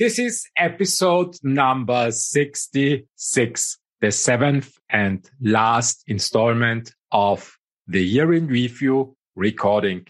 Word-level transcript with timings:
This 0.00 0.18
is 0.18 0.48
episode 0.56 1.36
number 1.42 2.10
66, 2.10 3.78
the 4.00 4.10
seventh 4.10 4.78
and 4.88 5.30
last 5.42 6.04
installment 6.06 6.94
of 7.12 7.58
the 7.86 8.02
year 8.02 8.32
in 8.32 8.46
review 8.46 9.14
recording. 9.36 10.06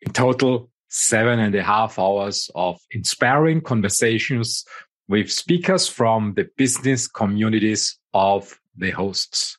In 0.00 0.14
total, 0.14 0.70
seven 0.88 1.40
and 1.40 1.54
a 1.54 1.62
half 1.62 1.98
hours 1.98 2.50
of 2.54 2.80
inspiring 2.90 3.60
conversations 3.60 4.64
with 5.08 5.30
speakers 5.30 5.86
from 5.86 6.32
the 6.32 6.48
business 6.56 7.06
communities 7.06 7.98
of 8.14 8.58
the 8.78 8.92
hosts. 8.92 9.58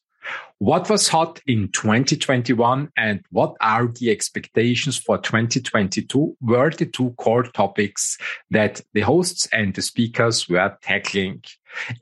What 0.64 0.89
was 0.89 1.09
hot 1.09 1.41
in 1.45 1.68
2021 1.73 2.89
and 2.95 3.21
what 3.32 3.57
are 3.59 3.86
the 3.86 4.09
expectations 4.09 4.98
for 4.98 5.18
2022 5.18 6.38
were 6.39 6.70
the 6.70 6.86
two 6.86 7.12
core 7.18 7.43
topics 7.43 8.18
that 8.50 8.80
the 8.94 9.02
hosts 9.02 9.45
and 9.52 9.73
the 9.73 9.81
speakers 9.81 10.48
were 10.48 10.77
tackling. 10.81 11.44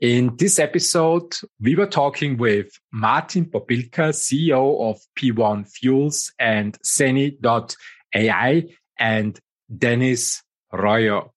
In 0.00 0.36
this 0.36 0.60
episode, 0.60 1.34
we 1.58 1.74
were 1.74 1.88
talking 1.88 2.36
with 2.36 2.78
Martin 2.92 3.46
Popilka, 3.46 4.12
CEO 4.12 4.80
of 4.88 5.00
P1 5.18 5.68
Fuels 5.68 6.32
and 6.38 6.78
Zenny.ai 6.84 8.64
and 8.96 9.40
Denis 9.76 10.40
Roio. 10.72 11.30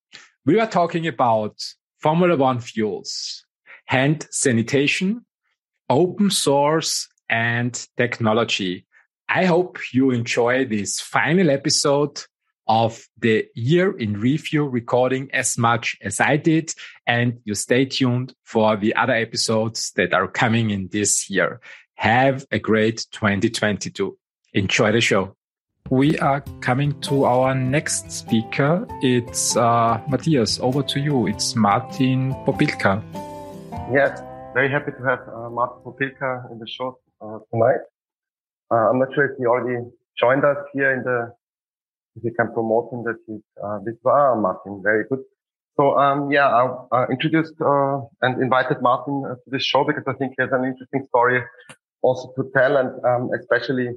We 0.45 0.57
were 0.57 0.67
talking 0.67 1.07
about 1.07 1.55
Formula 1.98 2.35
One 2.35 2.59
fuels, 2.59 3.43
hand 3.87 4.27
sanitation, 4.29 5.26
open 5.89 6.29
source 6.29 7.07
and 7.29 7.88
technology. 7.97 8.85
I 9.27 9.45
hope 9.45 9.79
you 9.91 10.11
enjoy 10.11 10.65
this 10.65 10.99
final 10.99 11.49
episode 11.49 12.21
of 12.67 13.07
the 13.20 13.48
year 13.55 13.95
in 13.98 14.20
review 14.20 14.65
recording 14.65 15.29
as 15.34 15.57
much 15.57 15.98
as 16.01 16.20
I 16.20 16.38
did. 16.38 16.73
And 17.05 17.39
you 17.43 17.55
stay 17.55 17.85
tuned 17.85 18.34
for 18.43 18.75
the 18.75 18.95
other 18.95 19.13
episodes 19.13 19.91
that 19.96 20.13
are 20.13 20.27
coming 20.27 20.71
in 20.71 20.90
this 20.91 21.29
year. 21.29 21.59
Have 21.96 22.46
a 22.51 22.59
great 22.59 23.05
2022. 23.12 24.18
Enjoy 24.53 24.91
the 24.91 25.01
show. 25.01 25.35
We 25.91 26.18
are 26.18 26.41
coming 26.62 26.99
to 27.01 27.26
our 27.26 27.53
next 27.53 28.12
speaker. 28.12 28.87
It's 29.01 29.55
uh, 29.55 30.01
Matthias. 30.09 30.59
Over 30.59 30.81
to 30.81 30.99
you. 30.99 31.27
It's 31.27 31.55
Martin 31.55 32.34
Popilka. 32.46 33.03
Yes, 33.93 34.20
very 34.55 34.70
happy 34.71 34.91
to 34.91 35.03
have 35.03 35.20
uh, 35.29 35.49
Martin 35.51 35.84
Popilka 35.84 36.51
in 36.51 36.57
the 36.57 36.68
show 36.68 36.98
uh, 37.26 37.40
tonight. 37.51 37.81
Uh, 38.71 38.90
I'm 38.90 38.99
not 38.99 39.09
sure 39.13 39.26
if 39.26 39.37
he 39.37 39.45
already 39.45 39.85
joined 40.20 40.43
us 40.45 40.57
here 40.73 40.91
in 40.93 41.04
the, 41.04 41.34
if 42.15 42.23
you 42.23 42.31
can 42.31 42.51
promote 42.54 42.91
him 42.91 43.04
that 43.04 43.18
he's, 43.27 43.41
uh, 43.63 43.79
this, 43.84 43.95
ah, 44.05 44.35
Martin, 44.35 44.81
very 44.84 45.05
good. 45.09 45.20
So, 45.77 45.98
um, 45.98 46.31
yeah, 46.31 46.48
I 46.48 46.62
uh, 46.91 47.05
introduced, 47.12 47.55
uh, 47.59 48.01
and 48.21 48.41
invited 48.41 48.81
Martin 48.81 49.23
uh, 49.26 49.35
to 49.35 49.48
this 49.48 49.63
show 49.63 49.84
because 49.84 50.03
I 50.07 50.13
think 50.13 50.34
he 50.37 50.43
has 50.43 50.51
an 50.51 50.63
interesting 50.63 51.03
story 51.07 51.43
also 52.01 52.31
to 52.37 52.49
tell 52.55 52.77
and, 52.77 52.91
um, 53.03 53.29
especially, 53.37 53.90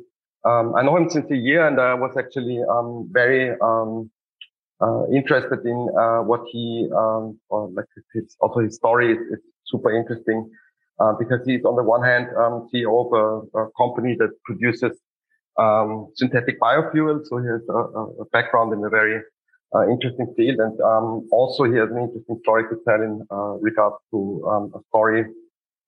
um, 0.45 0.75
I 0.75 0.83
know 0.83 0.97
him 0.97 1.09
since 1.09 1.31
a 1.31 1.37
year 1.37 1.67
and 1.67 1.81
I 1.81 1.95
was 1.95 2.17
actually, 2.19 2.61
um, 2.69 3.09
very, 3.13 3.57
um, 3.61 4.11
uh, 4.81 5.07
interested 5.13 5.61
in, 5.65 5.89
uh, 5.99 6.21
what 6.23 6.43
he, 6.51 6.89
um, 6.97 7.39
or 7.49 7.71
like 7.71 7.87
his, 8.13 8.37
also 8.41 8.61
his 8.61 8.77
story 8.77 9.13
is 9.13 9.41
super 9.67 9.97
interesting. 9.97 10.51
Uh, 11.01 11.13
because 11.17 11.39
he's 11.47 11.65
on 11.65 11.77
the 11.77 11.83
one 11.83 12.03
hand 12.03 12.27
um, 12.37 12.69
CEO 12.75 12.91
of 13.07 13.13
a, 13.13 13.59
a, 13.61 13.71
company 13.79 14.17
that 14.19 14.31
produces 14.43 14.99
um, 15.57 16.09
synthetic 16.17 16.59
biofuels. 16.61 17.25
So 17.27 17.39
he 17.39 17.47
has 17.47 17.63
a, 17.69 18.23
a 18.23 18.25
background 18.33 18.73
in 18.73 18.85
a 18.85 18.89
very 18.89 19.23
uh, 19.77 19.89
interesting 19.89 20.35
field, 20.37 20.59
and 20.59 20.81
um, 20.81 21.29
also 21.31 21.65
he 21.65 21.77
has 21.77 21.89
an 21.91 21.99
interesting 21.99 22.41
story 22.43 22.65
to 22.65 22.81
tell 22.85 23.01
in 23.01 23.25
uh, 23.31 23.55
regards 23.61 23.95
to 24.11 24.45
um, 24.51 24.73
a 24.75 24.81
story 24.89 25.25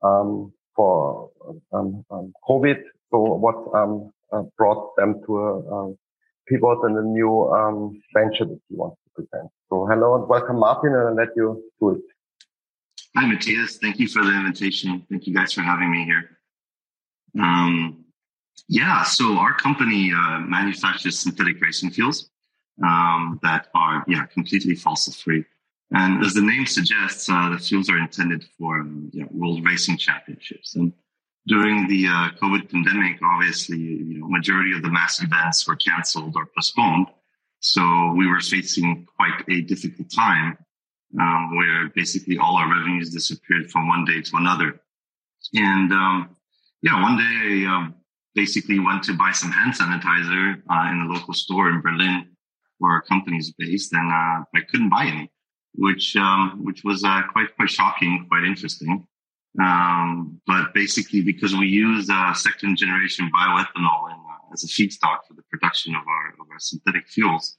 um, 0.05 0.53
for 0.77 1.31
um, 1.73 2.05
COVID. 2.49 2.81
So 3.11 3.19
what 3.19 3.57
uh, 3.75 4.43
brought 4.57 4.95
them 4.97 5.21
to 5.27 5.39
a, 5.39 5.93
pivot 6.47 6.79
and 6.83 6.99
a 6.99 7.03
new 7.03 7.51
venture 8.15 8.45
that 8.45 8.61
he 8.69 8.77
wants 8.77 8.97
to 9.05 9.23
present. 9.23 9.51
So 9.71 9.87
hello 9.87 10.17
and 10.17 10.29
welcome, 10.29 10.61
Martin, 10.61 10.95
and 10.95 11.09
I'll 11.09 11.15
let 11.15 11.31
you 11.35 11.65
do 11.81 11.91
it. 11.91 12.03
Hi, 13.17 13.27
Matthias. 13.27 13.79
Thank 13.79 13.99
you 13.99 14.07
for 14.07 14.25
the 14.25 14.31
invitation. 14.31 15.05
Thank 15.11 15.27
you 15.27 15.35
guys 15.35 15.53
for 15.53 15.63
having 15.63 15.91
me 15.91 16.05
here. 16.05 16.39
Um, 17.41 18.05
yeah, 18.69 19.03
so 19.03 19.37
our 19.37 19.53
company 19.53 20.13
uh, 20.13 20.39
manufactures 20.41 21.19
synthetic 21.19 21.61
racing 21.61 21.91
fuels 21.91 22.31
um, 22.85 23.41
that 23.43 23.67
are 23.75 24.05
yeah 24.07 24.27
completely 24.27 24.77
fossil 24.77 25.13
free. 25.13 25.45
And 25.93 26.25
as 26.25 26.35
the 26.35 26.43
name 26.43 26.67
suggests, 26.67 27.29
uh, 27.29 27.49
the 27.49 27.59
fuels 27.59 27.91
are 27.91 27.99
intended 27.99 28.45
for 28.57 28.79
um, 28.79 29.11
know, 29.13 29.29
world 29.33 29.65
racing 29.67 29.97
championships. 29.97 30.77
And 30.77 30.93
during 31.49 31.89
the 31.89 32.07
uh, 32.07 32.29
COVID 32.41 32.71
pandemic, 32.71 33.19
obviously, 33.25 33.79
you 33.79 34.21
know, 34.21 34.29
majority 34.29 34.73
of 34.73 34.83
the 34.83 34.91
mass 34.91 35.21
events 35.21 35.67
were 35.67 35.75
canceled 35.75 36.37
or 36.37 36.47
postponed. 36.55 37.09
So 37.59 38.13
we 38.17 38.29
were 38.29 38.41
facing 38.41 39.09
quite 39.17 39.43
a 39.49 39.63
difficult 39.63 40.11
time 40.13 40.59
um, 41.19 41.57
where 41.57 41.89
basically 41.95 42.39
all 42.39 42.57
our 42.57 42.71
revenues 42.71 43.11
disappeared 43.11 43.71
from 43.71 43.89
one 43.89 44.05
day 44.05 44.21
to 44.21 44.37
another. 44.37 44.81
And 45.55 45.93
um, 45.93 46.37
yeah, 46.83 47.03
one 47.03 47.17
day 47.17 47.67
I 47.67 47.77
um, 47.77 47.95
basically 48.35 48.79
went 48.79 49.03
to 49.05 49.15
buy 49.15 49.33
some 49.33 49.51
hand 49.51 49.75
sanitizer 49.75 50.63
uh, 50.71 50.91
in 50.91 51.01
a 51.01 51.13
local 51.13 51.35
store 51.35 51.71
in 51.71 51.81
Berlin, 51.81 52.29
where 52.79 52.93
our 52.93 53.03
company 53.03 53.39
is 53.39 53.53
based, 53.53 53.93
and 53.93 54.11
uh, 54.11 54.45
I 54.55 54.61
couldn't 54.69 54.91
buy 54.91 55.07
any, 55.07 55.31
which 55.75 56.17
um, 56.17 56.61
which 56.63 56.83
was 56.85 57.05
uh, 57.05 57.23
quite 57.33 57.55
quite 57.57 57.71
shocking, 57.71 58.27
quite 58.29 58.45
interesting. 58.45 59.07
Um, 59.61 60.41
but 60.47 60.73
basically, 60.75 61.23
because 61.23 61.57
we 61.57 61.67
use 61.67 62.09
uh, 62.09 62.33
second 62.35 62.77
generation 62.77 63.31
bioethanol 63.35 64.13
in, 64.13 64.19
uh, 64.19 64.53
as 64.53 64.63
a 64.63 64.69
feedstock 64.69 65.27
for 65.27 65.35
the 65.35 65.43
production 65.51 65.95
of 65.95 66.03
our 66.07 66.29
of 66.41 66.47
our 66.51 66.59
synthetic 66.61 67.09
fuels, 67.09 67.57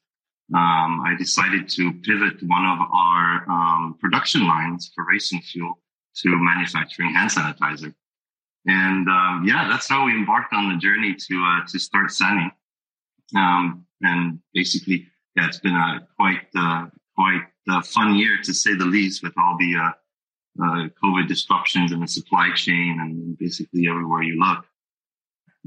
um, 0.53 1.01
I 1.05 1.15
decided 1.17 1.69
to 1.69 1.93
pivot 1.93 2.43
one 2.43 2.65
of 2.65 2.79
our 2.91 3.49
um, 3.49 3.97
production 4.01 4.47
lines 4.47 4.91
for 4.93 5.05
racing 5.09 5.41
fuel 5.41 5.79
to 6.17 6.29
manufacturing 6.29 7.13
hand 7.13 7.31
sanitizer. 7.31 7.93
And 8.67 9.07
um, 9.07 9.45
yeah, 9.47 9.67
that's 9.69 9.87
how 9.87 10.05
we 10.05 10.11
embarked 10.11 10.53
on 10.53 10.69
the 10.69 10.77
journey 10.77 11.15
to 11.15 11.43
uh, 11.43 11.67
to 11.67 11.79
start 11.79 12.09
Zenny. 12.09 12.51
Um, 13.35 13.85
and 14.01 14.39
basically, 14.53 15.07
yeah, 15.35 15.47
it's 15.47 15.59
been 15.59 15.75
a 15.75 16.07
quite 16.17 16.41
uh, 16.55 16.87
quite 17.15 17.43
a 17.69 17.81
fun 17.81 18.15
year 18.15 18.37
to 18.43 18.53
say 18.53 18.75
the 18.75 18.85
least, 18.85 19.23
with 19.23 19.33
all 19.37 19.57
the 19.57 19.75
uh, 19.75 19.91
uh 20.63 20.89
COVID 21.01 21.27
disruptions 21.27 21.91
in 21.93 22.01
the 22.01 22.07
supply 22.07 22.51
chain 22.53 22.97
and 22.99 23.37
basically 23.37 23.87
everywhere 23.87 24.21
you 24.21 24.37
look. 24.37 24.65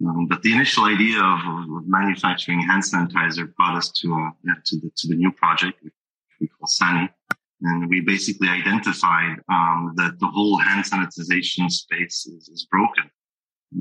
Um, 0.03 0.27
but 0.27 0.43
the 0.43 0.53
initial 0.53 0.85
idea 0.85 1.21
of, 1.21 1.39
of, 1.47 1.87
manufacturing 1.87 2.61
hand 2.61 2.83
sanitizer 2.83 3.55
brought 3.55 3.77
us 3.77 3.91
to, 3.93 4.13
uh, 4.13 4.55
to 4.65 4.81
the 4.81 4.91
to 4.97 5.09
the 5.09 5.15
new 5.15 5.31
project 5.31 5.83
which 5.83 5.93
we 6.41 6.49
call 6.49 6.69
Zenny, 6.69 7.09
and 7.63 7.89
we 7.89 8.01
basically 8.01 8.49
identified 8.49 9.37
um, 9.49 9.95
that 9.97 10.19
the 10.19 10.27
whole 10.27 10.59
hand 10.59 10.85
sanitization 10.85 11.71
space 11.71 12.27
is, 12.27 12.49
is 12.49 12.67
broken. 12.71 13.05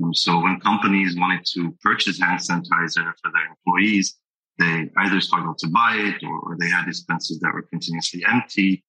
Um, 0.02 0.14
so 0.14 0.40
when 0.40 0.60
companies 0.60 1.16
wanted 1.18 1.44
to 1.54 1.76
purchase 1.82 2.20
hand 2.20 2.38
sanitizer 2.38 3.12
for 3.20 3.32
their 3.32 3.48
employees, 3.50 4.16
they 4.60 4.88
either 4.98 5.20
struggled 5.20 5.58
to 5.58 5.68
buy 5.68 5.96
it, 5.96 6.22
or, 6.22 6.38
or 6.38 6.56
they 6.60 6.68
had 6.68 6.86
dispensers 6.86 7.40
that 7.40 7.52
were 7.52 7.62
continuously 7.62 8.24
empty, 8.24 8.84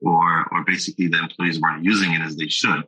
or 0.00 0.48
or 0.50 0.64
basically 0.64 1.08
the 1.08 1.18
employees 1.18 1.60
weren't 1.60 1.84
using 1.84 2.14
it 2.14 2.22
as 2.22 2.36
they 2.36 2.48
should. 2.48 2.84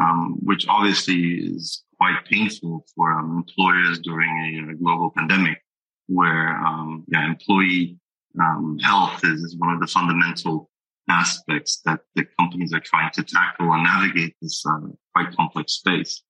Um, 0.00 0.38
which 0.42 0.66
obviously 0.66 1.34
is 1.34 1.83
quite 1.96 2.24
painful 2.30 2.84
for 2.94 3.12
um, 3.12 3.36
employers 3.38 3.98
during 4.00 4.30
a, 4.30 4.72
a, 4.72 4.74
global 4.74 5.10
pandemic 5.16 5.58
where 6.06 6.56
um, 6.58 7.04
yeah, 7.08 7.24
employee 7.26 7.98
um, 8.40 8.78
health 8.82 9.20
is, 9.24 9.42
is, 9.42 9.56
one 9.58 9.72
of 9.72 9.80
the 9.80 9.86
fundamental 9.86 10.70
aspects 11.08 11.80
that 11.84 12.00
the 12.14 12.24
companies 12.38 12.72
are 12.72 12.80
trying 12.80 13.10
to 13.12 13.22
tackle 13.22 13.72
and 13.72 13.84
navigate 13.84 14.34
this 14.40 14.64
uh, 14.66 14.88
quite 15.14 15.34
complex 15.36 15.74
space. 15.74 16.22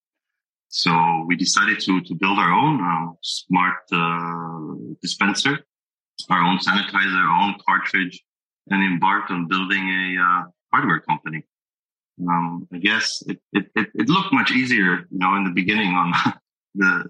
So 0.69 1.25
we 1.27 1.37
decided 1.37 1.81
to, 1.81 2.01
to 2.01 2.15
build 2.15 2.39
our 2.39 2.53
own 2.53 2.81
um, 2.81 3.17
smart 3.23 3.77
uh, 3.93 4.95
dispenser, 5.01 5.61
our 6.31 6.41
own 6.41 6.59
sanitizer, 6.59 7.17
our 7.17 7.43
own 7.43 7.55
cartridge, 7.67 8.23
and 8.69 8.83
embarked 8.83 9.31
on 9.31 9.47
building 9.47 9.89
a 9.89 10.21
uh, 10.21 10.43
hardware 10.73 11.01
company. 11.01 11.45
Um, 12.21 12.69
I 12.73 12.79
guess 12.79 13.23
it, 13.27 13.41
it, 13.53 13.67
it, 13.75 13.89
it, 13.95 14.09
looked 14.09 14.33
much 14.33 14.53
easier, 14.53 15.07
you 15.11 15.19
know, 15.19 15.35
in 15.37 15.45
the 15.45 15.51
beginning 15.51 15.95
on 15.95 16.13
the, 16.75 17.05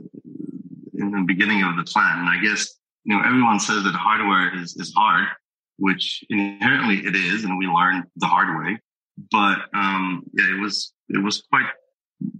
in 0.94 1.10
the 1.10 1.24
beginning 1.26 1.62
of 1.62 1.76
the 1.76 1.84
plan. 1.84 2.20
And 2.20 2.28
I 2.28 2.38
guess, 2.42 2.74
you 3.04 3.14
know, 3.14 3.22
everyone 3.22 3.60
says 3.60 3.84
that 3.84 3.94
hardware 3.94 4.56
is, 4.56 4.76
is 4.76 4.94
hard, 4.96 5.26
which 5.76 6.24
inherently 6.30 7.06
it 7.06 7.14
is. 7.14 7.44
And 7.44 7.58
we 7.58 7.66
learned 7.66 8.04
the 8.16 8.26
hard 8.26 8.58
way, 8.64 8.78
but, 9.30 9.58
um, 9.74 10.22
yeah, 10.32 10.56
it 10.56 10.60
was, 10.60 10.94
it 11.10 11.22
was 11.22 11.42
quite 11.50 11.66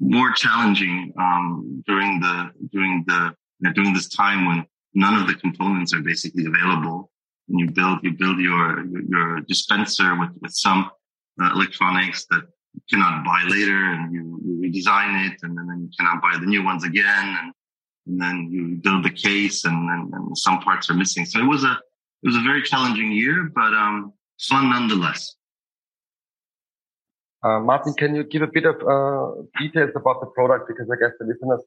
more 0.01 0.33
challenging, 0.33 1.13
um, 1.19 1.83
during 1.87 2.21
the, 2.21 2.51
during 2.73 3.05
the, 3.07 3.35
you 3.61 3.69
know, 3.69 3.73
during 3.75 3.93
this 3.93 4.09
time 4.09 4.47
when 4.47 4.67
none 4.95 5.21
of 5.21 5.27
the 5.27 5.35
components 5.35 5.93
are 5.93 6.01
basically 6.01 6.47
available. 6.47 7.11
and 7.49 7.61
you 7.61 7.71
build 7.71 7.99
you 8.03 8.13
build 8.13 8.39
your 8.39 8.87
your 8.87 9.41
dispenser 9.43 10.19
with 10.19 10.31
with 10.41 10.53
some 10.53 10.91
uh, 11.41 11.51
electronics 11.55 12.27
that 12.31 12.43
you 12.75 12.81
cannot 12.91 13.25
buy 13.25 13.43
later, 13.49 13.77
and 13.93 14.13
you, 14.13 14.41
you 14.45 14.53
redesign 14.65 15.27
it, 15.27 15.39
and 15.43 15.57
then, 15.57 15.67
then 15.67 15.81
you 15.83 15.91
cannot 15.99 16.21
buy 16.23 16.37
the 16.39 16.47
new 16.47 16.65
ones 16.65 16.85
again, 16.85 17.37
and, 17.39 17.53
and 18.07 18.21
then 18.21 18.49
you 18.51 18.77
build 18.83 19.05
the 19.05 19.11
case, 19.11 19.65
and 19.65 19.89
then 19.89 20.11
and 20.13 20.37
some 20.37 20.61
parts 20.61 20.91
are 20.91 20.95
missing. 20.95 21.25
So 21.25 21.41
it 21.41 21.47
was 21.47 21.65
a 21.65 21.73
it 22.23 22.29
was 22.29 22.37
a 22.37 22.41
very 22.41 22.63
challenging 22.63 23.13
year, 23.13 23.51
but 23.55 23.73
um, 23.75 24.13
fun 24.41 24.71
nonetheless. 24.71 25.37
Uh, 27.45 27.61
Martin, 27.61 27.93
can 27.93 28.15
you 28.15 28.25
give 28.25 28.41
a 28.41 28.47
bit 28.47 28.65
of 28.65 28.77
uh, 28.77 29.43
details 29.61 29.91
about 29.95 30.21
the 30.21 30.27
product? 30.35 30.67
Because 30.67 30.89
I 30.91 30.97
guess 30.99 31.13
the 31.21 31.27
listeners 31.27 31.63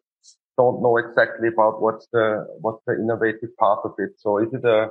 don't 0.58 0.82
know 0.82 0.98
exactly 0.98 1.50
about 1.50 1.82
what's 1.82 2.08
the 2.12 2.48
what's 2.62 2.82
the 2.88 2.94
innovative 2.94 3.56
part 3.60 3.82
of 3.86 3.94
it. 4.00 4.12
So 4.18 4.40
is 4.40 4.52
it 4.52 4.66
a 4.66 4.90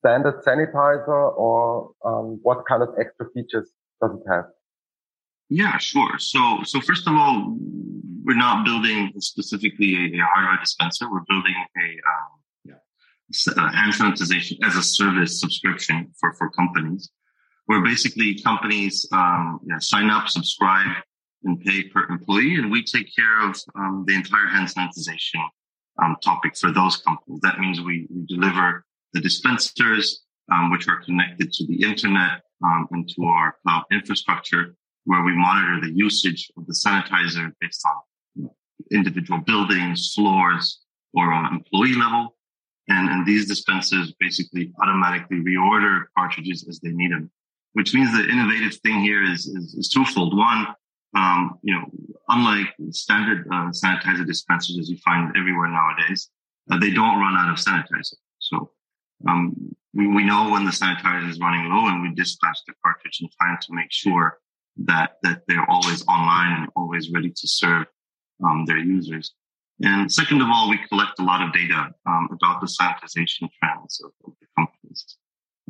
standard 0.00 0.42
sanitizer 0.46 1.36
or 1.38 1.92
what 2.42 2.64
kind 2.68 2.82
of 2.82 2.90
extra 2.98 3.26
features 3.34 3.70
does 4.00 4.12
it 4.12 4.30
have? 4.30 4.44
Yeah, 5.48 5.78
sure. 5.78 6.18
So, 6.18 6.60
so 6.64 6.80
first 6.80 7.06
of 7.06 7.14
all, 7.14 7.56
we're 8.24 8.36
not 8.36 8.64
building 8.64 9.12
specifically 9.18 9.94
a, 9.94 10.20
a 10.20 10.26
hardware 10.26 10.58
dispenser. 10.60 11.10
We're 11.10 11.20
building 11.28 11.54
a 11.54 11.88
um, 12.10 12.80
yeah, 13.54 13.70
hand 13.72 13.92
sanitization 13.92 14.58
as 14.64 14.74
a 14.74 14.82
service 14.82 15.40
subscription 15.40 16.10
for 16.18 16.32
for 16.34 16.50
companies, 16.50 17.10
where 17.66 17.82
basically 17.82 18.40
companies 18.42 19.06
um, 19.12 19.60
yeah, 19.68 19.78
sign 19.78 20.10
up, 20.10 20.28
subscribe, 20.28 20.96
and 21.44 21.60
pay 21.60 21.84
per 21.84 22.06
employee, 22.08 22.56
and 22.56 22.70
we 22.70 22.82
take 22.82 23.14
care 23.14 23.48
of 23.48 23.56
um, 23.76 24.04
the 24.08 24.14
entire 24.14 24.48
hand 24.48 24.68
sanitization 24.68 25.46
um, 26.02 26.16
topic 26.22 26.56
for 26.56 26.72
those 26.72 26.96
companies. 26.96 27.40
That 27.42 27.58
means 27.58 27.80
we, 27.80 28.06
we 28.10 28.26
deliver 28.26 28.84
the 29.12 29.20
dispensers, 29.20 30.25
um, 30.52 30.70
which 30.70 30.88
are 30.88 31.02
connected 31.02 31.52
to 31.52 31.66
the 31.66 31.82
internet 31.82 32.42
um, 32.64 32.86
and 32.90 33.08
to 33.08 33.24
our 33.24 33.56
cloud 33.62 33.84
infrastructure, 33.90 34.74
where 35.04 35.22
we 35.22 35.34
monitor 35.36 35.80
the 35.80 35.92
usage 35.94 36.50
of 36.56 36.66
the 36.66 36.74
sanitizer 36.74 37.52
based 37.60 37.84
on 37.86 38.48
individual 38.92 39.40
buildings, 39.40 40.12
floors, 40.14 40.80
or 41.14 41.32
on 41.32 41.52
employee 41.52 41.94
level. 41.94 42.34
And, 42.88 43.08
and 43.08 43.26
these 43.26 43.46
dispensers 43.46 44.14
basically 44.20 44.72
automatically 44.80 45.38
reorder 45.38 46.04
cartridges 46.16 46.66
as 46.68 46.78
they 46.80 46.90
need 46.90 47.10
them, 47.10 47.30
which 47.72 47.94
means 47.94 48.12
the 48.12 48.28
innovative 48.28 48.74
thing 48.76 49.00
here 49.00 49.24
is, 49.24 49.46
is, 49.46 49.74
is 49.74 49.88
twofold. 49.88 50.36
One, 50.36 50.68
um, 51.16 51.58
you 51.62 51.74
know, 51.74 51.84
unlike 52.28 52.68
standard 52.90 53.46
uh, 53.52 53.70
sanitizer 53.70 54.26
dispensers 54.26 54.78
as 54.78 54.88
you 54.88 54.98
find 54.98 55.34
everywhere 55.36 55.68
nowadays, 55.68 56.30
uh, 56.70 56.78
they 56.78 56.90
don't 56.90 57.18
run 57.18 57.34
out 57.34 57.50
of 57.50 57.56
sanitizer. 57.56 58.14
So 58.38 58.70
um, 59.28 59.74
we, 59.96 60.06
we 60.06 60.24
know 60.24 60.50
when 60.50 60.64
the 60.64 60.70
sanitizer 60.70 61.28
is 61.28 61.40
running 61.40 61.70
low 61.70 61.86
and 61.88 62.02
we 62.02 62.14
dispatch 62.14 62.58
the 62.66 62.74
cartridge 62.84 63.20
in 63.22 63.28
time 63.40 63.56
to 63.62 63.74
make 63.74 63.90
sure 63.90 64.38
that, 64.84 65.12
that 65.22 65.42
they're 65.48 65.68
always 65.70 66.06
online 66.06 66.60
and 66.60 66.68
always 66.76 67.10
ready 67.10 67.30
to 67.30 67.48
serve 67.48 67.86
um, 68.44 68.66
their 68.66 68.78
users. 68.78 69.32
And 69.82 70.12
second 70.12 70.42
of 70.42 70.48
all, 70.50 70.68
we 70.68 70.78
collect 70.88 71.18
a 71.18 71.22
lot 71.22 71.42
of 71.42 71.52
data 71.52 71.90
um, 72.06 72.28
about 72.30 72.60
the 72.60 72.66
sanitization 72.66 73.48
trends 73.58 74.02
of, 74.04 74.10
of 74.26 74.34
the 74.40 74.46
companies, 74.56 75.16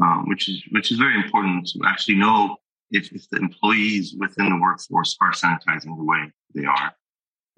um, 0.03 0.29
which 0.29 0.49
is 0.49 0.63
which 0.71 0.93
is 0.93 0.99
very 0.99 1.17
important 1.17 1.67
to 1.69 1.81
actually 1.87 2.17
know 2.17 2.57
if, 2.91 3.13
if 3.13 3.29
the 3.31 3.39
employees 3.39 4.15
within 4.19 4.49
the 4.49 4.61
workforce 4.61 5.17
are 5.21 5.33
sanitizing 5.33 5.97
the 5.97 6.05
way 6.05 6.31
they 6.55 6.65
are. 6.65 6.93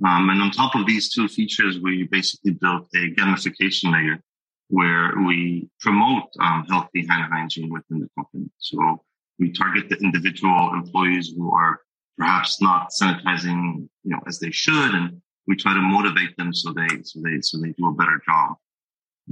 Um, 0.07 0.31
and 0.31 0.41
on 0.41 0.51
top 0.51 0.75
of 0.75 0.87
these 0.87 1.13
two 1.13 1.29
features, 1.29 1.81
we 1.81 2.05
basically 2.05 2.53
built 2.53 2.89
a 2.95 3.15
gamification 3.15 3.93
layer 3.93 4.23
where 4.69 5.13
we 5.27 5.69
promote 5.81 6.25
um, 6.41 6.65
healthy 6.69 7.07
hand 7.09 7.33
hygiene 7.33 7.71
within 7.71 8.01
the 8.01 8.09
company. 8.17 8.51
So 8.59 9.03
we 9.39 9.53
target 9.53 9.89
the 9.89 9.97
individual 9.97 10.73
employees 10.75 11.33
who 11.37 11.53
are 11.53 11.81
perhaps 12.17 12.61
not 12.61 12.91
sanitizing, 12.91 13.89
you 14.05 14.11
know, 14.11 14.21
as 14.27 14.39
they 14.39 14.51
should, 14.51 14.95
and 14.95 15.21
we 15.47 15.57
try 15.57 15.73
to 15.73 15.81
motivate 15.81 16.37
them 16.37 16.53
so 16.53 16.73
they 16.73 16.89
so 17.03 17.21
they 17.23 17.41
so 17.41 17.59
they 17.59 17.73
do 17.79 17.89
a 17.89 17.95
better 17.95 18.21
job. 18.27 18.57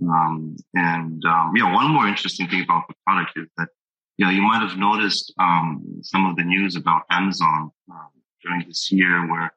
Um, 0.03 0.57
and 0.75 1.25
um, 1.25 1.53
yeah, 1.57 1.73
one 1.73 1.91
more 1.91 2.07
interesting 2.07 2.49
thing 2.49 2.63
about 2.63 2.85
the 2.89 2.95
product 3.07 3.33
is 3.37 3.49
that 3.59 3.69
you 4.17 4.25
know 4.25 4.31
you 4.31 4.43
might 4.43 4.67
have 4.67 4.79
noticed 4.79 5.35
um, 5.39 5.85
some 6.03 6.25
of 6.25 6.37
the 6.37 6.45
news 6.45 6.77
about 6.77 7.03
Amazon 7.11 7.71
um, 7.91 8.09
during 8.43 8.67
this 8.67 8.91
year 8.91 9.27
where 9.31 9.53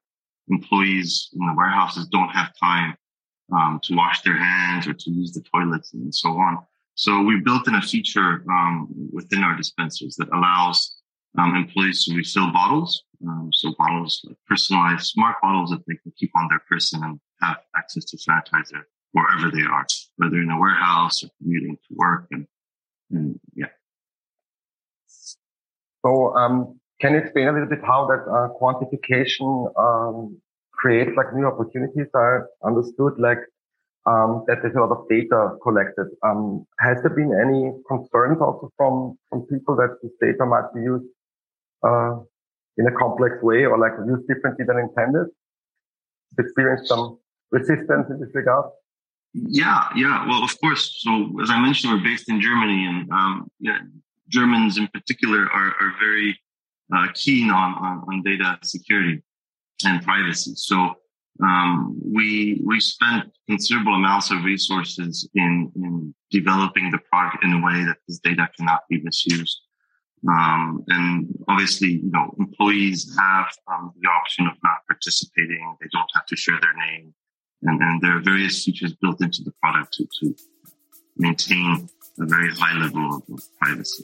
employees 0.49 1.29
in 1.39 1.45
the 1.45 1.53
warehouses 1.53 2.07
don't 2.07 2.29
have 2.29 2.51
time 2.59 2.95
um, 3.51 3.79
to 3.83 3.95
wash 3.95 4.21
their 4.21 4.37
hands 4.37 4.87
or 4.87 4.93
to 4.93 5.11
use 5.11 5.33
the 5.33 5.41
toilets 5.53 5.93
and 5.93 6.13
so 6.13 6.29
on. 6.29 6.59
So 6.95 7.21
we 7.21 7.39
built 7.39 7.67
in 7.67 7.75
a 7.75 7.81
feature 7.81 8.43
um, 8.51 8.89
within 9.13 9.43
our 9.43 9.55
dispensers 9.55 10.15
that 10.17 10.27
allows 10.33 10.97
um, 11.37 11.55
employees 11.55 12.05
to 12.05 12.15
refill 12.15 12.51
bottles. 12.51 13.03
Um, 13.25 13.49
so 13.53 13.73
bottles, 13.77 14.21
like 14.27 14.37
personalized 14.47 15.05
smart 15.07 15.37
bottles 15.41 15.69
that 15.71 15.85
they 15.87 15.95
can 15.95 16.11
keep 16.17 16.31
on 16.35 16.47
their 16.49 16.61
person 16.69 17.03
and 17.03 17.19
have 17.41 17.57
access 17.75 18.05
to 18.05 18.17
sanitizer 18.17 18.81
wherever 19.11 19.49
they 19.51 19.63
are, 19.63 19.85
whether 20.17 20.37
in 20.37 20.51
a 20.51 20.59
warehouse 20.59 21.23
or 21.23 21.29
commuting 21.41 21.75
to 21.75 21.95
work. 21.95 22.27
And, 22.31 22.47
and 23.11 23.39
yeah. 23.55 23.67
So, 26.05 26.35
um, 26.35 26.79
can 27.01 27.13
you 27.13 27.19
explain 27.19 27.47
a 27.47 27.53
little 27.53 27.67
bit 27.67 27.79
how 27.83 28.07
that 28.07 28.23
uh, 28.29 28.49
quantification 28.59 29.71
create 30.79 31.15
like 31.15 31.33
new 31.33 31.45
opportunities. 31.45 32.07
I 32.15 32.39
understood 32.65 33.13
like 33.19 33.39
um, 34.05 34.45
that 34.47 34.59
there's 34.61 34.75
a 34.75 34.79
lot 34.79 34.91
of 34.91 35.07
data 35.09 35.57
collected. 35.61 36.07
Um, 36.23 36.65
has 36.79 36.97
there 37.03 37.13
been 37.13 37.31
any 37.45 37.61
concerns 37.87 38.39
also 38.41 38.71
from 38.77 39.17
from 39.29 39.41
people 39.53 39.75
that 39.75 39.97
this 40.01 40.13
data 40.21 40.45
might 40.45 40.73
be 40.73 40.81
used 40.81 41.09
uh, 41.83 42.15
in 42.77 42.87
a 42.87 42.93
complex 42.97 43.35
way 43.43 43.65
or 43.65 43.77
like 43.77 43.93
used 44.07 44.27
differently 44.27 44.65
than 44.65 44.79
intended? 44.79 45.27
Experienced 46.39 46.87
some 46.87 47.19
resistance 47.51 48.07
in 48.09 48.19
this 48.19 48.33
regard? 48.33 48.65
Yeah, 49.33 49.89
yeah. 49.95 50.25
Well, 50.27 50.43
of 50.43 50.59
course. 50.61 50.83
So 51.03 51.11
as 51.43 51.49
I 51.49 51.59
mentioned, 51.61 51.93
we're 51.93 52.03
based 52.03 52.29
in 52.29 52.41
Germany, 52.41 52.85
and 52.85 53.11
um, 53.11 53.51
yeah, 53.59 53.79
Germans 54.29 54.77
in 54.77 54.87
particular 54.87 55.41
are, 55.51 55.71
are 55.81 55.93
very 55.99 56.39
uh, 56.95 57.07
keen 57.13 57.51
on, 57.51 57.73
on, 57.85 58.03
on 58.07 58.23
data 58.23 58.57
security 58.63 59.21
and 59.85 60.03
privacy. 60.03 60.53
So 60.55 60.95
um, 61.41 61.99
we 62.03 62.61
we 62.65 62.79
spent 62.79 63.31
considerable 63.47 63.95
amounts 63.95 64.31
of 64.31 64.43
resources 64.43 65.27
in 65.35 65.71
in 65.75 66.13
developing 66.31 66.91
the 66.91 66.99
product 67.11 67.43
in 67.43 67.53
a 67.53 67.65
way 67.65 67.83
that 67.85 67.97
this 68.07 68.19
data 68.19 68.49
cannot 68.57 68.81
be 68.89 69.01
misused. 69.01 69.61
Um, 70.27 70.83
and 70.89 71.33
obviously, 71.47 71.91
you 72.03 72.11
know, 72.11 72.35
employees 72.39 73.15
have 73.18 73.47
um, 73.71 73.94
the 74.01 74.09
option 74.09 74.47
of 74.47 74.54
not 74.63 74.80
participating. 74.89 75.77
They 75.80 75.87
don't 75.94 76.09
have 76.13 76.25
to 76.25 76.35
share 76.35 76.59
their 76.59 76.75
name, 76.75 77.13
and, 77.63 77.81
and 77.81 78.01
there 78.01 78.18
are 78.18 78.21
various 78.21 78.65
features 78.65 78.94
built 79.01 79.21
into 79.21 79.44
the 79.44 79.54
product 79.63 79.94
to, 79.94 80.07
to 80.19 80.35
maintain 81.15 81.87
a 82.19 82.25
very 82.25 82.54
high 82.54 82.77
level 82.77 83.15
of, 83.15 83.23
of 83.33 83.42
privacy. 83.61 84.04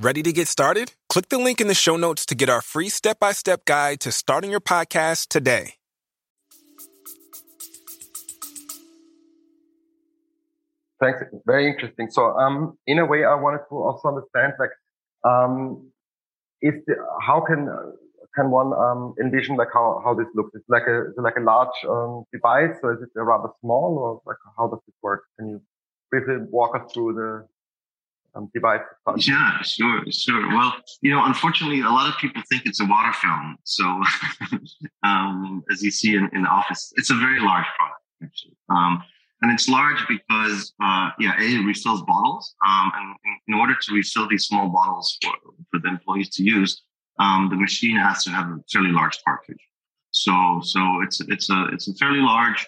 Ready 0.00 0.22
to 0.22 0.32
get 0.32 0.46
started? 0.46 0.92
Click 1.08 1.28
the 1.28 1.38
link 1.38 1.60
in 1.60 1.66
the 1.66 1.74
show 1.74 1.96
notes 1.96 2.24
to 2.26 2.36
get 2.36 2.48
our 2.48 2.62
free 2.62 2.88
step 2.88 3.18
by 3.18 3.32
step 3.32 3.64
guide 3.64 3.98
to 3.98 4.12
starting 4.12 4.48
your 4.48 4.60
podcast 4.60 5.26
today. 5.26 5.74
Thanks. 11.00 11.18
Very 11.46 11.68
interesting. 11.68 12.10
So, 12.10 12.38
um, 12.38 12.78
in 12.86 13.00
a 13.00 13.06
way, 13.06 13.24
I 13.24 13.34
wanted 13.34 13.62
to 13.70 13.74
also 13.74 14.06
understand, 14.06 14.52
like, 14.60 14.70
um, 15.24 15.90
is 16.62 16.74
the, 16.86 16.94
how 17.20 17.40
can 17.40 17.68
can 18.36 18.52
one 18.52 18.72
um, 18.74 19.14
envision 19.20 19.56
like 19.56 19.68
how, 19.74 20.00
how 20.04 20.14
this 20.14 20.28
looks? 20.36 20.50
It's 20.54 20.68
like 20.68 20.86
a 20.86 21.06
like 21.20 21.34
a 21.36 21.40
large 21.40 21.74
um, 21.88 22.22
device, 22.32 22.76
or 22.84 22.94
is 22.94 23.02
it 23.02 23.08
rather 23.16 23.48
small, 23.62 23.98
or 23.98 24.22
like 24.24 24.38
how 24.56 24.68
does 24.68 24.80
it 24.86 24.94
work? 25.02 25.24
Can 25.40 25.48
you 25.48 25.62
briefly 26.08 26.36
walk 26.50 26.76
us 26.76 26.92
through 26.92 27.14
the 27.14 27.48
um. 28.38 29.16
Yeah, 29.18 29.62
sure, 29.62 30.02
sure. 30.10 30.48
Well, 30.48 30.74
you 31.02 31.10
know, 31.10 31.24
unfortunately, 31.24 31.80
a 31.80 31.88
lot 31.88 32.08
of 32.08 32.18
people 32.18 32.42
think 32.48 32.62
it's 32.66 32.80
a 32.80 32.86
water 32.86 33.12
fountain. 33.12 33.56
So, 33.64 33.84
um, 35.02 35.62
as 35.72 35.82
you 35.82 35.90
see 35.90 36.14
in, 36.14 36.28
in 36.32 36.42
the 36.42 36.48
office, 36.48 36.92
it's 36.96 37.10
a 37.10 37.14
very 37.14 37.40
large 37.40 37.66
product, 37.76 38.02
actually. 38.22 38.56
Um, 38.70 39.02
and 39.42 39.52
it's 39.52 39.68
large 39.68 40.04
because, 40.08 40.72
uh, 40.82 41.10
yeah, 41.18 41.34
it 41.38 41.64
refills 41.64 42.02
bottles. 42.02 42.54
Um, 42.66 42.92
and 42.94 43.16
in 43.46 43.54
order 43.54 43.74
to 43.74 43.94
refill 43.94 44.28
these 44.28 44.46
small 44.46 44.68
bottles 44.68 45.16
for, 45.22 45.32
for 45.70 45.80
the 45.80 45.88
employees 45.88 46.30
to 46.30 46.42
use, 46.42 46.82
um, 47.20 47.48
the 47.50 47.56
machine 47.56 47.96
has 47.96 48.24
to 48.24 48.30
have 48.30 48.46
a 48.46 48.58
fairly 48.72 48.90
large 48.90 49.18
cartridge. 49.24 49.62
So, 50.10 50.60
so 50.62 51.02
it's, 51.02 51.20
it's 51.20 51.50
a, 51.50 51.66
it's 51.72 51.88
a 51.88 51.94
fairly 51.94 52.20
large, 52.20 52.66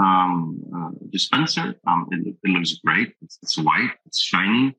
um, 0.00 0.60
uh, 0.74 0.90
dispenser. 1.10 1.74
Um, 1.86 2.08
it, 2.10 2.36
it, 2.42 2.48
looks 2.48 2.74
great. 2.84 3.14
It's, 3.22 3.38
it's 3.42 3.58
white. 3.58 3.90
It's 4.06 4.20
shiny. 4.20 4.76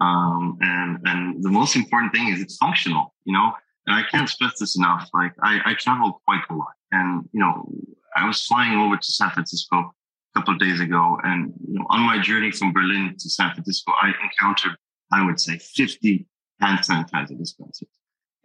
Um, 0.00 0.58
and, 0.60 0.98
and 1.04 1.42
the 1.42 1.50
most 1.50 1.76
important 1.76 2.12
thing 2.12 2.28
is 2.28 2.40
it's 2.40 2.56
functional, 2.56 3.14
you 3.24 3.32
know, 3.32 3.52
and 3.86 3.96
I 3.96 4.02
can't 4.10 4.28
stress 4.28 4.58
this 4.58 4.76
enough. 4.76 5.08
Like 5.12 5.32
I, 5.42 5.60
I 5.64 5.74
travel 5.74 6.20
quite 6.24 6.42
a 6.50 6.54
lot 6.54 6.72
and, 6.92 7.28
you 7.32 7.40
know, 7.40 7.68
I 8.16 8.26
was 8.26 8.44
flying 8.44 8.78
over 8.78 8.96
to 8.96 9.12
San 9.12 9.30
Francisco 9.30 9.94
a 10.34 10.38
couple 10.38 10.54
of 10.54 10.60
days 10.60 10.80
ago. 10.80 11.18
And 11.24 11.52
you 11.66 11.78
know, 11.78 11.86
on 11.90 12.00
my 12.00 12.20
journey 12.20 12.50
from 12.50 12.72
Berlin 12.72 13.14
to 13.18 13.30
San 13.30 13.52
Francisco, 13.52 13.92
I 14.00 14.12
encountered, 14.22 14.76
I 15.12 15.24
would 15.24 15.40
say, 15.40 15.58
50 15.58 16.26
hand 16.60 16.80
sanitizer 16.80 17.38
dispensers. 17.38 17.88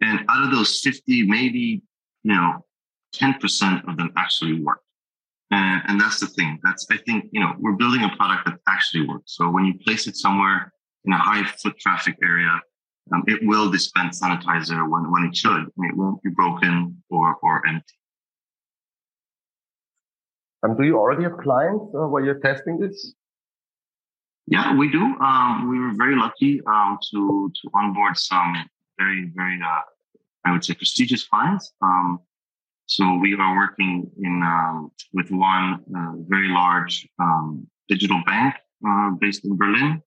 And 0.00 0.20
out 0.28 0.44
of 0.44 0.50
those 0.50 0.80
50, 0.80 1.26
maybe, 1.26 1.82
you 2.22 2.34
know, 2.34 2.64
10% 3.16 3.88
of 3.88 3.96
them 3.96 4.12
actually 4.16 4.60
work. 4.60 4.80
And, 5.50 5.82
and 5.86 6.00
that's 6.00 6.20
the 6.20 6.26
thing. 6.26 6.58
That's, 6.62 6.86
I 6.90 6.96
think, 6.98 7.26
you 7.32 7.40
know, 7.40 7.54
we're 7.58 7.72
building 7.72 8.02
a 8.02 8.14
product 8.16 8.46
that 8.46 8.58
actually 8.68 9.06
works. 9.06 9.36
So 9.36 9.50
when 9.50 9.64
you 9.64 9.74
place 9.84 10.06
it 10.06 10.16
somewhere 10.16 10.72
in 11.04 11.12
a 11.12 11.18
high 11.18 11.44
foot 11.62 11.78
traffic 11.78 12.16
area, 12.22 12.60
um, 13.12 13.22
it 13.26 13.40
will 13.42 13.70
dispense 13.70 14.20
sanitizer 14.20 14.88
when, 14.88 15.10
when 15.10 15.24
it 15.24 15.36
should, 15.36 15.50
and 15.76 15.90
it 15.90 15.96
won't 15.96 16.22
be 16.22 16.30
broken 16.30 17.02
or, 17.10 17.36
or 17.42 17.66
empty. 17.66 17.94
Um, 20.62 20.76
do 20.76 20.84
you 20.84 20.98
already 20.98 21.24
have 21.24 21.36
clients 21.38 21.84
uh, 21.94 22.06
where 22.06 22.24
you're 22.24 22.40
testing 22.40 22.78
this? 22.78 23.14
Yeah, 24.46 24.74
we 24.74 24.90
do. 24.90 25.02
Um, 25.02 25.70
we 25.70 25.78
were 25.78 25.92
very 25.94 26.16
lucky 26.16 26.60
um, 26.66 26.98
to 27.10 27.50
to 27.62 27.70
onboard 27.74 28.16
some 28.16 28.54
very 28.98 29.30
very 29.34 29.58
uh, 29.62 29.80
I 30.44 30.52
would 30.52 30.64
say 30.64 30.74
prestigious 30.74 31.24
clients. 31.24 31.72
Um, 31.82 32.20
so 32.86 33.16
we 33.16 33.34
are 33.34 33.56
working 33.56 34.10
in 34.22 34.42
um, 34.42 34.90
with 35.12 35.30
one 35.30 35.80
uh, 35.96 36.12
very 36.28 36.48
large 36.48 37.08
um, 37.18 37.66
digital 37.88 38.22
bank 38.26 38.54
uh, 38.86 39.10
based 39.20 39.44
in 39.44 39.56
Berlin 39.56 40.02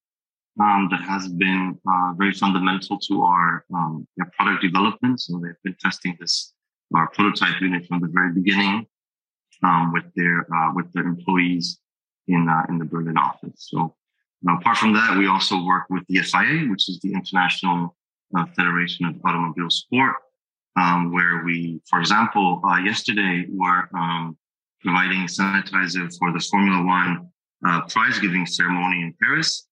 that 0.58 1.02
has 1.06 1.28
been 1.28 1.78
uh, 1.88 2.12
very 2.16 2.32
fundamental 2.32 2.98
to 2.98 3.22
our, 3.22 3.64
our 3.74 4.00
product 4.36 4.62
development. 4.62 5.20
So 5.20 5.38
they've 5.38 5.62
been 5.64 5.76
testing 5.80 6.16
this 6.20 6.52
our 6.94 7.08
prototype 7.10 7.60
unit 7.60 7.86
from 7.86 8.00
the 8.00 8.08
very 8.08 8.32
beginning 8.32 8.86
um, 9.62 9.92
with 9.92 10.04
their 10.16 10.52
uh, 10.52 10.72
with 10.74 10.92
their 10.92 11.04
employees 11.04 11.78
in 12.26 12.48
uh, 12.48 12.62
in 12.68 12.78
the 12.78 12.84
Berlin 12.84 13.18
office. 13.18 13.68
So 13.70 13.94
apart 14.48 14.78
from 14.78 14.94
that, 14.94 15.16
we 15.18 15.26
also 15.26 15.64
work 15.64 15.84
with 15.90 16.04
the 16.08 16.20
FIA, 16.20 16.66
which 16.68 16.88
is 16.88 16.98
the 17.00 17.12
International 17.12 17.96
uh, 18.36 18.46
Federation 18.56 19.06
of 19.06 19.16
Automobile 19.24 19.70
Sport, 19.70 20.16
um, 20.76 21.12
where 21.12 21.42
we, 21.44 21.80
for 21.88 22.00
example, 22.00 22.62
uh, 22.64 22.78
yesterday 22.78 23.46
were 23.50 23.88
um, 23.94 24.36
providing 24.80 25.26
sanitizer 25.26 26.10
for 26.18 26.32
the 26.32 26.40
Formula 26.40 26.84
One 26.84 27.28
uh, 27.66 27.82
prize 27.82 28.18
giving 28.18 28.46
ceremony 28.46 29.02
in 29.02 29.14
Paris. 29.20 29.67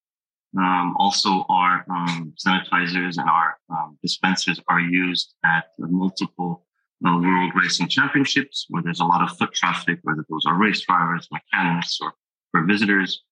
Um, 0.59 0.95
also, 0.99 1.45
our 1.51 1.85
um, 1.91 2.33
sanitizers 2.39 3.19
and 3.19 3.29
our 3.29 3.59
um, 3.69 3.99
dispensers 4.03 4.59
are 4.69 4.81
used 4.81 5.35
at 5.45 5.67
multiple 5.79 6.65
uh, 7.07 7.19
World 7.19 7.53
Racing 7.55 7.89
Championships, 7.89 8.67
where 8.71 8.83
there's 8.83 9.01
a 9.01 9.05
lot 9.05 9.23
of 9.23 9.37
foot 9.37 9.53
traffic, 9.53 9.99
whether 10.03 10.25
those 10.31 10.45
are 10.47 10.55
race 10.55 10.81
drivers, 10.81 11.29
mechanics, 11.31 11.99
or 12.01 12.15
for 12.53 12.65
visitors, 12.65 13.23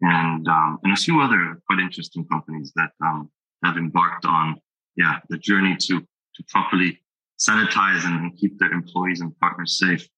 and 0.00 0.48
um, 0.48 0.78
and 0.82 0.94
a 0.94 0.96
few 0.96 1.20
other 1.20 1.60
quite 1.66 1.80
interesting 1.80 2.26
companies 2.26 2.72
that 2.74 2.90
um, 3.04 3.30
have 3.62 3.76
embarked 3.76 4.24
on 4.24 4.56
yeah 4.96 5.18
the 5.28 5.36
journey 5.36 5.76
to 5.76 6.00
to 6.00 6.44
properly 6.48 6.98
sanitize 7.38 8.06
and 8.06 8.34
keep 8.38 8.58
their 8.58 8.72
employees 8.72 9.20
and 9.20 9.38
partners 9.40 9.78
safe. 9.78 10.08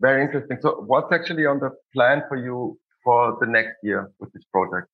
Very 0.00 0.22
interesting. 0.22 0.58
So, 0.60 0.84
what's 0.86 1.12
actually 1.12 1.46
on 1.46 1.58
the 1.58 1.70
plan 1.92 2.22
for 2.28 2.36
you 2.36 2.78
for 3.04 3.36
the 3.40 3.46
next 3.46 3.76
year 3.82 4.10
with 4.18 4.32
this 4.32 4.44
project? 4.52 4.88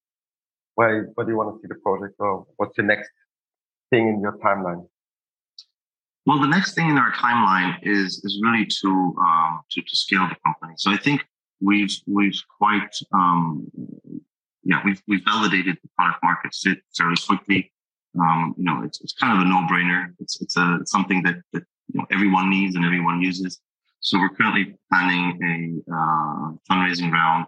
Where, 0.75 1.11
where 1.15 1.27
do 1.27 1.33
you 1.33 1.39
want 1.39 1.57
to 1.57 1.61
see 1.61 1.69
the 1.69 1.81
project, 1.81 2.15
or 2.19 2.47
what's 2.57 2.77
the 2.77 2.83
next 2.83 3.11
thing 3.91 4.09
in 4.09 4.21
your 4.21 4.39
timeline? 4.39 4.87
Well, 6.27 6.41
the 6.41 6.47
next 6.47 6.75
thing 6.75 6.91
in 6.91 6.99
our 6.99 7.13
timeline 7.13 7.79
is 7.83 8.23
is 8.23 8.41
really 8.43 8.67
to 8.83 9.17
um, 9.19 9.61
to, 9.71 9.81
to 9.81 9.97
scale 9.97 10.29
the 10.29 10.37
company. 10.45 10.75
So 10.77 10.91
I 10.91 10.99
think 10.99 11.25
we've 11.61 11.97
we've 12.07 12.41
quite 12.59 12.95
um, 13.13 13.67
yeah 14.63 14.83
we've 14.85 15.03
we've 15.09 15.25
validated 15.25 15.79
the 15.83 15.89
product 15.97 16.23
market 16.23 16.55
fit 16.55 16.79
fairly 16.97 17.17
quickly. 17.27 17.73
Um, 18.21 18.55
you 18.59 18.65
know, 18.65 18.83
it's 18.85 19.01
it's 19.01 19.15
kind 19.15 19.33
of 19.39 19.47
a 19.47 19.49
no 19.49 19.67
brainer. 19.67 20.13
It's 20.21 20.41
it's 20.43 20.57
a 20.57 20.79
it's 20.83 20.93
something 20.93 21.23
that 21.23 21.37
that 21.55 21.65
you 21.93 22.01
know 22.01 22.07
everyone 22.13 22.51
needs 22.51 22.77
and 22.77 22.85
everyone 22.85 23.23
uses. 23.23 23.61
So 24.01 24.19
we're 24.19 24.29
currently 24.29 24.77
planning 24.93 25.83
a 25.91 25.93
uh, 25.93 26.53
fundraising 26.71 27.11
round 27.11 27.47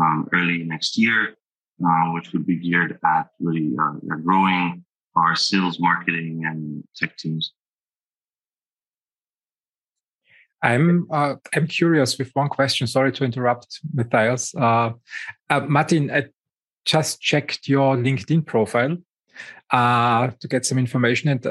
um, 0.00 0.28
early 0.32 0.64
next 0.64 0.98
year, 0.98 1.36
uh, 1.84 2.10
which 2.12 2.32
would 2.32 2.46
be 2.46 2.56
geared 2.56 2.98
at 3.04 3.28
really 3.40 3.72
uh, 3.80 4.16
growing 4.16 4.84
our 5.16 5.36
sales, 5.36 5.78
marketing, 5.78 6.42
and 6.44 6.84
tech 6.96 7.16
teams. 7.16 7.52
I'm 10.62 11.06
uh, 11.10 11.34
I'm 11.54 11.66
curious 11.66 12.18
with 12.18 12.30
one 12.34 12.48
question. 12.48 12.86
Sorry 12.86 13.12
to 13.12 13.24
interrupt, 13.24 13.80
Matthias. 13.92 14.54
Uh, 14.54 14.92
uh, 15.50 15.60
Martin, 15.60 16.10
I 16.10 16.24
just 16.86 17.20
checked 17.20 17.68
your 17.68 17.96
LinkedIn 17.96 18.46
profile 18.46 18.96
to 19.70 20.48
get 20.48 20.64
some 20.64 20.78
information. 20.78 21.28
And 21.28 21.46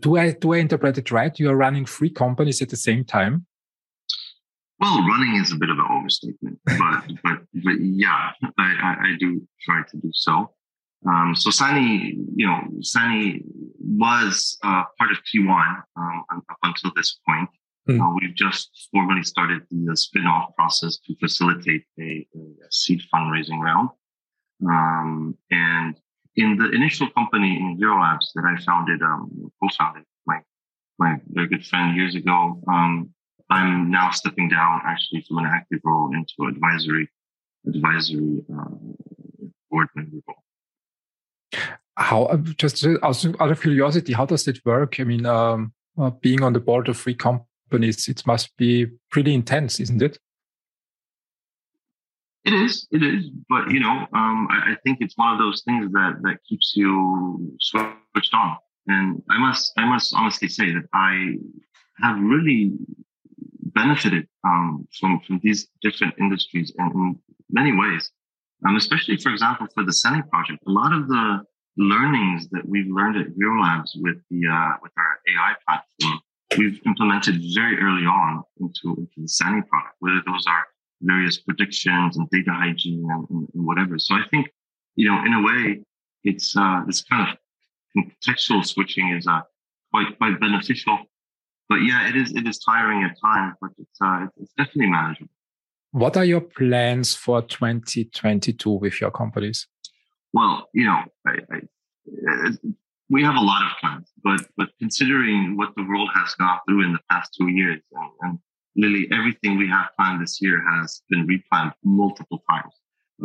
do 0.00 0.18
I 0.18 0.32
do 0.32 0.52
I 0.52 0.58
interpret 0.58 0.98
it 0.98 1.10
right? 1.10 1.38
You 1.38 1.50
are 1.50 1.56
running 1.56 1.86
three 1.86 2.10
companies 2.10 2.60
at 2.60 2.68
the 2.68 2.76
same 2.76 3.04
time. 3.04 3.46
Well, 4.80 5.06
running 5.06 5.40
is 5.40 5.52
a 5.52 5.56
bit 5.56 5.68
of 5.68 5.78
an 5.78 5.86
overstatement, 5.90 6.58
but 6.64 7.04
but 7.22 7.42
but 7.62 7.80
yeah, 7.80 8.30
I, 8.42 8.48
I, 8.58 8.96
I 9.02 9.16
do 9.18 9.46
try 9.60 9.82
to 9.82 9.96
do 9.98 10.10
so. 10.12 10.54
Um, 11.06 11.34
so 11.34 11.50
Sani, 11.50 12.18
you 12.34 12.46
know, 12.46 12.60
Sani 12.80 13.42
was 13.78 14.58
uh, 14.62 14.84
part 14.98 15.10
of 15.10 15.18
P1 15.32 15.82
um, 15.96 16.24
up 16.30 16.58
until 16.62 16.92
this 16.94 17.18
point. 17.26 17.48
Mm. 17.88 18.00
Uh, 18.00 18.14
we've 18.20 18.34
just 18.34 18.88
formally 18.92 19.22
started 19.22 19.62
the 19.70 19.96
spin-off 19.96 20.54
process 20.56 20.98
to 21.06 21.14
facilitate 21.18 21.84
a, 21.98 22.26
a 22.34 22.70
seed 22.70 23.00
fundraising 23.12 23.58
round. 23.60 23.88
Um, 24.68 25.38
and 25.50 25.96
in 26.36 26.58
the 26.58 26.70
initial 26.70 27.08
company 27.10 27.56
in 27.56 27.78
Zero 27.78 28.00
Labs 28.00 28.32
that 28.34 28.44
I 28.44 28.62
founded, 28.62 29.02
um, 29.02 29.50
co-founded, 29.62 30.04
my 30.26 30.40
my 30.98 31.16
very 31.28 31.48
good 31.48 31.66
friend 31.66 31.96
years 31.96 32.14
ago, 32.14 32.62
um, 32.68 33.10
I'm 33.50 33.90
now 33.90 34.10
stepping 34.10 34.48
down 34.48 34.80
actually 34.84 35.24
from 35.26 35.38
an 35.38 35.46
active 35.46 35.80
role 35.84 36.10
into 36.14 36.48
advisory 36.48 37.08
advisory 37.66 38.44
uh, 38.52 38.76
board 39.70 39.88
member 39.94 40.18
role. 40.26 41.62
How 41.96 42.24
uh, 42.24 42.36
just 42.36 42.86
out 43.02 43.50
of 43.50 43.60
curiosity, 43.60 44.12
how 44.12 44.24
does 44.24 44.46
it 44.48 44.60
work? 44.64 45.00
I 45.00 45.04
mean, 45.04 45.26
um, 45.26 45.72
uh, 45.98 46.10
being 46.10 46.42
on 46.42 46.52
the 46.52 46.60
board 46.60 46.88
of 46.88 46.96
three 46.96 47.14
companies 47.14 47.46
companies, 47.70 48.08
it 48.08 48.26
must 48.26 48.56
be 48.56 48.86
pretty 49.10 49.34
intense, 49.34 49.80
isn't 49.80 50.02
it? 50.02 50.18
It 52.44 52.54
is, 52.54 52.88
it 52.90 53.02
is, 53.02 53.30
but 53.48 53.70
you 53.70 53.80
know, 53.80 54.06
um, 54.14 54.48
I, 54.50 54.72
I, 54.72 54.76
think 54.82 54.98
it's 55.00 55.16
one 55.16 55.34
of 55.34 55.38
those 55.38 55.62
things 55.62 55.92
that 55.92 56.14
that 56.22 56.38
keeps 56.48 56.72
you 56.74 57.54
switched 57.60 58.32
on. 58.32 58.56
And 58.86 59.22
I 59.28 59.38
must, 59.38 59.72
I 59.76 59.84
must 59.84 60.14
honestly 60.16 60.48
say 60.48 60.72
that 60.72 60.84
I 60.94 61.36
have 62.02 62.18
really 62.18 62.72
benefited 63.74 64.26
um, 64.44 64.86
from 64.98 65.20
from 65.26 65.40
these 65.42 65.68
different 65.82 66.14
industries 66.18 66.72
in, 66.78 66.86
in 66.86 67.18
many 67.50 67.72
ways. 67.72 68.10
Um, 68.66 68.76
especially, 68.76 69.16
for 69.16 69.30
example, 69.30 69.66
for 69.74 69.84
the 69.84 69.92
Sani 69.92 70.22
project, 70.30 70.62
a 70.66 70.70
lot 70.70 70.92
of 70.92 71.08
the 71.08 71.42
learnings 71.78 72.48
that 72.50 72.62
we've 72.68 72.90
learned 72.90 73.16
at 73.16 73.34
Zero 73.34 73.60
Labs 73.62 73.92
with 73.96 74.18
the 74.30 74.46
uh, 74.46 74.76
with 74.82 74.92
our 74.96 75.20
AI 75.28 75.54
platform 75.66 76.20
we've 76.58 76.80
implemented 76.86 77.40
very 77.54 77.78
early 77.78 78.04
on 78.04 78.42
into, 78.60 78.98
into 78.98 79.12
the 79.18 79.28
Sani 79.28 79.62
product, 79.62 79.96
whether 80.00 80.20
those 80.26 80.44
are 80.46 80.66
various 81.02 81.38
predictions 81.38 82.16
and 82.16 82.28
data 82.30 82.52
hygiene 82.52 83.06
and, 83.08 83.26
and, 83.30 83.48
and, 83.54 83.66
whatever. 83.66 83.98
So 83.98 84.14
I 84.14 84.22
think, 84.30 84.48
you 84.96 85.08
know, 85.08 85.24
in 85.24 85.32
a 85.32 85.42
way, 85.42 85.80
it's 86.24 86.56
uh, 86.56 86.82
this 86.86 87.02
kind 87.02 87.28
of 87.28 87.36
contextual 87.96 88.66
switching 88.66 89.10
is 89.10 89.26
uh, 89.26 89.40
quite 89.90 90.18
quite 90.18 90.38
beneficial. 90.40 90.98
But 91.70 91.82
yeah, 91.82 92.08
it 92.08 92.16
is 92.16 92.32
it 92.34 92.48
is 92.48 92.58
tiring 92.58 93.04
at 93.04 93.16
times, 93.24 93.54
but 93.60 93.70
it's 93.78 93.98
uh, 94.02 94.26
it's 94.36 94.52
definitely 94.58 94.90
manageable. 94.90 95.30
What 95.92 96.16
are 96.16 96.24
your 96.24 96.40
plans 96.40 97.14
for 97.14 97.42
2022 97.42 98.70
with 98.70 99.00
your 99.00 99.12
companies? 99.12 99.68
Well, 100.32 100.68
you 100.74 100.84
know, 100.84 100.98
I, 101.26 101.36
I, 101.52 102.50
we 103.08 103.22
have 103.22 103.36
a 103.36 103.40
lot 103.40 103.62
of 103.62 103.78
plans, 103.80 104.10
but 104.24 104.40
but 104.56 104.70
considering 104.80 105.56
what 105.56 105.70
the 105.76 105.84
world 105.84 106.10
has 106.12 106.34
gone 106.34 106.58
through 106.68 106.84
in 106.84 106.92
the 106.92 107.00
past 107.08 107.36
two 107.38 107.48
years, 107.48 107.80
and, 107.92 108.10
and 108.22 108.38
literally 108.74 109.08
everything 109.12 109.56
we 109.56 109.68
have 109.68 109.90
planned 109.96 110.20
this 110.20 110.42
year 110.42 110.60
has 110.72 111.02
been 111.08 111.24
replanned 111.24 111.72
multiple 111.84 112.42
times. 112.50 112.74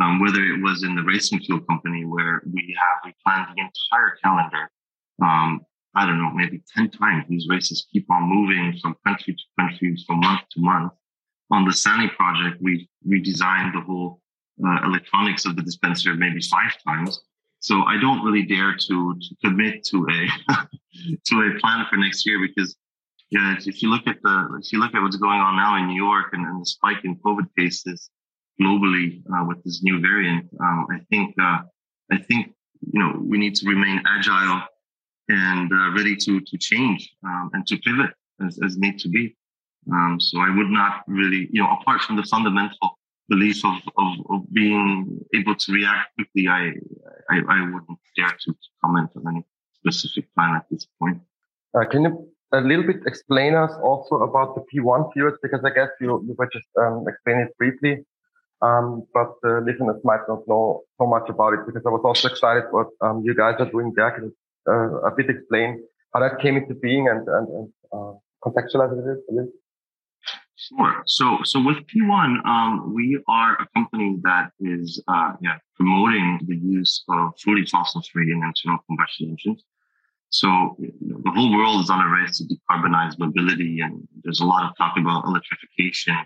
Um, 0.00 0.20
whether 0.20 0.40
it 0.40 0.62
was 0.62 0.84
in 0.84 0.94
the 0.94 1.02
racing 1.02 1.40
fuel 1.40 1.60
company 1.60 2.04
where 2.04 2.42
we 2.52 2.76
have 2.78 3.12
replanned 3.12 3.54
the 3.54 3.62
entire 3.62 4.16
calendar, 4.22 4.70
um, 5.20 5.62
I 5.96 6.04
don't 6.04 6.18
know, 6.18 6.30
maybe 6.30 6.62
10 6.76 6.90
times. 6.90 7.24
These 7.28 7.48
races 7.48 7.86
keep 7.90 8.08
on 8.10 8.24
moving 8.24 8.78
from 8.82 8.96
country 9.06 9.34
to 9.34 9.42
country, 9.58 9.96
from 10.06 10.20
month 10.20 10.42
to 10.52 10.60
month. 10.60 10.92
On 11.50 11.64
the 11.64 11.72
SANY 11.72 12.08
project, 12.08 12.60
we 12.60 12.88
redesigned 13.08 13.72
the 13.72 13.80
whole 13.80 14.20
uh, 14.64 14.84
electronics 14.84 15.46
of 15.46 15.56
the 15.56 15.62
dispenser 15.62 16.14
maybe 16.14 16.40
five 16.42 16.72
times. 16.86 17.18
So 17.60 17.82
I 17.84 17.98
don't 17.98 18.22
really 18.22 18.42
dare 18.42 18.76
to, 18.76 19.14
to 19.14 19.36
commit 19.42 19.84
to 19.86 20.06
a 20.06 20.54
to 21.26 21.34
a 21.40 21.60
plan 21.60 21.86
for 21.88 21.96
next 21.96 22.26
year 22.26 22.38
because 22.46 22.76
yeah, 23.30 23.56
if 23.58 23.82
you 23.82 23.90
look 23.90 24.06
at 24.06 24.20
the 24.22 24.60
if 24.62 24.72
you 24.72 24.78
look 24.78 24.94
at 24.94 25.02
what's 25.02 25.16
going 25.16 25.40
on 25.40 25.56
now 25.56 25.76
in 25.78 25.86
New 25.86 25.96
York 25.96 26.26
and, 26.32 26.46
and 26.46 26.60
the 26.60 26.66
spike 26.66 27.04
in 27.04 27.16
COVID 27.16 27.46
cases 27.58 28.10
globally 28.60 29.22
uh, 29.34 29.44
with 29.46 29.64
this 29.64 29.82
new 29.82 30.00
variant, 30.00 30.46
um, 30.60 30.86
I 30.92 30.98
think 31.10 31.34
uh, 31.40 31.60
I 32.12 32.18
think 32.18 32.54
you 32.92 33.00
know 33.00 33.18
we 33.18 33.38
need 33.38 33.54
to 33.56 33.68
remain 33.68 34.02
agile 34.06 34.62
and 35.28 35.70
uh, 35.72 35.90
ready 35.96 36.16
to 36.16 36.40
to 36.40 36.58
change 36.58 37.10
um, 37.24 37.50
and 37.52 37.66
to 37.66 37.76
pivot 37.78 38.10
as, 38.44 38.58
as 38.64 38.76
need 38.76 38.98
to 39.00 39.08
be. 39.08 39.36
Um, 39.92 40.18
so 40.20 40.40
I 40.40 40.54
would 40.54 40.70
not 40.70 41.02
really, 41.06 41.48
you 41.52 41.62
know, 41.62 41.70
apart 41.80 42.02
from 42.02 42.16
the 42.16 42.24
fundamental 42.24 42.98
belief 43.28 43.64
of, 43.64 43.76
of, 43.98 44.14
of 44.30 44.52
being 44.52 45.20
able 45.34 45.54
to 45.54 45.72
react 45.72 46.14
quickly, 46.16 46.48
I, 46.48 46.72
I, 47.30 47.40
I 47.48 47.60
wouldn't 47.62 47.98
dare 48.16 48.30
to, 48.30 48.52
to 48.52 48.68
comment 48.84 49.10
on 49.16 49.22
any 49.28 49.44
specific 49.74 50.32
plan 50.34 50.56
at 50.56 50.66
this 50.70 50.86
point. 51.00 51.20
Uh, 51.74 51.84
can 51.84 52.02
you 52.02 52.28
a 52.52 52.60
little 52.60 52.86
bit 52.86 52.96
explain 53.06 53.54
us 53.54 53.72
also 53.82 54.16
about 54.16 54.54
the 54.54 54.62
P1 54.72 55.12
Fuels? 55.12 55.38
Because 55.42 55.60
I 55.64 55.70
guess 55.70 55.88
you, 56.00 56.24
you 56.26 56.34
were 56.36 56.48
just 56.52 56.66
um, 56.80 57.04
explaining 57.08 57.46
it 57.46 57.56
briefly. 57.58 58.04
Um, 58.62 59.06
but 59.12 59.34
the 59.42 59.60
listeners 59.64 60.00
might 60.02 60.26
not 60.28 60.48
know 60.48 60.82
so 60.98 61.06
much 61.06 61.28
about 61.28 61.52
it 61.52 61.60
because 61.66 61.82
I 61.86 61.90
was 61.90 62.00
also 62.04 62.28
excited 62.28 62.64
what 62.70 62.88
um, 63.02 63.22
you 63.22 63.34
guys 63.34 63.56
are 63.58 63.70
doing 63.70 63.92
there. 63.94 64.10
Can 64.12 64.24
you 64.24 64.36
a 64.72 65.10
bit 65.16 65.30
explain 65.30 65.82
how 66.12 66.20
that 66.20 66.40
came 66.40 66.56
into 66.56 66.74
being 66.74 67.08
and, 67.08 67.26
and, 67.28 67.48
and 67.48 67.72
uh, 67.92 68.12
contextualize 68.44 68.92
it 68.92 69.24
a 69.30 69.34
little? 69.34 69.52
Sure. 70.58 71.02
So, 71.06 71.38
so 71.44 71.62
with 71.62 71.76
P1, 71.86 72.44
um, 72.46 72.94
we 72.94 73.22
are 73.28 73.52
a 73.60 73.66
company 73.74 74.16
that 74.22 74.50
is, 74.58 75.02
uh, 75.06 75.32
yeah, 75.42 75.58
promoting 75.76 76.40
the 76.46 76.56
use 76.56 77.04
of 77.10 77.34
fully 77.44 77.66
fossil-free 77.66 78.32
and 78.32 78.42
internal 78.42 78.78
combustion 78.88 79.28
engines. 79.28 79.62
So 80.30 80.76
the 80.78 81.30
whole 81.30 81.54
world 81.54 81.84
is 81.84 81.90
on 81.90 82.00
a 82.00 82.10
race 82.10 82.38
to 82.38 82.44
decarbonize 82.44 83.18
mobility, 83.18 83.80
and 83.80 84.06
there's 84.24 84.40
a 84.40 84.44
lot 84.44 84.68
of 84.68 84.76
talk 84.76 84.96
about 84.98 85.24
electrification, 85.24 86.16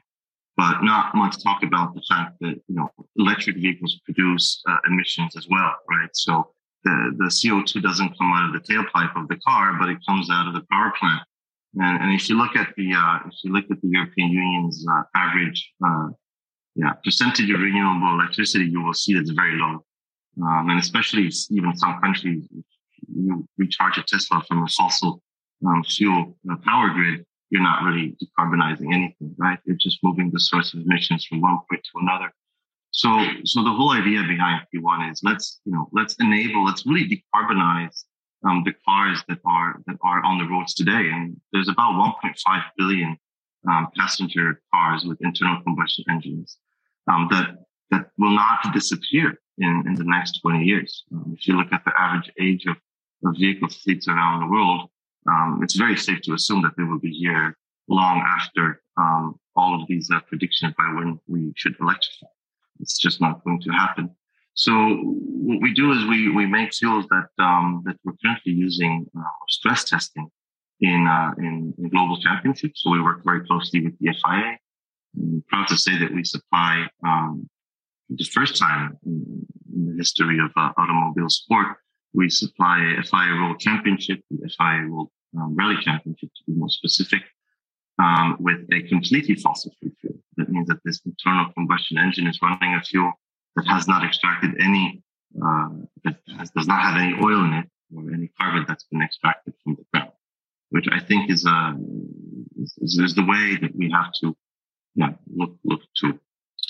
but 0.57 0.83
not 0.83 1.15
much 1.15 1.43
talk 1.43 1.63
about 1.63 1.95
the 1.95 2.03
fact 2.09 2.37
that 2.41 2.55
you 2.67 2.75
know 2.75 2.89
electric 3.17 3.57
vehicles 3.57 4.01
produce 4.05 4.63
uh, 4.69 4.79
emissions 4.87 5.37
as 5.37 5.47
well, 5.51 5.75
right? 5.91 6.09
So 6.15 6.53
the 6.85 7.15
the 7.19 7.25
CO2 7.25 7.83
doesn't 7.83 8.17
come 8.19 8.33
out 8.33 8.49
of 8.49 8.53
the 8.53 8.73
tailpipe 8.73 9.17
of 9.21 9.29
the 9.29 9.37
car, 9.47 9.77
but 9.79 9.89
it 9.89 9.99
comes 10.07 10.31
out 10.31 10.49
of 10.49 10.55
the 10.55 10.65
power 10.71 10.93
plant. 10.99 11.23
And, 11.79 12.03
and 12.03 12.13
if 12.13 12.29
you 12.29 12.37
look 12.37 12.57
at 12.57 12.75
the 12.77 12.95
uh, 12.95 13.19
if 13.27 13.35
you 13.45 13.53
look 13.53 13.65
at 13.71 13.81
the 13.81 13.89
European 13.89 14.31
Union's 14.31 14.87
uh, 14.91 15.03
average 15.15 15.73
uh, 15.85 16.09
yeah 16.75 16.93
percentage 17.05 17.51
of 17.51 17.61
renewable 17.61 18.21
electricity, 18.21 18.67
you 18.67 18.83
will 18.83 18.95
see 18.95 19.13
it's 19.15 19.31
very 19.31 19.57
low. 19.57 19.85
Um, 20.43 20.71
and 20.71 20.79
especially 20.79 21.31
even 21.51 21.77
some 21.77 22.01
countries 22.01 22.49
you 23.09 23.47
recharge 23.59 23.99
a 23.99 24.03
Tesla 24.03 24.43
from 24.47 24.63
a 24.63 24.69
fossil 24.69 25.23
um, 25.67 25.83
fuel 25.85 26.37
uh, 26.51 26.57
power 26.65 26.91
grid, 26.91 27.25
you're 27.51 27.63
not 27.63 27.83
really 27.83 28.17
decarbonizing 28.23 28.95
anything, 28.95 29.35
right? 29.37 29.59
You're 29.65 29.77
just 29.77 29.99
moving 30.03 30.31
the 30.31 30.41
source 30.41 30.73
of 30.75 30.81
emissions 30.81 31.25
from 31.25 31.41
one 31.41 31.59
point 31.69 31.83
to 31.85 32.01
another. 32.01 32.33
So, 32.93 33.25
so 33.45 33.63
the 33.63 33.71
whole 33.71 33.93
idea 33.93 34.23
behind 34.27 34.67
P1 34.75 35.13
is 35.13 35.21
let's, 35.23 35.61
you 35.65 35.73
know, 35.73 35.89
let's 35.93 36.17
enable, 36.19 36.65
let's 36.65 36.85
really 36.87 37.09
decarbonize 37.09 38.05
um, 38.45 38.63
the 38.65 38.73
cars 38.85 39.23
that 39.29 39.39
are 39.45 39.81
that 39.87 39.97
are 40.03 40.23
on 40.25 40.39
the 40.39 40.49
roads 40.49 40.75
today. 40.75 41.11
And 41.13 41.41
there's 41.53 41.69
about 41.69 41.95
1.5 41.95 42.63
billion 42.77 43.17
um, 43.69 43.89
passenger 43.97 44.61
cars 44.73 45.05
with 45.05 45.19
internal 45.21 45.63
combustion 45.63 46.05
engines 46.11 46.59
um, 47.11 47.29
that 47.31 47.57
that 47.91 48.11
will 48.19 48.35
not 48.35 48.73
disappear 48.73 49.39
in, 49.59 49.85
in 49.87 49.95
the 49.95 50.05
next 50.05 50.41
20 50.41 50.65
years. 50.65 51.05
Um, 51.13 51.35
if 51.37 51.47
you 51.47 51.57
look 51.57 51.73
at 51.73 51.85
the 51.85 51.93
average 51.99 52.31
age 52.41 52.67
of 52.67 52.77
of 53.27 53.37
vehicle 53.39 53.69
fleets 53.69 54.09
around 54.09 54.41
the 54.41 54.47
world, 54.47 54.89
um, 55.29 55.61
it's 55.63 55.77
very 55.77 55.97
safe 55.97 56.23
to 56.23 56.33
assume 56.33 56.63
that 56.63 56.73
they 56.79 56.85
will 56.85 56.99
be 56.99 57.13
here 57.13 57.57
long 57.87 58.25
after 58.27 58.81
um, 58.97 59.39
all 59.57 59.79
of 59.79 59.87
these 59.89 60.11
uh, 60.11 60.21
predictions 60.21 60.73
by 60.79 60.91
when 60.95 61.21
we 61.27 61.53
should 61.57 61.77
electrify. 61.81 62.29
It's 62.81 62.99
just 62.99 63.21
not 63.21 63.45
going 63.45 63.61
to 63.63 63.71
happen. 63.71 64.11
So 64.55 64.73
what 64.73 65.61
we 65.63 65.73
do 65.73 65.93
is 65.93 66.05
we 66.07 66.31
we 66.31 66.47
make 66.47 66.75
fuels 66.75 67.07
that 67.09 67.29
um, 67.39 67.83
that 67.87 67.97
we're 68.05 68.19
currently 68.23 68.53
using 68.53 69.07
uh, 69.17 69.23
stress 69.49 69.85
testing 69.85 70.29
in, 70.81 71.07
uh, 71.07 71.31
in, 71.39 71.75
in 71.79 71.89
global 71.91 72.19
championships. 72.21 72.83
So 72.83 72.91
we 72.91 73.03
work 73.03 73.23
very 73.25 73.47
closely 73.47 73.85
with 73.85 73.99
the 73.99 74.09
FIA. 74.13 74.59
I'm 75.17 75.45
proud 75.49 75.69
to 75.69 75.77
say 75.77 75.99
that 75.99 76.13
we 76.15 76.25
supply 76.25 76.87
um, 77.05 77.49
the 78.09 78.25
first 78.25 78.57
time 78.57 78.99
in, 79.05 79.47
the 79.73 79.97
history 79.97 80.39
of 80.41 80.51
uh, 80.57 80.73
automobile 80.77 81.29
sport 81.29 81.77
we 82.13 82.29
supply 82.29 82.79
a 82.99 83.03
FIA 83.03 83.41
World 83.41 83.61
Championship, 83.61 84.21
the 84.31 84.51
FIA 84.59 84.89
World 84.91 85.11
um, 85.37 85.55
Rally 85.55 85.77
Championship 85.81 86.31
to 86.35 86.43
be 86.47 86.59
more 86.59 86.69
specific, 86.69 87.23
um, 88.01 88.37
with 88.41 88.61
a 88.73 88.83
completely 88.89 89.35
fossil-free 89.35 89.93
fuel. 90.01 90.17
That 90.37 90.49
means 90.51 90.69
that 90.69 90.81
this 90.85 91.01
internal 91.05 91.53
combustion 91.53 91.99
engine 91.99 92.27
is 92.27 92.39
running 92.43 92.75
a 92.75 92.83
fuel 92.83 93.13
that 93.57 93.67
has 93.67 93.87
not 93.87 94.05
extracted 94.05 94.53
any, 94.61 95.03
uh, 95.45 95.69
that 96.05 96.17
has, 96.39 96.51
does 96.51 96.67
not 96.67 96.81
have 96.81 96.97
any 96.97 97.15
oil 97.23 97.45
in 97.45 97.53
it 97.55 97.67
or 97.95 98.13
any 98.13 98.29
carbon 98.41 98.65
that's 98.67 98.85
been 98.85 99.03
extracted 99.03 99.55
from 99.63 99.77
the 99.77 99.85
ground, 99.93 100.13
which 100.71 100.87
I 100.91 101.01
think 101.01 101.31
is, 101.31 101.45
uh, 101.47 101.73
is, 102.57 102.99
is 102.99 103.15
the 103.15 103.27
way 103.27 103.59
that 103.61 103.75
we 103.77 103.91
have 103.91 104.13
to 104.23 104.37
yeah, 104.95 105.13
look, 105.35 105.57
look 105.65 105.83
to 105.97 106.19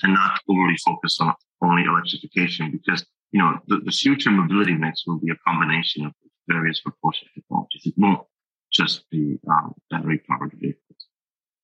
and 0.03 0.15
not 0.15 0.41
overly 0.49 0.77
focus 0.79 1.19
on 1.21 1.35
only 1.63 1.85
electrification 1.85 2.71
because 2.71 3.05
you 3.33 3.41
know, 3.41 3.59
the, 3.69 3.81
the 3.85 3.93
future 3.93 4.31
mobility 4.31 4.75
mix 4.75 5.07
will 5.07 5.19
be 5.19 5.31
a 5.31 5.37
combination 5.47 6.07
of 6.07 6.13
various 6.49 6.81
propulsion 6.81 7.29
technologies. 7.35 7.83
It 7.87 7.95
won't 7.97 8.27
just 8.73 9.09
be 9.11 9.39
um, 9.49 9.75
battery 9.91 10.19
powered 10.29 10.53
vehicles. 10.55 10.90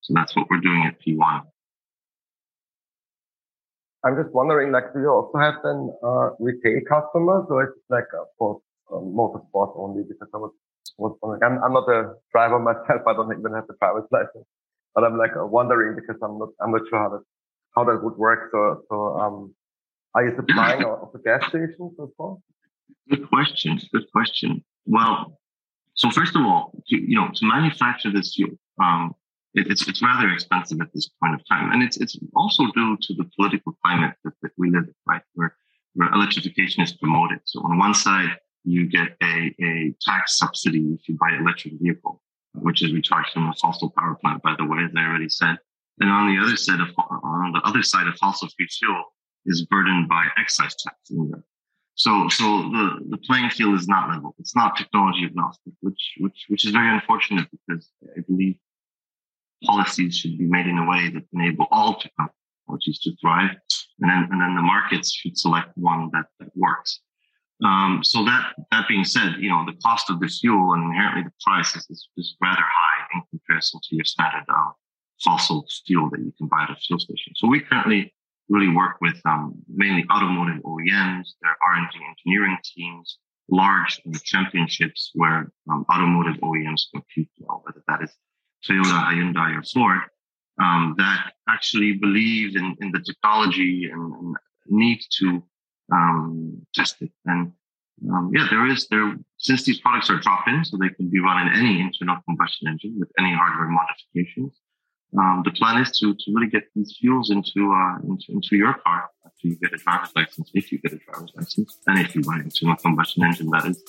So 0.06 0.14
that's 0.14 0.36
what 0.36 0.46
we're 0.48 0.60
doing 0.60 0.84
at 0.86 0.94
P1. 1.02 1.42
I'm 4.04 4.14
just 4.22 4.32
wondering, 4.32 4.70
like, 4.70 4.92
do 4.94 5.00
you 5.00 5.10
also 5.10 5.36
have 5.36 5.54
then 5.64 5.90
uh, 6.00 6.30
retail 6.38 6.78
customers, 6.88 7.46
or 7.50 7.64
it's 7.64 7.78
like 7.90 8.06
uh, 8.14 8.22
for 8.38 8.60
uh, 8.92 9.02
motorsport 9.02 9.74
only? 9.76 10.04
Because 10.04 10.28
I 10.32 10.36
was, 10.36 10.52
was 10.96 11.18
wondering, 11.20 11.42
I'm, 11.42 11.58
I'm 11.64 11.72
not 11.72 11.88
a 11.88 12.14
driver 12.30 12.60
myself. 12.60 13.02
I 13.04 13.14
don't 13.14 13.36
even 13.36 13.52
have 13.52 13.66
the 13.66 13.74
driver's 13.80 14.06
license, 14.12 14.46
but 14.94 15.02
I'm 15.02 15.18
like 15.18 15.32
uh, 15.36 15.44
wondering 15.44 15.96
because 15.96 16.22
I'm 16.22 16.38
not, 16.38 16.50
I'm 16.60 16.70
not 16.70 16.82
sure 16.88 17.00
how 17.00 17.08
that 17.08 17.24
how 17.74 17.82
that 17.82 18.04
would 18.04 18.16
work. 18.16 18.50
So, 18.52 18.82
so 18.88 19.18
um, 19.18 19.54
are 20.14 20.24
you 20.24 20.36
supplying 20.36 20.84
of 20.84 21.10
the 21.12 21.18
gas 21.18 21.42
stations 21.48 21.92
as 22.00 22.08
well? 22.16 22.40
Good 23.10 23.28
question. 23.28 23.80
Good 23.92 24.06
question. 24.12 24.64
Well, 24.86 25.40
so 25.94 26.10
first 26.10 26.36
of 26.36 26.42
all, 26.42 26.70
to, 26.90 26.96
you 26.96 27.16
know, 27.16 27.28
to 27.34 27.44
manufacture 27.44 28.12
this 28.12 28.34
fuel, 28.36 28.52
um, 28.80 29.14
it, 29.56 29.66
it's 29.70 29.86
it's 29.88 30.02
rather 30.02 30.30
expensive 30.30 30.80
at 30.80 30.92
this 30.94 31.08
point 31.20 31.34
of 31.34 31.40
time, 31.48 31.72
and 31.72 31.82
it's 31.82 31.96
it's 31.96 32.18
also 32.34 32.64
due 32.74 32.96
to 33.00 33.14
the 33.14 33.28
political 33.36 33.76
climate 33.84 34.14
that, 34.24 34.34
that 34.42 34.52
we 34.56 34.70
live 34.70 34.84
in, 34.84 34.94
right, 35.06 35.22
where 35.34 35.56
where 35.94 36.12
electrification 36.12 36.82
is 36.82 36.92
promoted. 36.92 37.40
So 37.44 37.60
on 37.62 37.78
one 37.78 37.94
side, 37.94 38.38
you 38.64 38.88
get 38.88 39.16
a 39.22 39.54
a 39.60 39.94
tax 40.02 40.38
subsidy 40.38 40.84
if 40.94 41.08
you 41.08 41.16
buy 41.18 41.30
an 41.30 41.42
electric 41.42 41.74
vehicle, 41.80 42.22
which 42.54 42.82
is 42.82 42.92
recharged 42.92 43.30
from 43.32 43.48
a 43.48 43.54
fossil 43.54 43.90
power 43.98 44.16
plant, 44.20 44.42
by 44.42 44.54
the 44.56 44.64
way, 44.64 44.84
as 44.84 44.92
I 44.96 45.04
already 45.04 45.28
said. 45.28 45.56
And 46.00 46.10
on 46.10 46.34
the 46.34 46.40
other 46.42 46.56
side 46.56 46.80
of 46.80 46.88
on 46.98 47.52
the 47.52 47.62
other 47.64 47.82
side 47.82 48.06
of 48.06 48.14
fossil 48.16 48.48
fuel, 48.48 49.04
is 49.46 49.64
burdened 49.64 50.08
by 50.08 50.26
excise 50.36 50.74
tax 50.82 50.96
in 51.10 51.28
Europe. 51.28 51.44
So, 51.94 52.28
so 52.28 52.44
the, 52.44 53.06
the 53.08 53.16
playing 53.16 53.48
field 53.50 53.74
is 53.74 53.88
not 53.88 54.10
level. 54.10 54.34
It's 54.38 54.54
not 54.54 54.76
technology 54.76 55.24
agnostic, 55.24 55.72
which, 55.80 56.14
which, 56.18 56.44
which 56.48 56.66
is 56.66 56.72
very 56.72 56.92
unfortunate 56.94 57.48
because 57.50 57.90
I 58.16 58.20
believe 58.20 58.56
policies 59.64 60.16
should 60.16 60.38
be 60.38 60.46
made 60.46 60.66
in 60.66 60.78
a 60.78 60.88
way 60.88 61.10
that 61.10 61.24
enable 61.32 61.66
all 61.70 61.98
technologies 61.98 63.00
to 63.00 63.12
thrive. 63.20 63.50
And 64.00 64.10
then, 64.10 64.28
and 64.30 64.40
then 64.40 64.54
the 64.54 64.62
markets 64.62 65.12
should 65.12 65.38
select 65.38 65.70
one 65.76 66.10
that, 66.12 66.26
that 66.40 66.50
works. 66.54 67.00
Um, 67.64 68.00
so 68.04 68.22
that, 68.24 68.52
that 68.70 68.86
being 68.86 69.04
said, 69.04 69.36
you 69.38 69.48
know, 69.48 69.64
the 69.64 69.78
cost 69.82 70.10
of 70.10 70.20
this 70.20 70.40
fuel 70.40 70.74
and 70.74 70.84
inherently 70.84 71.22
the 71.22 71.32
price 71.42 71.74
is, 71.74 71.86
is, 71.88 72.36
rather 72.40 72.62
high 72.62 73.06
in 73.14 73.22
comparison 73.30 73.80
to 73.82 73.96
your 73.96 74.04
standard, 74.04 74.44
uh, 74.48 74.72
fossil 75.24 75.66
fuel 75.86 76.10
that 76.10 76.20
you 76.20 76.34
can 76.36 76.48
buy 76.48 76.64
at 76.64 76.70
a 76.70 76.76
fuel 76.76 76.98
station. 76.98 77.32
So 77.36 77.48
we 77.48 77.60
currently 77.60 78.12
really 78.50 78.68
work 78.68 78.96
with 79.00 79.16
um, 79.24 79.54
mainly 79.74 80.04
automotive 80.12 80.62
OEMs, 80.62 81.28
their 81.40 81.56
R&D 81.66 81.98
engineering 82.06 82.58
teams, 82.62 83.18
large 83.48 84.00
championships 84.22 85.10
where 85.14 85.50
um, 85.70 85.86
automotive 85.92 86.36
OEMs 86.42 86.82
compete, 86.92 87.30
you 87.36 87.46
know, 87.48 87.62
whether 87.64 87.82
that 87.88 88.02
is 88.02 88.10
Toyota, 88.66 88.98
Hyundai, 89.12 89.58
or 89.58 89.62
Ford. 89.62 90.00
um, 90.60 90.94
that 90.98 91.32
actually 91.48 91.92
believe 91.92 92.56
in, 92.56 92.76
in 92.80 92.92
the 92.92 93.00
technology 93.00 93.88
and, 93.92 94.12
and 94.14 94.36
need 94.68 95.00
to 95.18 95.42
um, 95.92 96.66
test 96.74 96.96
it. 97.00 97.10
And 97.26 97.52
um, 98.10 98.30
yeah, 98.34 98.46
there 98.50 98.66
is 98.66 98.88
there 98.88 99.16
since 99.38 99.64
these 99.64 99.80
products 99.80 100.10
are 100.10 100.18
drop-in, 100.18 100.64
so 100.64 100.76
they 100.76 100.88
can 100.90 101.08
be 101.08 101.20
run 101.20 101.46
in 101.46 101.54
any 101.54 101.80
internal 101.80 102.16
combustion 102.24 102.68
engine 102.68 102.96
with 102.98 103.10
any 103.18 103.32
hardware 103.34 103.68
modifications. 103.68 104.58
Um, 105.18 105.42
the 105.44 105.52
plan 105.52 105.80
is 105.80 105.96
to 105.98 106.14
to 106.14 106.34
really 106.34 106.48
get 106.48 106.64
these 106.74 106.96
fuels 107.00 107.30
into 107.30 107.72
uh, 107.72 107.98
into, 108.08 108.32
into 108.32 108.56
your 108.56 108.74
car 108.74 109.08
after 109.24 109.48
you 109.48 109.56
get 109.56 109.72
a 109.72 109.76
driver's 109.76 110.10
license, 110.16 110.50
if 110.52 110.72
you 110.72 110.78
get 110.78 110.92
a 110.92 110.98
driver's 110.98 111.32
license, 111.34 111.78
and 111.86 111.98
if 111.98 112.14
you 112.14 112.22
buy 112.22 112.36
an 112.36 112.42
internal 112.42 112.76
combustion 112.76 113.24
engine, 113.24 113.48
that 113.50 113.66
is. 113.66 113.82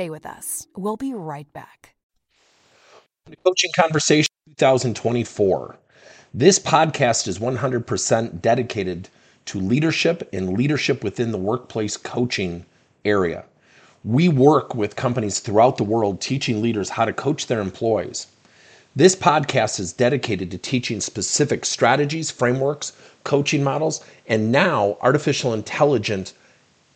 Stay 0.00 0.08
with 0.08 0.24
us. 0.24 0.66
We'll 0.74 0.96
be 0.96 1.12
right 1.12 1.52
back. 1.52 1.94
Coaching 3.44 3.70
Conversation 3.76 4.30
2024. 4.56 5.76
This 6.32 6.58
podcast 6.58 7.28
is 7.28 7.38
100% 7.38 8.40
dedicated 8.40 9.10
to 9.44 9.60
leadership 9.60 10.26
and 10.32 10.56
leadership 10.56 11.04
within 11.04 11.32
the 11.32 11.36
workplace 11.36 11.98
coaching 11.98 12.64
area. 13.04 13.44
We 14.02 14.30
work 14.30 14.74
with 14.74 14.96
companies 14.96 15.40
throughout 15.40 15.76
the 15.76 15.84
world 15.84 16.22
teaching 16.22 16.62
leaders 16.62 16.88
how 16.88 17.04
to 17.04 17.12
coach 17.12 17.46
their 17.46 17.60
employees. 17.60 18.26
This 18.96 19.14
podcast 19.14 19.78
is 19.78 19.92
dedicated 19.92 20.50
to 20.52 20.56
teaching 20.56 21.02
specific 21.02 21.66
strategies, 21.66 22.30
frameworks, 22.30 22.94
coaching 23.24 23.62
models, 23.62 24.02
and 24.26 24.50
now 24.50 24.96
artificial 25.02 25.52
intelligence 25.52 26.32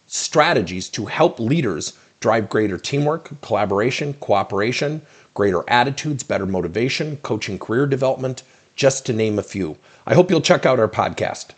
strategies 0.06 0.88
to 0.88 1.04
help 1.04 1.38
leaders 1.38 1.92
drive 2.24 2.48
greater 2.48 2.78
teamwork, 2.78 3.38
collaboration, 3.42 4.14
cooperation, 4.14 5.02
greater 5.34 5.62
attitudes, 5.68 6.22
better 6.22 6.46
motivation, 6.46 7.18
coaching 7.18 7.58
career 7.58 7.86
development, 7.86 8.42
just 8.76 9.04
to 9.04 9.12
name 9.12 9.38
a 9.38 9.42
few. 9.42 9.76
I 10.06 10.14
hope 10.14 10.30
you'll 10.30 10.40
check 10.40 10.64
out 10.64 10.80
our 10.80 10.88
podcast. 10.88 11.50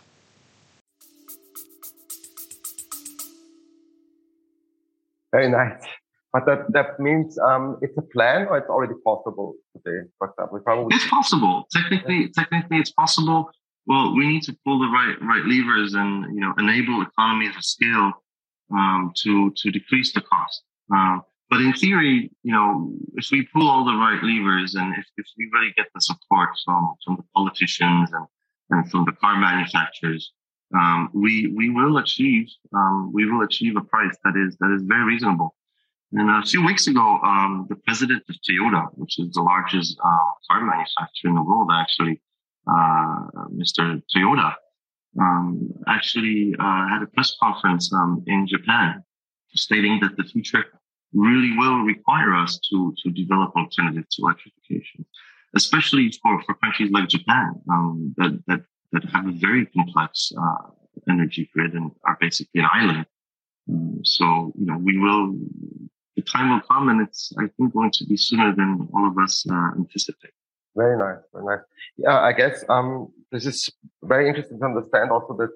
Very 5.31 5.47
nice. 5.47 5.81
But 6.33 6.45
that, 6.47 6.65
that 6.73 6.99
means 6.99 7.39
um, 7.39 7.77
it's 7.81 7.97
a 7.97 8.01
plan 8.01 8.47
or 8.47 8.57
it's 8.57 8.67
already 8.67 8.95
possible 9.05 9.53
today, 9.71 9.99
for 10.17 10.27
example? 10.31 10.59
Probably 10.65 10.93
it's 10.97 11.07
possible. 11.07 11.65
Technically, 11.71 12.27
technically 12.35 12.79
it's 12.79 12.91
possible. 12.91 13.49
Well, 13.85 14.13
we 14.17 14.27
need 14.27 14.43
to 14.43 14.57
pull 14.65 14.79
the 14.79 14.87
right 14.87 15.15
right 15.21 15.45
levers 15.45 15.93
and 15.93 16.35
you 16.35 16.41
know 16.41 16.53
enable 16.57 17.01
economies 17.03 17.55
of 17.55 17.63
scale 17.63 18.11
um, 18.71 19.11
to 19.23 19.51
to 19.57 19.71
decrease 19.71 20.13
the 20.13 20.21
cost. 20.21 20.63
Um, 20.93 21.23
but 21.49 21.61
in 21.61 21.73
theory, 21.73 22.29
you 22.43 22.51
know, 22.51 22.91
if 23.15 23.29
we 23.31 23.47
pull 23.53 23.69
all 23.69 23.85
the 23.85 23.93
right 23.93 24.21
levers 24.21 24.75
and 24.75 24.93
if, 24.97 25.05
if 25.17 25.25
we 25.37 25.49
really 25.53 25.73
get 25.77 25.87
the 25.95 26.01
support 26.01 26.49
from, 26.65 26.95
from 27.05 27.15
the 27.15 27.23
politicians 27.33 28.09
and, 28.11 28.25
and 28.69 28.91
from 28.91 29.05
the 29.05 29.13
car 29.13 29.37
manufacturers, 29.37 30.33
um, 30.75 31.09
we, 31.13 31.53
we 31.55 31.69
will 31.69 31.97
achieve, 31.97 32.47
um, 32.75 33.11
we 33.13 33.25
will 33.31 33.43
achieve 33.43 33.77
a 33.77 33.81
price 33.81 34.15
that 34.25 34.35
is, 34.35 34.57
that 34.59 34.73
is 34.75 34.83
very 34.83 35.05
reasonable. 35.05 35.55
And 36.11 36.29
a 36.29 36.45
few 36.45 36.65
weeks 36.65 36.87
ago, 36.87 37.19
um, 37.23 37.65
the 37.69 37.75
president 37.75 38.23
of 38.29 38.35
Toyota, 38.49 38.87
which 38.93 39.17
is 39.19 39.31
the 39.31 39.41
largest 39.41 39.97
uh, 40.03 40.17
car 40.49 40.65
manufacturer 40.65 41.29
in 41.29 41.35
the 41.35 41.43
world, 41.43 41.69
actually, 41.71 42.21
uh, 42.69 43.27
Mr. 43.53 44.01
Toyoda, 44.13 44.53
um, 45.19 45.71
actually 45.87 46.55
uh, 46.59 46.87
had 46.87 47.01
a 47.03 47.07
press 47.07 47.35
conference 47.41 47.91
um, 47.93 48.23
in 48.27 48.47
Japan 48.47 49.03
stating 49.53 49.99
that 50.01 50.15
the 50.17 50.23
future 50.23 50.65
really 51.13 51.57
will 51.57 51.79
require 51.79 52.33
us 52.35 52.59
to, 52.69 52.93
to 53.03 53.09
develop 53.11 53.51
alternatives 53.55 54.07
to 54.15 54.21
electrification, 54.23 55.05
especially 55.55 56.11
for, 56.21 56.41
for 56.43 56.53
countries 56.55 56.91
like 56.91 57.07
Japan 57.09 57.53
um, 57.71 58.13
that, 58.17 58.39
that, 58.47 58.61
that 58.91 59.03
have 59.11 59.27
a 59.27 59.31
very 59.31 59.65
complex 59.67 60.31
uh, 60.39 60.69
energy 61.09 61.49
grid 61.53 61.73
and 61.73 61.91
are 62.03 62.17
basically 62.19 62.61
an 62.61 62.67
island. 62.71 63.05
Um, 63.69 63.99
so, 64.03 64.53
you 64.57 64.65
know, 64.65 64.77
we 64.77 64.97
will, 64.97 65.35
the 66.15 66.21
time 66.23 66.49
will 66.51 66.61
come 66.61 66.89
and 66.89 67.01
it's, 67.01 67.33
I 67.37 67.47
think, 67.57 67.73
going 67.73 67.91
to 67.91 68.05
be 68.05 68.17
sooner 68.17 68.55
than 68.55 68.87
all 68.93 69.07
of 69.07 69.17
us 69.17 69.45
uh, 69.49 69.71
anticipate. 69.77 70.31
Very 70.75 70.97
nice. 70.97 71.17
Very 71.33 71.45
nice. 71.45 71.65
Yeah, 71.97 72.19
I 72.19 72.33
guess, 72.33 72.63
um, 72.69 73.11
this 73.31 73.45
is 73.45 73.69
very 74.03 74.27
interesting 74.27 74.59
to 74.59 74.65
understand 74.65 75.11
also 75.11 75.35
that 75.37 75.49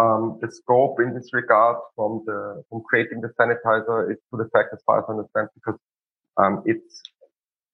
um, 0.00 0.38
the 0.40 0.50
scope 0.50 0.98
in 1.00 1.14
this 1.14 1.30
regard 1.32 1.76
from 1.94 2.22
the 2.26 2.62
from 2.68 2.82
creating 2.88 3.20
the 3.20 3.28
sanitizer 3.38 4.10
is 4.10 4.18
to 4.30 4.36
the 4.36 4.48
fact, 4.52 4.70
as 4.72 4.82
far 4.84 4.98
as 4.98 5.04
I 5.08 5.12
understand, 5.12 5.48
because 5.54 5.78
um, 6.36 6.62
it's 6.66 7.02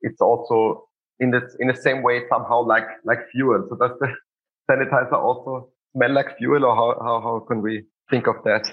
it's 0.02 0.20
also 0.20 0.88
in 1.18 1.30
the 1.30 1.40
in 1.60 1.68
the 1.68 1.74
same 1.74 2.02
way 2.02 2.22
somehow 2.28 2.62
like 2.62 2.86
like 3.04 3.20
fuel. 3.32 3.66
So 3.70 3.76
does 3.76 3.98
the 4.00 4.08
sanitizer 4.70 5.14
also 5.14 5.70
smell 5.96 6.12
like 6.12 6.36
fuel, 6.36 6.64
or 6.64 6.74
how 6.74 6.98
how, 7.02 7.20
how 7.20 7.44
can 7.48 7.62
we 7.62 7.84
think 8.10 8.26
of 8.26 8.36
that? 8.44 8.70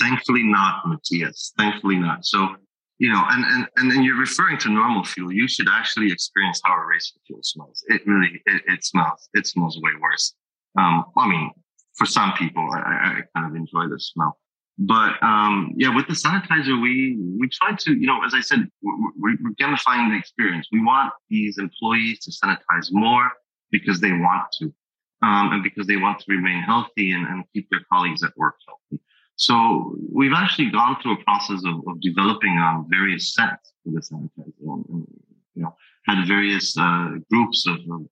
Thankfully 0.00 0.42
not, 0.44 0.82
Matthias. 0.86 1.52
Thankfully 1.56 1.96
not. 1.96 2.24
So 2.24 2.56
you 2.98 3.10
know, 3.12 3.22
and 3.30 3.44
and 3.44 3.66
and 3.76 3.90
then 3.90 4.02
you're 4.02 4.18
referring 4.18 4.58
to 4.58 4.68
normal 4.68 5.04
fuel. 5.04 5.32
You 5.32 5.48
should 5.48 5.68
actually 5.70 6.12
experience 6.12 6.60
how 6.64 6.74
a 6.74 6.86
racing 6.86 7.20
fuel 7.26 7.40
smells. 7.42 7.84
It 7.88 8.06
really 8.06 8.40
it, 8.46 8.62
it 8.66 8.84
smells 8.84 9.28
it 9.34 9.46
smells 9.46 9.78
way 9.82 9.90
worse. 10.00 10.34
Um, 10.78 11.04
I 11.16 11.28
mean, 11.28 11.50
for 11.96 12.06
some 12.06 12.32
people, 12.32 12.68
I, 12.72 12.78
I 12.78 13.20
kind 13.34 13.50
of 13.50 13.56
enjoy 13.56 13.88
the 13.88 13.98
smell. 13.98 14.38
But 14.78 15.22
um, 15.22 15.72
yeah, 15.76 15.94
with 15.94 16.08
the 16.08 16.14
sanitizer, 16.14 16.80
we 16.80 17.16
we 17.38 17.48
try 17.48 17.76
to, 17.76 17.94
you 17.94 18.06
know, 18.06 18.24
as 18.24 18.34
I 18.34 18.40
said, 18.40 18.68
we're, 18.82 19.36
we're 19.40 19.54
gamifying 19.60 20.10
the 20.10 20.18
experience. 20.18 20.68
We 20.72 20.82
want 20.82 21.12
these 21.30 21.58
employees 21.58 22.20
to 22.24 22.32
sanitize 22.32 22.88
more 22.90 23.30
because 23.70 24.00
they 24.00 24.12
want 24.12 24.46
to, 24.58 24.74
um, 25.22 25.52
and 25.52 25.62
because 25.62 25.86
they 25.86 25.96
want 25.96 26.18
to 26.20 26.24
remain 26.28 26.62
healthy 26.62 27.12
and, 27.12 27.26
and 27.26 27.44
keep 27.52 27.68
their 27.70 27.82
colleagues 27.92 28.24
at 28.24 28.36
work 28.36 28.56
healthy. 28.66 29.02
So 29.36 29.96
we've 30.12 30.32
actually 30.34 30.70
gone 30.70 30.96
through 31.02 31.14
a 31.14 31.24
process 31.24 31.62
of, 31.66 31.82
of 31.88 32.00
developing 32.00 32.56
um, 32.58 32.86
various 32.88 33.34
scents 33.34 33.72
for 33.82 33.92
the 33.92 34.00
sanitizer, 34.00 34.84
and, 34.88 35.06
you 35.54 35.62
know, 35.62 35.74
had 36.06 36.26
various 36.28 36.76
uh, 36.78 37.10
groups 37.30 37.66
of, 37.66 37.78
of, 37.90 38.06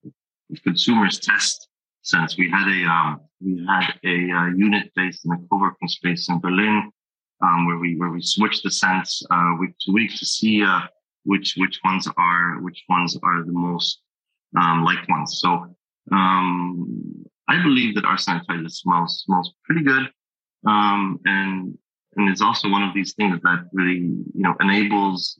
consumers 0.65 1.19
test 1.19 1.69
scents. 2.03 2.37
We 2.37 2.51
had 2.51 2.69
a 2.69 2.85
um, 2.85 3.21
we 3.41 3.65
had 3.67 3.95
a 4.05 4.31
uh, 4.31 4.47
unit 4.49 4.93
based 4.95 5.25
in 5.25 5.33
a 5.33 5.39
co-working 5.49 5.89
space 5.89 6.29
in 6.29 6.41
Berlin, 6.41 6.91
um, 7.43 7.67
where 7.67 7.79
we 7.79 7.97
where 7.97 8.11
we 8.11 8.21
switched 8.21 8.63
the 8.65 8.71
scents 8.71 9.23
uh, 9.31 9.53
week 9.59 9.75
to 9.81 9.93
week 9.93 10.11
to 10.11 10.27
see 10.27 10.63
uh, 10.63 10.81
which 11.25 11.55
which 11.57 11.81
ones 11.85 12.07
are 12.19 12.61
which 12.61 12.85
ones 12.89 13.17
are 13.23 13.45
the 13.45 13.53
most 13.53 14.03
um, 14.61 14.85
liked 14.85 15.09
ones. 15.09 15.39
So 15.41 15.75
um, 16.11 17.25
I 17.49 17.63
believe 17.63 17.95
that 17.95 18.05
our 18.05 18.17
sanitizer 18.17 18.71
smells 18.71 19.23
smells 19.25 19.55
pretty 19.65 19.85
good, 19.85 20.11
um, 20.67 21.19
and 21.25 21.79
and 22.17 22.29
it's 22.29 22.43
also 22.43 22.69
one 22.69 22.83
of 22.83 22.95
these 22.95 23.15
things 23.15 23.41
that 23.43 23.69
really 23.73 23.99
you 23.99 24.31
know 24.35 24.55
enables 24.61 25.39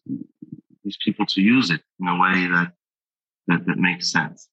these 0.85 0.97
people 1.05 1.27
to 1.27 1.41
use 1.41 1.71
it 1.71 1.83
in 2.01 2.09
a 2.09 2.19
way 2.19 2.47
that 2.47 2.73
that, 3.49 3.67
that 3.67 3.79
makes 3.79 4.11
sense. 4.11 4.49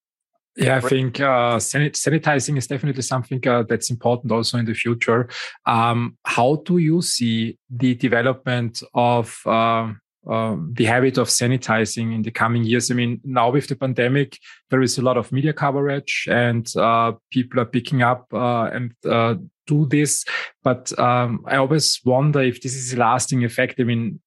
Yeah, 0.56 0.78
I 0.78 0.82
think 0.82 1.22
uh, 1.22 1.58
sanitizing 1.58 2.58
is 2.58 2.68
definitely 2.68 3.04
something 3.04 3.46
uh, 3.48 3.64
that's 3.64 3.90
important 3.90 4.32
also 4.32 4.58
in 4.58 4.66
the 4.66 4.74
future. 4.74 5.30
Um, 5.66 6.18
how 6.26 6.62
do 6.66 6.80
you 6.80 7.02
see 7.02 7.58
the 7.70 7.96
development 7.96 8.84
of 8.94 9.40
uh, 9.46 9.94
the 10.30 10.86
habit 10.86 11.18
of 11.18 11.28
sanitizing 11.28 12.14
in 12.14 12.22
the 12.22 12.32
coming 12.32 12.64
years? 12.64 12.92
I 12.92 12.94
mean, 12.94 13.20
now 13.24 13.52
with 13.52 13.68
the 13.68 13.76
pandemic, 13.76 14.38
there 14.70 14.82
is 14.82 14.98
a 14.98 15.02
lot 15.02 15.18
of 15.18 15.32
media 15.32 15.54
coverage, 15.54 16.28
and 16.30 16.72
uh, 16.78 17.14
people 17.32 17.60
are 17.60 17.66
picking 17.66 18.02
up 18.02 18.28
uh, 18.34 18.66
and 18.66 18.94
uh, 19.10 19.36
do 19.68 19.86
this. 19.86 20.26
But 20.64 20.98
um, 21.00 21.44
I 21.48 21.58
always 21.58 22.00
wonder 22.06 22.42
if 22.42 22.62
this 22.62 22.76
is 22.76 22.94
a 22.94 22.98
lasting 22.98 23.44
effect. 23.44 23.80
I 23.80 23.84
mean, 23.84 24.20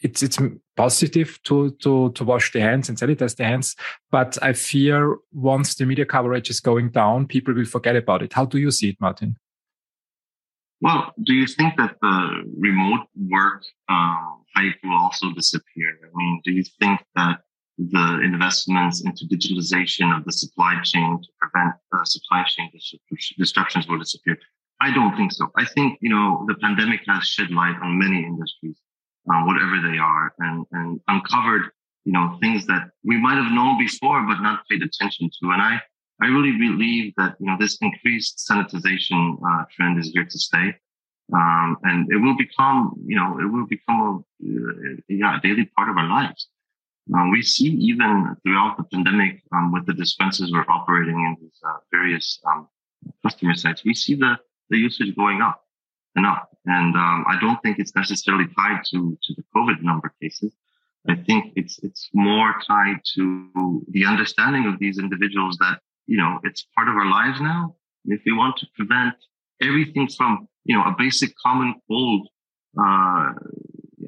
it's 0.00 0.22
it's 0.22 0.38
positive 0.76 1.38
to 1.44 1.70
to 1.82 2.12
to 2.12 2.24
wash 2.24 2.52
the 2.52 2.60
hands 2.60 2.88
and 2.88 2.98
sanitize 2.98 3.36
the 3.36 3.44
hands, 3.44 3.74
but 4.10 4.38
I 4.42 4.52
fear 4.52 5.16
once 5.32 5.74
the 5.74 5.86
media 5.86 6.06
coverage 6.06 6.50
is 6.50 6.60
going 6.60 6.90
down, 6.90 7.26
people 7.26 7.54
will 7.54 7.64
forget 7.64 7.96
about 7.96 8.22
it. 8.22 8.32
How 8.32 8.44
do 8.44 8.58
you 8.58 8.70
see 8.70 8.90
it, 8.90 9.00
Martin? 9.00 9.36
Well, 10.80 11.12
do 11.24 11.34
you 11.34 11.46
think 11.46 11.76
that 11.76 11.96
the 12.00 12.44
remote 12.56 13.06
work 13.16 13.64
um, 13.88 14.44
hype 14.54 14.76
will 14.84 14.96
also 14.96 15.32
disappear? 15.32 15.98
I 16.04 16.08
mean, 16.14 16.40
do 16.44 16.52
you 16.52 16.64
think 16.80 17.00
that 17.16 17.40
the 17.78 18.20
investments 18.22 19.04
into 19.04 19.24
digitalization 19.26 20.16
of 20.16 20.24
the 20.24 20.32
supply 20.32 20.80
chain 20.82 21.20
to 21.20 21.28
prevent 21.40 21.74
uh, 21.92 22.04
supply 22.04 22.44
chain 22.46 22.70
disruptions 23.38 23.88
will 23.88 23.98
disappear? 23.98 24.38
I 24.80 24.94
don't 24.94 25.16
think 25.16 25.32
so. 25.32 25.50
I 25.56 25.64
think, 25.64 25.98
you 26.00 26.10
know, 26.10 26.44
the 26.46 26.54
pandemic 26.54 27.00
has 27.08 27.26
shed 27.26 27.50
light 27.50 27.76
on 27.82 27.98
many 27.98 28.22
industries 28.22 28.78
uh, 29.30 29.42
whatever 29.44 29.76
they 29.80 29.98
are, 29.98 30.34
and, 30.38 30.66
and 30.72 31.00
uncovered, 31.08 31.70
you 32.04 32.12
know, 32.12 32.38
things 32.40 32.66
that 32.66 32.90
we 33.04 33.20
might 33.20 33.36
have 33.36 33.52
known 33.52 33.78
before, 33.78 34.22
but 34.26 34.40
not 34.40 34.66
paid 34.70 34.82
attention 34.82 35.28
to. 35.28 35.50
And 35.50 35.62
I, 35.62 35.80
I 36.20 36.26
really 36.26 36.56
believe 36.58 37.14
that, 37.16 37.36
you 37.38 37.46
know, 37.46 37.56
this 37.58 37.78
increased 37.80 38.44
sanitization 38.50 39.38
uh, 39.46 39.64
trend 39.74 39.98
is 39.98 40.10
here 40.12 40.24
to 40.24 40.38
stay. 40.38 40.74
Um, 41.32 41.76
and 41.82 42.10
it 42.10 42.16
will 42.16 42.36
become, 42.36 42.94
you 43.06 43.16
know, 43.16 43.38
it 43.38 43.44
will 43.44 43.66
become 43.66 44.00
a, 44.00 44.46
uh, 44.46 44.96
yeah, 45.08 45.36
a 45.36 45.40
daily 45.40 45.66
part 45.76 45.88
of 45.90 45.96
our 45.96 46.08
lives. 46.08 46.48
Um, 47.14 47.30
we 47.30 47.42
see 47.42 47.68
even 47.68 48.36
throughout 48.42 48.76
the 48.76 48.84
pandemic, 48.84 49.42
um, 49.52 49.72
with 49.72 49.86
the 49.86 49.94
dispensers 49.94 50.50
we're 50.52 50.68
operating 50.68 51.14
in 51.14 51.36
these 51.40 51.60
uh, 51.66 51.78
various 51.90 52.40
um, 52.46 52.68
customer 53.22 53.54
sites, 53.54 53.84
we 53.84 53.94
see 53.94 54.14
the, 54.14 54.38
the 54.70 54.78
usage 54.78 55.14
going 55.16 55.40
up 55.40 55.64
and 56.16 56.26
up. 56.26 56.50
And 56.66 56.94
um, 56.96 57.24
I 57.28 57.38
don't 57.40 57.62
think 57.62 57.78
it's 57.78 57.94
necessarily 57.94 58.46
tied 58.56 58.82
to, 58.90 59.18
to 59.22 59.34
the 59.34 59.44
COVID 59.54 59.82
number 59.82 60.12
cases. 60.20 60.54
I 61.08 61.14
think 61.14 61.52
it's 61.56 61.78
it's 61.82 62.10
more 62.12 62.56
tied 62.66 63.00
to 63.14 63.82
the 63.88 64.04
understanding 64.04 64.66
of 64.66 64.78
these 64.78 64.98
individuals 64.98 65.56
that 65.58 65.80
you 66.08 66.16
know 66.16 66.40
it's 66.42 66.66
part 66.74 66.88
of 66.88 66.94
our 66.94 67.08
lives 67.08 67.40
now. 67.40 67.76
If 68.06 68.20
we 68.26 68.32
want 68.32 68.56
to 68.58 68.66
prevent 68.74 69.14
everything 69.62 70.08
from 70.08 70.48
you 70.64 70.74
know 70.76 70.82
a 70.82 70.94
basic 70.98 71.30
common 71.44 71.74
cold 71.86 72.26
uh, 72.82 73.32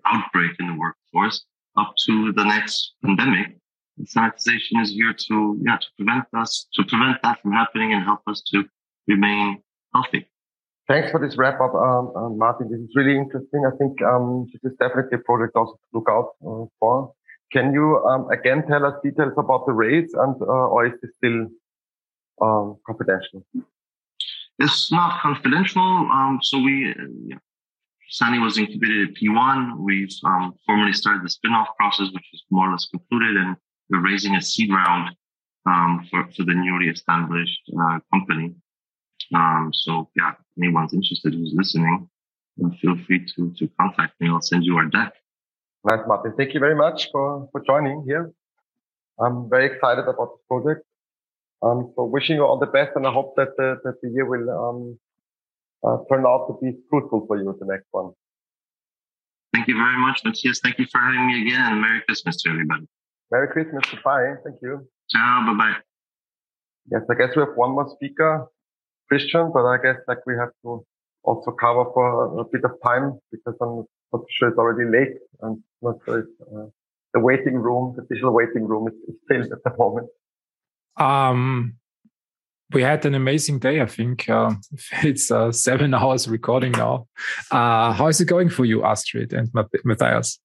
outbreak 0.06 0.52
in 0.58 0.66
the 0.68 0.76
workforce 0.82 1.44
up 1.76 1.94
to 2.06 2.32
the 2.32 2.44
next 2.44 2.94
pandemic, 3.04 3.56
sanitization 4.02 4.80
is 4.82 4.90
here 4.90 5.14
to 5.28 5.60
yeah 5.64 5.76
to 5.76 5.86
prevent 5.98 6.24
us 6.36 6.66
to 6.74 6.82
prevent 6.84 7.18
that 7.22 7.40
from 7.42 7.52
happening 7.52 7.92
and 7.92 8.02
help 8.02 8.20
us 8.26 8.42
to 8.52 8.64
remain 9.06 9.62
healthy. 9.94 10.26
Thanks 10.88 11.12
for 11.12 11.20
this 11.20 11.36
wrap 11.36 11.60
up, 11.60 11.72
um, 11.74 12.10
uh, 12.16 12.30
Martin. 12.30 12.68
This 12.68 12.80
is 12.80 12.90
really 12.96 13.16
interesting. 13.16 13.62
I 13.64 13.76
think 13.76 14.02
um, 14.02 14.46
this 14.52 14.72
is 14.72 14.76
definitely 14.80 15.18
a 15.18 15.22
project 15.22 15.54
also 15.54 15.74
to 15.74 15.88
look 15.94 16.08
out 16.10 16.30
uh, 16.42 16.66
for. 16.80 17.12
Can 17.52 17.72
you 17.72 18.02
um, 18.10 18.28
again 18.30 18.64
tell 18.66 18.84
us 18.84 18.94
details 19.02 19.34
about 19.36 19.66
the 19.66 19.72
rates 19.72 20.14
and 20.14 20.34
uh, 20.40 20.66
or 20.74 20.86
is 20.86 20.92
this 21.02 21.10
still 21.16 21.46
um, 22.40 22.76
confidential? 22.86 23.44
It's 24.58 24.92
not 24.92 25.20
confidential. 25.20 25.82
Um, 25.82 26.38
so 26.42 26.58
we, 26.58 26.90
uh, 26.90 27.04
yeah. 27.26 27.36
Sani 28.10 28.38
was 28.40 28.58
incubated 28.58 29.08
at 29.08 29.14
P1. 29.14 29.78
We've 29.78 30.10
um, 30.24 30.54
formally 30.66 30.92
started 30.92 31.24
the 31.24 31.30
spin-off 31.30 31.68
process, 31.78 32.08
which 32.12 32.26
is 32.32 32.42
more 32.50 32.68
or 32.68 32.72
less 32.72 32.86
concluded, 32.86 33.36
and 33.36 33.56
we're 33.88 34.02
raising 34.02 34.34
a 34.34 34.42
seed 34.42 34.70
round 34.72 35.14
for 36.10 36.28
for 36.36 36.42
the 36.44 36.54
newly 36.54 36.88
established 36.88 37.60
uh, 37.80 37.98
company. 38.12 38.54
Um, 39.32 39.70
so 39.72 40.08
yeah, 40.16 40.32
anyone's 40.58 40.92
interested 40.92 41.34
who's 41.34 41.52
listening, 41.54 42.08
feel 42.80 42.96
free 43.06 43.24
to, 43.36 43.52
to 43.58 43.70
contact 43.80 44.20
me. 44.20 44.28
I'll 44.28 44.40
send 44.40 44.64
you 44.64 44.76
our 44.76 44.86
deck. 44.86 45.14
Nice, 45.84 46.00
Martin. 46.06 46.34
Thank 46.36 46.54
you 46.54 46.60
very 46.60 46.74
much 46.74 47.10
for, 47.10 47.48
for 47.52 47.62
joining 47.62 48.04
here. 48.06 48.32
I'm 49.18 49.48
very 49.48 49.66
excited 49.66 50.02
about 50.02 50.32
this 50.32 50.44
project. 50.48 50.84
Um, 51.62 51.92
so 51.94 52.04
wishing 52.04 52.36
you 52.36 52.44
all 52.44 52.58
the 52.58 52.66
best 52.66 52.92
and 52.96 53.06
I 53.06 53.12
hope 53.12 53.34
that 53.36 53.48
the, 53.56 53.76
that 53.84 53.94
the 54.02 54.10
year 54.10 54.24
will, 54.24 54.48
um, 54.50 54.98
uh, 55.82 55.98
turn 56.10 56.24
out 56.26 56.46
to 56.48 56.58
be 56.62 56.76
fruitful 56.88 57.26
for 57.26 57.36
you, 57.38 57.56
the 57.58 57.66
next 57.66 57.86
one. 57.90 58.12
Thank 59.54 59.68
you 59.68 59.74
very 59.74 59.98
much, 59.98 60.20
Matthias. 60.24 60.60
Thank 60.60 60.78
you 60.78 60.86
for 60.90 61.00
having 61.00 61.26
me 61.26 61.42
again. 61.42 61.60
And 61.60 61.80
Merry 61.80 62.02
Christmas 62.06 62.40
to 62.42 62.50
everybody. 62.50 62.86
Merry 63.30 63.48
Christmas. 63.48 63.82
Goodbye. 63.90 64.34
Thank 64.44 64.56
you. 64.62 64.86
Ciao. 65.10 65.44
Bye 65.46 65.58
bye. 65.58 65.76
Yes, 66.90 67.02
I 67.10 67.14
guess 67.14 67.34
we 67.36 67.42
have 67.42 67.56
one 67.56 67.70
more 67.70 67.88
speaker. 67.94 68.46
Christian, 69.08 69.50
but 69.52 69.64
I 69.66 69.76
guess 69.82 69.96
like 70.06 70.24
we 70.24 70.34
have 70.34 70.50
to 70.62 70.84
also 71.24 71.50
cover 71.50 71.84
for 71.92 72.40
a 72.40 72.44
bit 72.44 72.62
of 72.64 72.72
time 72.84 73.18
because 73.32 73.54
I'm 73.60 73.84
not 74.12 74.22
sure 74.30 74.48
it's 74.48 74.58
already 74.58 74.88
late 74.88 75.18
and 75.42 75.58
not 75.82 75.96
sure 76.04 76.20
if 76.20 76.26
uh, 76.42 76.66
the 77.12 77.20
waiting 77.20 77.54
room, 77.54 77.94
the 77.96 78.06
digital 78.08 78.32
waiting 78.32 78.66
room 78.66 78.86
is, 78.86 78.94
is 79.08 79.16
filled 79.28 79.52
at 79.52 79.64
the 79.64 79.76
moment. 79.76 80.08
Um, 81.00 81.74
we 82.72 82.82
had 82.82 83.04
an 83.04 83.14
amazing 83.14 83.58
day. 83.58 83.80
I 83.80 83.86
think 83.86 84.28
uh, 84.28 84.52
it's 85.02 85.30
uh, 85.30 85.50
seven 85.52 85.94
hours 86.00 86.28
recording 86.28 86.72
now. 86.72 87.08
Uh, 87.50 87.92
how 87.92 88.06
is 88.08 88.20
it 88.20 88.26
going 88.26 88.48
for 88.48 88.64
you, 88.64 88.84
Astrid 88.84 89.32
and 89.32 89.50
Matthias? 89.84 90.38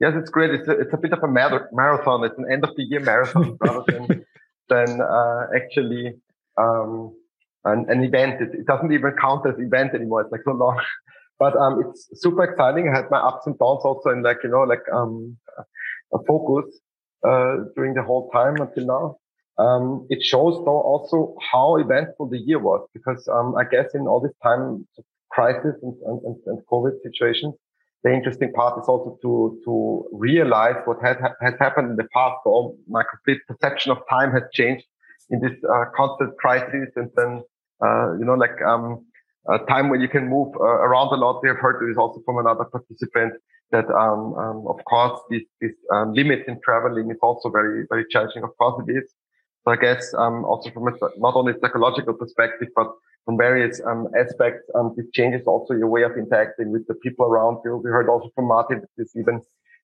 Yes, 0.00 0.14
it's 0.16 0.30
great. 0.30 0.50
It's 0.50 0.68
a, 0.68 0.72
it's 0.72 0.92
a 0.92 0.96
bit 0.96 1.12
of 1.12 1.22
a 1.22 1.28
marathon. 1.28 2.24
It's 2.24 2.38
an 2.38 2.46
end 2.50 2.64
of 2.64 2.74
the 2.76 2.82
year 2.82 3.00
marathon 3.00 3.56
rather 3.60 3.84
than 3.86 4.24
than 4.68 5.00
uh, 5.00 5.46
actually 5.54 6.14
um, 6.58 7.14
an, 7.64 7.86
an 7.88 8.02
event. 8.02 8.42
It, 8.42 8.50
it, 8.52 8.66
doesn't 8.66 8.92
even 8.92 9.12
count 9.20 9.46
as 9.46 9.54
event 9.58 9.94
anymore. 9.94 10.22
It's 10.22 10.32
like 10.32 10.40
so 10.44 10.52
long, 10.52 10.80
but 11.38 11.56
um, 11.56 11.84
it's 11.86 12.08
super 12.20 12.42
exciting. 12.42 12.88
I 12.88 12.96
had 12.96 13.10
my 13.12 13.18
ups 13.18 13.46
and 13.46 13.56
downs 13.58 13.82
also 13.84 14.10
in 14.10 14.22
like 14.22 14.38
you 14.42 14.50
know 14.50 14.62
like 14.62 14.82
um, 14.92 15.36
a 16.12 16.18
focus 16.26 16.80
uh, 17.24 17.58
during 17.76 17.94
the 17.94 18.02
whole 18.02 18.28
time 18.30 18.56
until 18.56 18.86
now. 18.86 19.18
Um, 19.58 20.06
it 20.08 20.22
shows 20.22 20.54
though 20.64 20.80
also 20.80 21.34
how 21.52 21.76
eventful 21.76 22.28
the 22.30 22.38
year 22.38 22.58
was 22.58 22.86
because 22.94 23.28
um, 23.28 23.54
I 23.56 23.64
guess 23.64 23.94
in 23.94 24.06
all 24.06 24.20
this 24.20 24.32
time 24.42 24.86
crisis 25.30 25.74
and, 25.82 25.94
and, 26.04 26.36
and 26.46 26.58
COVID 26.70 27.02
situations, 27.02 27.54
the 28.02 28.12
interesting 28.12 28.52
part 28.52 28.80
is 28.80 28.88
also 28.88 29.18
to 29.22 29.60
to 29.64 30.08
realize 30.12 30.76
what 30.86 30.98
has 31.02 31.16
has 31.40 31.54
happened 31.60 31.90
in 31.90 31.96
the 31.96 32.08
past. 32.14 32.36
So 32.44 32.76
my 32.88 33.02
complete 33.08 33.40
perception 33.46 33.92
of 33.92 33.98
time 34.08 34.32
has 34.32 34.42
changed 34.52 34.84
in 35.30 35.40
this 35.40 35.52
uh, 35.70 35.84
constant 35.96 36.36
crisis 36.38 36.88
and 36.96 37.10
then 37.16 37.42
uh, 37.82 38.16
you 38.18 38.24
know, 38.24 38.34
like 38.34 38.60
um, 38.66 39.04
a 39.48 39.58
time 39.66 39.88
when 39.88 40.00
you 40.00 40.08
can 40.08 40.28
move 40.28 40.54
uh, 40.60 40.62
around 40.62 41.08
a 41.12 41.16
lot. 41.16 41.40
We 41.42 41.48
have 41.48 41.58
heard 41.58 41.82
this 41.82 41.96
also 41.96 42.22
from 42.24 42.38
another 42.38 42.64
participant 42.64 43.34
that, 43.72 43.86
um, 43.90 44.34
um, 44.34 44.64
of 44.68 44.78
course, 44.84 45.18
this, 45.30 45.42
this 45.60 45.72
limit 46.08 46.44
in 46.46 46.60
traveling 46.64 47.10
is 47.10 47.16
also 47.22 47.50
very, 47.50 47.86
very 47.88 48.04
challenging. 48.10 48.44
Of 48.44 48.56
course, 48.56 48.84
it 48.86 48.92
is. 48.92 49.12
So 49.64 49.70
I 49.70 49.76
guess 49.76 50.12
um, 50.18 50.44
also 50.44 50.70
from 50.70 50.88
a, 50.88 50.92
not 51.18 51.36
only 51.36 51.52
psychological 51.60 52.14
perspective, 52.14 52.68
but 52.74 52.88
from 53.24 53.38
various 53.38 53.80
um, 53.86 54.08
aspects, 54.18 54.68
um, 54.74 54.94
this 54.96 55.06
changes 55.12 55.46
also 55.46 55.74
your 55.74 55.88
way 55.88 56.02
of 56.02 56.12
interacting 56.16 56.72
with 56.72 56.86
the 56.88 56.94
people 56.94 57.26
around 57.26 57.58
you. 57.64 57.76
We 57.76 57.90
heard 57.90 58.08
also 58.08 58.30
from 58.34 58.48
Martin 58.48 58.80
that 58.80 58.90
this 58.96 59.14
even 59.14 59.40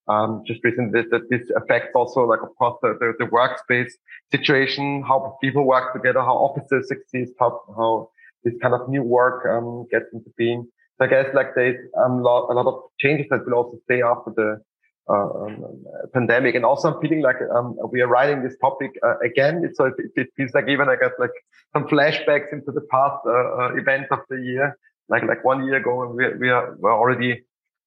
um, 0.09 0.43
just 0.47 0.65
recently 0.65 1.03
that 1.11 1.29
this 1.31 1.43
affects 1.55 1.91
also 1.95 2.23
like 2.23 2.41
of 2.43 2.49
course 2.57 2.79
the, 2.83 2.97
the, 2.99 3.13
the, 3.19 3.31
workspace 3.31 3.93
situation, 4.31 5.05
how 5.07 5.37
people 5.43 5.65
work 5.65 5.93
together, 5.93 6.21
how 6.21 6.35
offices 6.35 6.91
exist, 6.91 7.35
how, 7.39 7.61
how 7.77 8.09
this 8.43 8.55
kind 8.63 8.75
of 8.75 8.89
new 8.89 9.03
work 9.03 9.47
um, 9.47 9.87
gets 9.91 10.07
into 10.13 10.31
being. 10.37 10.67
So 10.99 11.05
I 11.05 11.09
guess 11.09 11.27
like 11.35 11.55
there's 11.55 11.77
um, 12.03 12.23
lot, 12.23 12.49
a 12.51 12.55
lot 12.55 12.67
of 12.67 12.83
changes 12.99 13.27
that 13.31 13.47
will 13.47 13.55
also 13.55 13.79
stay 13.85 14.03
after 14.03 14.33
the 14.35 14.61
um, 15.09 15.85
pandemic. 16.13 16.55
And 16.55 16.65
also 16.65 16.93
I'm 16.93 17.01
feeling 17.01 17.23
like 17.23 17.37
um, 17.55 17.77
we 17.91 18.01
are 18.01 18.07
writing 18.07 18.43
this 18.43 18.57
topic 18.61 18.91
uh, 19.03 19.19
again. 19.19 19.71
So 19.75 19.87
it, 19.87 19.95
it, 20.17 20.29
feels 20.37 20.53
like 20.55 20.69
even 20.69 20.89
I 20.89 20.97
got 20.97 21.13
like 21.19 21.31
some 21.73 21.87
flashbacks 21.89 22.53
into 22.53 22.73
the 22.73 22.83
past 22.91 23.17
uh, 23.27 23.31
uh 23.31 23.75
events 23.77 24.09
of 24.11 24.21
the 24.29 24.37
year. 24.37 24.77
Like 25.09 25.25
like 25.25 25.45
one 25.45 25.65
year 25.65 25.77
ago, 25.77 26.13
we, 26.15 26.25
we 26.39 26.51
are 26.51 26.77
we're 26.79 26.93
already 26.93 27.43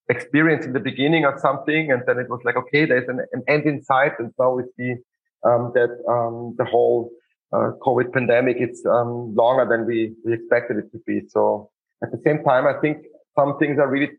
experience 0.10 0.66
in 0.66 0.74
the 0.74 0.80
beginning 0.80 1.26
of 1.26 1.40
something, 1.40 1.92
and 1.92 2.02
then 2.08 2.18
it 2.18 2.30
was 2.30 2.42
like, 2.44 2.56
okay, 2.58 2.86
there's 2.86 3.08
an, 3.08 3.20
an 3.32 3.44
end 3.48 3.66
in 3.66 3.82
sight, 3.84 4.14
and 4.20 4.34
now 4.40 4.54
we 4.54 4.64
see 4.76 4.96
um, 5.44 5.72
that 5.76 5.92
um, 6.10 6.56
the 6.58 6.66
whole 6.66 7.12
uh, 7.54 7.72
COVID 7.82 8.12
pandemic 8.12 8.58
is 8.60 8.86
um, 8.86 9.36
longer 9.36 9.66
than 9.70 9.86
we, 9.86 10.14
we 10.26 10.34
expected 10.34 10.78
it 10.78 10.92
to 10.92 11.00
be. 11.06 11.22
So 11.30 11.70
at 12.04 12.12
the 12.12 12.20
same 12.26 12.44
time, 12.44 12.66
I 12.66 12.80
think 12.82 13.06
some 13.38 13.58
things 13.60 13.80
are 13.80 13.90
really 13.90 14.10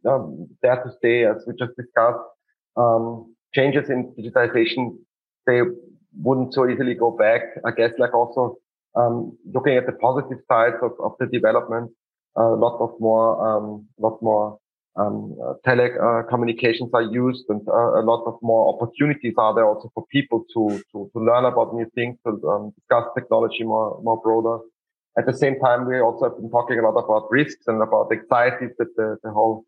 there 0.62 0.83
to 0.85 0.93
stay, 0.99 1.25
as 1.25 1.45
we 1.47 1.55
just 1.59 1.77
discussed. 1.77 2.21
Um, 2.76 3.35
changes 3.54 3.90
in 3.90 4.12
digitization, 4.18 4.96
they 5.46 5.61
wouldn't 6.20 6.54
so 6.54 6.68
easily 6.68 6.94
go 6.94 7.11
back. 7.11 7.42
I 7.64 7.70
guess 7.70 7.92
like 7.98 8.14
also 8.14 8.58
um, 8.94 9.37
looking 9.52 9.76
at 9.76 9.87
the 9.87 9.92
positive 9.92 10.38
sides 10.48 10.76
of, 10.82 10.92
of 11.02 11.12
the 11.18 11.26
development, 11.26 11.90
a 12.37 12.40
uh, 12.40 12.56
lot 12.56 12.78
of 12.80 12.98
more, 13.00 13.46
um, 13.46 13.87
lot 13.98 14.22
more 14.22 14.58
um, 14.96 15.37
uh, 15.42 15.54
telecommunications 15.66 16.92
uh, 16.92 16.98
are 16.98 17.02
used 17.02 17.44
and 17.48 17.66
uh, 17.68 18.00
a 18.00 18.02
lot 18.02 18.24
of 18.26 18.38
more 18.42 18.74
opportunities 18.74 19.35
are 19.38 19.54
there 19.54 19.66
also 19.66 19.90
for 19.94 20.04
people 20.06 20.44
to, 20.52 20.82
to, 20.92 21.11
to 21.12 21.18
learn 21.18 21.44
about 21.46 21.74
new 21.74 21.87
things, 21.94 22.18
to 22.26 22.30
um, 22.48 22.72
discuss 22.76 23.04
technology 23.16 23.64
more, 23.64 24.00
more 24.02 24.20
broader. 24.22 24.62
At 25.18 25.26
the 25.26 25.37
same 25.37 25.58
time, 25.61 25.87
we 25.87 26.00
also 26.00 26.30
have 26.30 26.37
been 26.38 26.50
talking 26.50 26.78
a 26.78 26.82
lot 26.82 26.98
about 26.98 27.30
risks 27.30 27.66
and 27.66 27.82
about 27.82 28.11
anxieties 28.12 28.70
that 28.78 28.96
the, 28.96 29.16
the 29.22 29.30
whole 29.30 29.64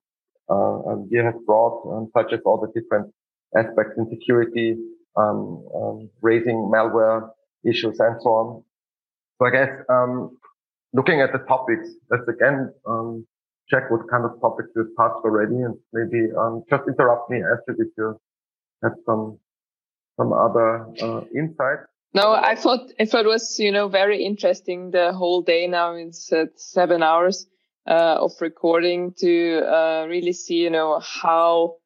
uh, 0.49 0.81
um, 0.87 1.09
has 1.13 1.35
brought, 1.47 1.83
um, 1.93 2.11
such 2.17 2.33
as 2.33 2.41
all 2.45 2.61
the 2.61 2.81
different 2.81 3.13
aspects 3.57 3.93
in 3.97 4.09
security, 4.11 4.77
um, 5.17 5.65
um, 5.75 6.11
raising 6.21 6.57
malware 6.73 7.31
issues 7.65 7.99
and 8.01 8.21
so 8.21 8.29
on. 8.31 8.65
So 9.39 9.47
I 9.47 9.51
guess, 9.51 9.71
um, 9.89 10.37
looking 10.93 11.21
at 11.21 11.33
the 11.33 11.39
topics, 11.39 11.89
that's 12.11 12.29
again, 12.29 12.73
um, 12.87 13.27
check 13.69 13.91
what 13.91 14.09
kind 14.11 14.25
of 14.25 14.41
topics 14.41 14.69
you 14.77 14.93
touched 14.99 15.25
already 15.25 15.57
and 15.57 15.75
maybe 15.93 16.29
um, 16.39 16.63
just 16.69 16.83
interrupt 16.87 17.31
me 17.31 17.39
after 17.39 17.73
if 17.79 17.89
you 17.97 18.19
have 18.83 18.93
some 19.07 19.39
some 20.17 20.33
other 20.33 20.87
uh, 21.03 21.23
insights. 21.35 21.89
No, 22.15 22.33
I 22.33 22.55
thought 22.55 22.93
I 23.01 23.07
thought 23.07 23.25
it 23.25 23.29
was 23.29 23.59
you 23.59 23.73
know 23.73 23.89
very 23.89 24.25
interesting 24.25 24.91
the 24.91 25.13
whole 25.13 25.43
day 25.43 25.67
now 25.67 25.95
it's 25.95 26.33
at 26.33 26.61
seven 26.61 27.03
hours 27.03 27.47
uh, 27.87 28.17
of 28.21 28.33
recording 28.41 29.15
to 29.19 29.61
uh, 29.67 30.07
really 30.09 30.33
see 30.33 30.63
you 30.63 30.71
know 30.71 31.01
how 31.01 31.77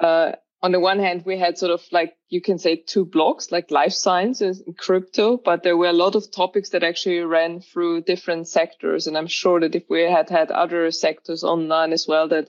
uh, 0.00 0.32
on 0.62 0.72
the 0.72 0.80
one 0.80 0.98
hand, 0.98 1.22
we 1.24 1.38
had 1.38 1.58
sort 1.58 1.70
of 1.70 1.82
like, 1.92 2.16
you 2.28 2.40
can 2.40 2.58
say 2.58 2.76
two 2.76 3.04
blocks, 3.04 3.52
like 3.52 3.70
life 3.70 3.92
sciences 3.92 4.62
and 4.66 4.76
crypto, 4.76 5.36
but 5.36 5.62
there 5.62 5.76
were 5.76 5.88
a 5.88 5.92
lot 5.92 6.16
of 6.16 6.30
topics 6.30 6.70
that 6.70 6.82
actually 6.82 7.20
ran 7.20 7.60
through 7.60 8.02
different 8.02 8.48
sectors. 8.48 9.06
And 9.06 9.16
I'm 9.16 9.26
sure 9.26 9.60
that 9.60 9.74
if 9.74 9.84
we 9.88 10.02
had 10.02 10.30
had 10.30 10.50
other 10.50 10.90
sectors 10.90 11.44
online 11.44 11.92
as 11.92 12.06
well, 12.08 12.28
that 12.28 12.48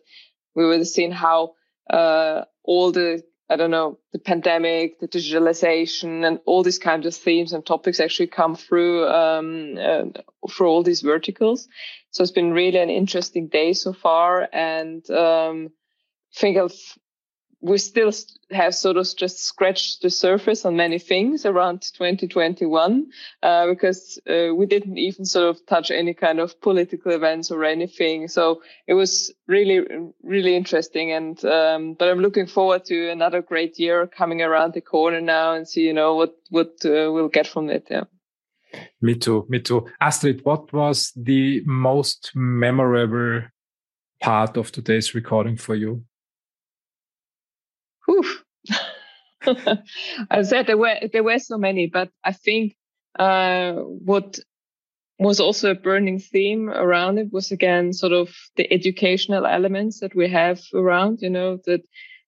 we 0.56 0.66
would 0.66 0.80
have 0.80 0.88
seen 0.88 1.12
how, 1.12 1.54
uh, 1.90 2.46
all 2.64 2.92
the 2.92 3.24
I 3.50 3.56
don't 3.56 3.72
know, 3.72 3.98
the 4.12 4.20
pandemic, 4.20 5.00
the 5.00 5.08
digitalization, 5.08 6.26
and 6.28 6.40
all 6.46 6.64
these 6.64 6.80
kinds 6.80 7.06
of 7.06 7.16
themes 7.16 7.54
and 7.54 7.66
topics 7.66 8.00
actually 8.00 8.28
come 8.28 8.56
through 8.56 9.08
um, 9.08 9.78
uh, 9.80 10.04
for 10.50 10.68
all 10.68 10.84
these 10.84 11.02
verticals. 11.02 11.68
So 12.12 12.24
it's 12.24 12.32
been 12.32 12.52
really 12.52 12.80
an 12.80 12.90
interesting 12.90 13.48
day 13.48 13.74
so 13.74 13.94
far, 13.94 14.48
and 14.52 15.10
um, 15.10 15.70
think 16.36 16.58
I've 16.58 16.74
we 17.60 17.78
still 17.78 18.12
have 18.52 18.76
sort 18.76 18.98
of 18.98 19.08
just 19.16 19.44
scratched 19.44 20.02
the 20.02 20.10
surface 20.10 20.64
on 20.64 20.76
many 20.76 21.00
things 21.00 21.46
around 21.46 21.82
2021 21.82 23.08
uh, 23.42 23.68
because 23.68 24.20
uh, 24.30 24.54
we 24.54 24.66
didn't 24.66 24.98
even 24.98 25.26
sort 25.26 25.50
of 25.50 25.66
touch 25.66 25.90
any 25.90 26.14
kind 26.14 26.40
of 26.40 26.60
political 26.62 27.12
events 27.12 27.50
or 27.50 27.64
anything. 27.64 28.28
So 28.28 28.62
it 28.86 28.94
was 28.94 29.34
really, 29.48 29.86
really 30.24 30.56
interesting. 30.56 31.12
And 31.12 31.44
um, 31.46 31.96
but 31.96 32.10
I'm 32.10 32.20
looking 32.20 32.46
forward 32.46 32.86
to 32.86 33.10
another 33.10 33.42
great 33.42 33.80
year 33.80 34.06
coming 34.06 34.42
around 34.42 34.74
the 34.74 34.82
corner 34.82 35.20
now 35.20 35.54
and 35.54 35.68
see, 35.68 35.82
you 35.82 35.94
know, 35.94 36.16
what 36.16 36.36
what 36.50 36.74
uh, 36.86 37.12
we'll 37.12 37.30
get 37.30 37.48
from 37.48 37.70
it. 37.70 37.88
Yeah. 37.90 38.04
Me 39.02 39.16
too. 39.16 39.46
Me 39.50 39.60
too. 39.60 39.88
Astrid, 40.00 40.46
what 40.46 40.72
was 40.74 41.12
the 41.16 41.64
most 41.66 42.32
memorable 42.36 43.44
part 44.22 44.58
of 44.58 44.72
today's 44.72 45.16
recording 45.16 45.58
for 45.58 45.74
you? 45.74 46.04
I 50.30 50.44
said 50.44 50.68
there 50.68 50.78
were 50.78 50.96
there 51.12 51.24
were 51.24 51.40
so 51.40 51.58
many, 51.58 51.88
but 51.88 52.10
I 52.24 52.34
think 52.34 52.76
uh, 53.18 53.74
what 53.74 54.40
was 55.20 55.40
also 55.40 55.72
a 55.72 55.76
burning 55.76 56.20
theme 56.20 56.70
around 56.70 57.18
it 57.18 57.34
was 57.34 57.52
again 57.52 57.92
sort 57.94 58.14
of 58.14 58.30
the 58.56 58.72
educational 58.72 59.46
elements 59.46 60.00
that 60.02 60.16
we 60.16 60.30
have 60.30 60.62
around. 60.74 61.22
You 61.22 61.30
know 61.30 61.58
that 61.66 61.82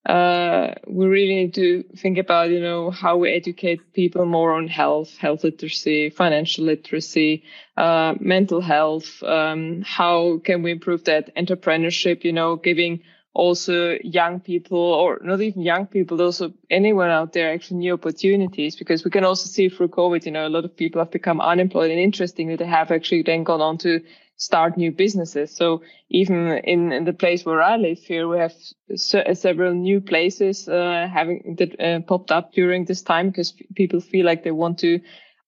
uh, 0.06 0.76
we 0.88 1.06
really 1.08 1.36
need 1.36 1.54
to 1.56 1.84
think 1.98 2.18
about 2.18 2.50
you 2.50 2.60
know 2.60 2.90
how 2.90 3.18
we 3.18 3.32
educate 3.32 3.94
people 3.94 4.26
more 4.26 4.54
on 4.54 4.68
health, 4.68 5.18
health 5.18 5.44
literacy, 5.44 6.10
financial 6.10 6.66
literacy, 6.66 7.44
uh, 7.78 8.16
mental 8.20 8.62
health. 8.62 9.22
Um, 9.24 9.82
how 9.86 10.40
can 10.44 10.64
we 10.64 10.72
improve 10.72 11.04
that 11.06 11.36
entrepreneurship? 11.36 12.24
You 12.24 12.34
know, 12.34 12.56
giving 12.56 13.04
also 13.34 13.98
young 14.04 14.40
people 14.40 14.80
or 14.80 15.20
not 15.24 15.42
even 15.42 15.62
young 15.62 15.86
people, 15.86 16.22
also 16.22 16.52
anyone 16.70 17.10
out 17.10 17.34
there 17.34 17.54
actually 17.54 17.78
new 17.78 17.94
opportunities 17.94 18.76
because 18.76 19.06
we 19.06 19.12
can 19.12 19.24
also 19.24 19.48
see 19.48 19.70
through 19.70 19.90
COVID, 19.90 20.26
you 20.26 20.32
know, 20.32 20.48
a 20.48 20.50
lot 20.50 20.66
of 20.66 20.76
people 20.76 21.00
have 21.00 21.12
become 21.12 21.40
unemployed 21.40 21.92
and 21.92 22.00
interestingly, 22.00 22.56
they 22.56 22.66
have 22.66 22.92
actually 22.92 23.22
then 23.22 23.44
gone 23.44 23.62
on 23.62 23.78
to 23.80 24.02
start 24.38 24.78
new 24.78 24.92
businesses. 24.92 25.56
So 25.56 25.84
even 26.10 26.60
in, 26.64 26.92
in 26.92 27.04
the 27.04 27.14
place 27.14 27.46
where 27.46 27.62
I 27.62 27.76
live 27.76 28.00
here, 28.00 28.28
we 28.28 28.40
have 28.40 28.54
several 28.96 29.74
new 29.74 30.02
places, 30.02 30.68
uh, 30.68 31.08
having 31.14 31.56
that 31.60 31.80
uh, 31.80 32.00
popped 32.02 32.32
up 32.32 32.54
during 32.54 32.86
this 32.86 33.02
time 33.02 33.30
because 33.30 33.54
people 33.76 34.00
feel 34.00 34.26
like 34.26 34.44
they 34.44 34.52
want 34.52 34.80
to 34.80 35.02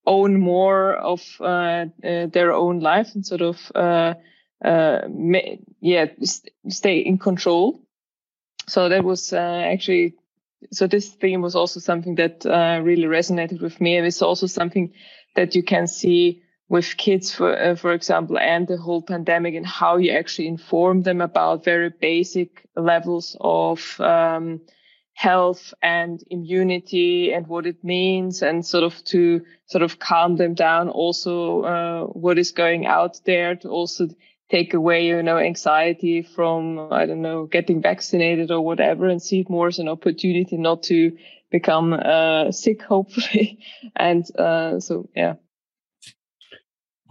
own 0.06 0.40
more 0.40 0.96
of, 0.96 1.22
uh, 1.40 1.86
uh 2.04 2.26
their 2.28 2.52
own 2.54 2.80
life 2.80 3.16
and 3.16 3.26
sort 3.26 3.42
of, 3.42 3.72
uh, 4.64 5.02
yeah, 5.80 6.06
stay 6.70 7.00
in 7.00 7.18
control. 7.18 7.82
So 8.68 8.90
that 8.90 9.04
was 9.04 9.34
uh, 9.34 9.38
actually, 9.38 10.16
so 10.72 10.88
this 10.88 11.10
theme 11.10 11.42
was 11.42 11.56
also 11.56 11.80
something 11.80 12.16
that 12.16 12.46
uh, 12.46 12.80
really 12.84 13.04
resonated 13.04 13.62
with 13.62 13.82
me. 13.82 13.98
And 13.98 14.06
it's 14.06 14.22
also 14.22 14.48
something 14.48 14.94
that 15.36 15.56
you 15.56 15.64
can 15.64 15.88
see 15.88 16.44
with 16.70 16.96
kids, 16.96 17.34
for, 17.34 17.58
uh, 17.58 17.76
for 17.76 17.92
example, 17.92 18.38
and 18.38 18.68
the 18.68 18.78
whole 18.78 19.02
pandemic 19.02 19.56
and 19.56 19.66
how 19.66 19.98
you 19.98 20.12
actually 20.12 20.48
inform 20.48 21.04
them 21.04 21.20
about 21.20 21.66
very 21.66 21.90
basic 21.90 22.66
levels 22.76 23.36
of, 23.42 24.00
um, 24.00 24.62
health 25.14 25.74
and 25.84 26.24
immunity 26.30 27.34
and 27.34 27.46
what 27.48 27.68
it 27.68 27.84
means 27.84 28.42
and 28.42 28.66
sort 28.66 28.84
of 28.84 29.04
to 29.04 29.42
sort 29.68 29.84
of 29.84 30.00
calm 30.00 30.38
them 30.38 30.54
down 30.54 30.90
also 30.90 31.62
uh, 31.62 32.04
what 32.06 32.40
is 32.40 32.52
going 32.52 32.86
out 32.86 33.20
there 33.26 33.56
to 33.56 33.70
also 33.70 34.08
take 34.52 34.74
away, 34.74 35.08
you 35.08 35.24
know, 35.24 35.38
anxiety 35.38 36.22
from, 36.22 36.92
I 36.92 37.06
don't 37.06 37.22
know, 37.22 37.46
getting 37.46 37.82
vaccinated 37.82 38.52
or 38.52 38.62
whatever 38.62 39.08
and 39.08 39.22
see 39.22 39.40
it 39.40 39.50
more 39.50 39.68
as 39.68 39.80
an 39.80 39.88
opportunity 39.88 40.58
not 40.58 40.84
to 40.84 41.18
become 41.50 41.94
uh, 41.94 42.52
sick, 42.52 42.82
hopefully. 42.94 43.60
and 43.96 44.26
uh, 44.38 44.80
so, 44.80 45.10
yeah. 45.16 45.36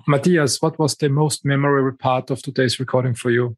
Matthias, 0.06 0.60
what 0.60 0.78
was 0.78 0.96
the 0.96 1.08
most 1.08 1.44
memorable 1.44 1.96
part 1.96 2.30
of 2.30 2.42
today's 2.42 2.78
recording 2.78 3.14
for 3.14 3.30
you? 3.30 3.56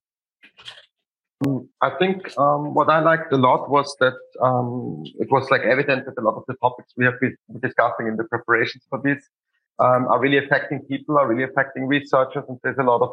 I 1.80 1.90
think 1.98 2.38
um, 2.38 2.72
what 2.72 2.88
I 2.88 3.00
liked 3.00 3.32
a 3.32 3.36
lot 3.36 3.68
was 3.68 3.96
that 3.98 4.14
um, 4.40 5.02
it 5.18 5.28
was 5.32 5.50
like 5.50 5.62
evident 5.62 6.04
that 6.06 6.14
a 6.16 6.22
lot 6.22 6.36
of 6.36 6.44
the 6.46 6.54
topics 6.62 6.92
we 6.96 7.04
have 7.04 7.18
been 7.20 7.36
discussing 7.60 8.06
in 8.06 8.16
the 8.16 8.22
preparations 8.24 8.84
for 8.88 9.00
this 9.02 9.18
um, 9.80 10.06
are 10.06 10.20
really 10.20 10.38
affecting 10.38 10.82
people, 10.88 11.18
are 11.18 11.26
really 11.26 11.42
affecting 11.42 11.88
researchers, 11.88 12.44
and 12.48 12.58
there's 12.62 12.78
a 12.78 12.84
lot 12.84 13.02
of 13.02 13.10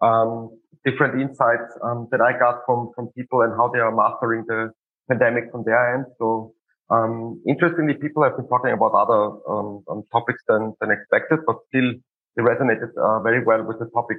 um, 0.00 0.50
different 0.84 1.20
insights 1.20 1.72
um, 1.82 2.08
that 2.10 2.20
I 2.20 2.38
got 2.38 2.60
from 2.66 2.90
from 2.94 3.08
people 3.08 3.42
and 3.42 3.52
how 3.56 3.68
they 3.68 3.80
are 3.80 3.94
mastering 3.94 4.44
the 4.46 4.70
pandemic 5.08 5.50
from 5.50 5.64
their 5.64 5.94
end. 5.94 6.06
So 6.18 6.52
um, 6.90 7.42
interestingly, 7.46 7.94
people 7.94 8.22
have 8.22 8.36
been 8.36 8.48
talking 8.48 8.72
about 8.72 8.92
other 8.92 9.22
um, 9.48 9.82
um, 9.90 10.02
topics 10.12 10.42
than 10.48 10.74
than 10.80 10.90
expected, 10.90 11.40
but 11.46 11.56
still 11.68 11.92
they 12.36 12.42
resonated 12.42 12.90
uh, 12.96 13.20
very 13.20 13.42
well 13.44 13.62
with 13.64 13.78
the 13.78 13.86
topic 13.86 14.18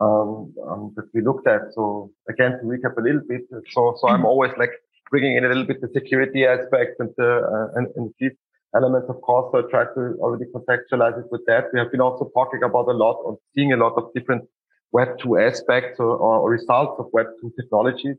um, 0.00 0.52
that 0.96 1.08
we 1.14 1.22
looked 1.22 1.46
at. 1.46 1.62
So 1.72 2.10
again, 2.28 2.52
to 2.58 2.64
recap 2.64 2.96
a 2.98 3.00
little 3.00 3.22
bit, 3.26 3.42
so 3.70 3.96
so 4.00 4.08
I'm 4.08 4.26
always 4.26 4.52
like 4.58 4.72
bringing 5.10 5.36
in 5.36 5.44
a 5.44 5.48
little 5.48 5.64
bit 5.64 5.80
the 5.80 5.88
security 5.88 6.44
aspect 6.44 6.98
and 6.98 7.10
the 7.16 7.30
uh, 7.54 7.78
and, 7.78 7.86
and 7.96 8.12
these 8.18 8.36
elements, 8.76 9.08
of 9.08 9.20
course. 9.22 9.46
So 9.52 9.66
I 9.66 9.70
try 9.70 9.84
to 9.84 10.02
already 10.20 10.46
contextualize 10.54 11.18
it 11.18 11.26
with 11.30 11.42
that. 11.46 11.66
We 11.72 11.78
have 11.78 11.90
been 11.90 12.00
also 12.00 12.30
talking 12.34 12.62
about 12.62 12.88
a 12.88 12.96
lot 13.04 13.16
or 13.24 13.38
seeing 13.54 13.72
a 13.72 13.76
lot 13.76 13.94
of 13.96 14.12
different 14.14 14.42
Web 14.94 15.18
2 15.18 15.38
aspects 15.38 15.98
or, 15.98 16.16
or, 16.16 16.48
results 16.48 16.94
of 17.00 17.06
Web 17.12 17.26
2 17.40 17.52
technologies. 17.60 18.16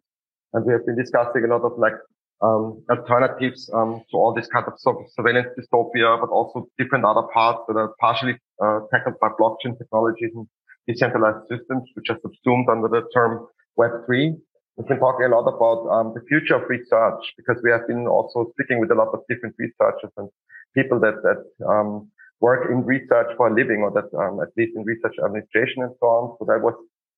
And 0.52 0.66
we 0.66 0.74
have 0.74 0.86
been 0.86 0.98
discussing 0.98 1.44
a 1.46 1.48
lot 1.48 1.64
of 1.64 1.80
like 1.80 1.96
um, 2.42 2.84
alternatives 2.90 3.70
um, 3.74 4.04
to 4.12 4.18
all 4.18 4.34
this 4.34 4.48
kind 4.48 4.66
of 4.68 4.74
surveillance 5.16 5.48
dystopia, 5.58 6.20
but 6.20 6.30
also 6.30 6.68
different 6.78 7.06
other 7.06 7.26
parts 7.34 7.62
that 7.68 7.78
are 7.78 7.96
partially 8.02 8.36
uh, 8.62 8.80
tackled 8.92 9.16
by 9.22 9.30
blockchain 9.40 9.78
technologies 9.78 10.32
and 10.36 10.48
decentralized 10.86 11.48
systems, 11.50 11.84
which 11.96 12.10
are 12.10 12.20
subsumed 12.22 12.68
under 12.70 12.90
the 12.90 13.04
term 13.14 13.48
Web3. 13.80 14.36
We've 14.76 14.88
been 14.88 15.00
talking 15.00 15.28
a 15.28 15.30
lot 15.30 15.48
about 15.48 15.88
um, 15.88 16.14
the 16.14 16.22
future 16.28 16.56
of 16.56 16.70
research 16.70 17.24
because 17.38 17.62
we 17.64 17.72
have 17.72 17.88
been 17.88 18.06
also 18.06 18.52
speaking 18.52 18.82
with 18.82 18.92
a 18.92 18.96
lot 18.96 19.08
of 19.14 19.22
different 19.30 19.56
researchers 19.58 20.12
and 20.18 20.28
people 20.76 21.00
that 21.00 21.24
that 21.24 21.40
um, 21.66 22.12
work 22.42 22.70
in 22.70 22.84
research 22.84 23.28
for 23.38 23.48
a 23.48 23.54
living 23.54 23.82
or 23.82 23.92
that 23.92 24.10
um, 24.18 24.40
at 24.42 24.50
least 24.58 24.76
in 24.76 24.84
research 24.84 25.16
administration 25.24 25.84
and 25.84 25.94
so 26.00 26.06
on. 26.06 26.38
So 26.40 26.46
that 26.46 26.62
was 26.62 26.76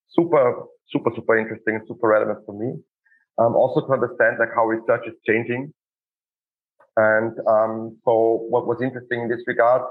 super, 0.09 0.63
super, 0.91 1.11
super 1.15 1.37
interesting 1.37 1.75
and 1.75 1.83
super 1.87 2.07
relevant 2.09 2.39
for 2.45 2.57
me. 2.57 2.73
Um, 3.39 3.55
also 3.55 3.85
to 3.85 3.93
understand 3.93 4.37
like 4.39 4.49
how 4.55 4.65
research 4.65 5.07
is 5.07 5.13
changing. 5.25 5.73
And 6.95 7.33
um, 7.47 7.97
so 8.05 8.45
what 8.49 8.65
was 8.65 8.81
interesting 8.81 9.21
in 9.21 9.29
this 9.29 9.41
regard 9.45 9.83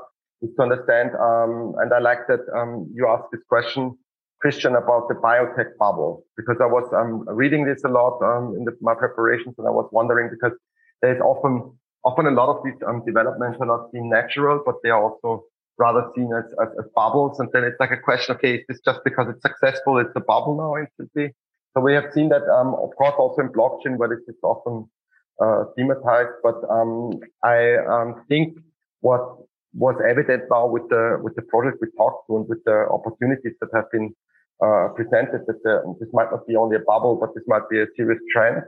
is 0.42 0.50
to 0.56 0.62
understand, 0.62 1.10
um, 1.14 1.74
and 1.78 1.92
I 1.92 2.00
like 2.00 2.26
that 2.28 2.40
um, 2.54 2.90
you 2.92 3.06
asked 3.06 3.30
this 3.30 3.42
question, 3.48 3.96
Christian, 4.40 4.74
about 4.74 5.08
the 5.08 5.14
biotech 5.14 5.76
bubble, 5.78 6.24
because 6.36 6.56
I 6.60 6.66
was 6.66 6.84
um, 6.92 7.24
reading 7.28 7.64
this 7.64 7.82
a 7.84 7.88
lot 7.88 8.18
in 8.56 8.64
the, 8.64 8.72
my 8.80 8.94
preparations 8.94 9.54
and 9.58 9.66
I 9.66 9.70
was 9.70 9.88
wondering 9.92 10.28
because 10.30 10.56
there's 11.00 11.20
often 11.20 11.72
often 12.06 12.26
a 12.26 12.30
lot 12.30 12.48
of 12.48 12.64
these 12.64 12.80
um, 12.86 13.02
developments 13.04 13.58
are 13.60 13.66
not 13.66 13.90
seen 13.92 14.08
natural, 14.08 14.62
but 14.64 14.76
they 14.82 14.90
are 14.90 15.02
also 15.02 15.44
rather 15.78 16.04
seen 16.14 16.30
as, 16.32 16.44
as, 16.62 16.68
as, 16.78 16.86
bubbles. 16.94 17.38
And 17.40 17.48
then 17.52 17.64
it's 17.64 17.78
like 17.78 17.90
a 17.90 17.98
question, 17.98 18.36
okay, 18.36 18.54
is 18.56 18.64
this 18.68 18.80
just 18.84 19.00
because 19.04 19.26
it's 19.28 19.42
successful? 19.42 19.98
It's 19.98 20.14
a 20.16 20.20
bubble 20.20 20.56
now 20.56 20.72
instantly. 20.80 21.34
So 21.74 21.82
we 21.82 21.92
have 21.94 22.06
seen 22.14 22.30
that, 22.30 22.44
um, 22.48 22.74
of 22.74 22.90
course, 22.96 23.14
also 23.18 23.42
in 23.42 23.48
blockchain, 23.48 23.98
where 23.98 24.08
this 24.08 24.24
is 24.28 24.36
often 24.42 24.88
uh, 25.42 25.64
thematized. 25.76 26.36
But 26.42 26.58
um, 26.70 27.20
I 27.44 27.76
um, 27.84 28.24
think 28.28 28.56
what 29.00 29.22
was 29.74 29.96
evident 30.08 30.44
now 30.50 30.66
with 30.66 30.88
the 30.88 31.18
with 31.22 31.34
the 31.36 31.42
project 31.42 31.76
we 31.82 31.88
talked 31.98 32.26
to 32.28 32.36
and 32.38 32.48
with 32.48 32.64
the 32.64 32.86
opportunities 32.90 33.52
that 33.60 33.68
have 33.74 33.90
been 33.92 34.14
uh, 34.64 34.88
presented, 34.96 35.44
that 35.46 35.60
the, 35.64 35.74
this 36.00 36.08
might 36.14 36.30
not 36.30 36.46
be 36.46 36.56
only 36.56 36.76
a 36.76 36.84
bubble, 36.86 37.16
but 37.20 37.34
this 37.34 37.44
might 37.46 37.68
be 37.68 37.78
a 37.78 37.86
serious 37.94 38.20
trend. 38.32 38.62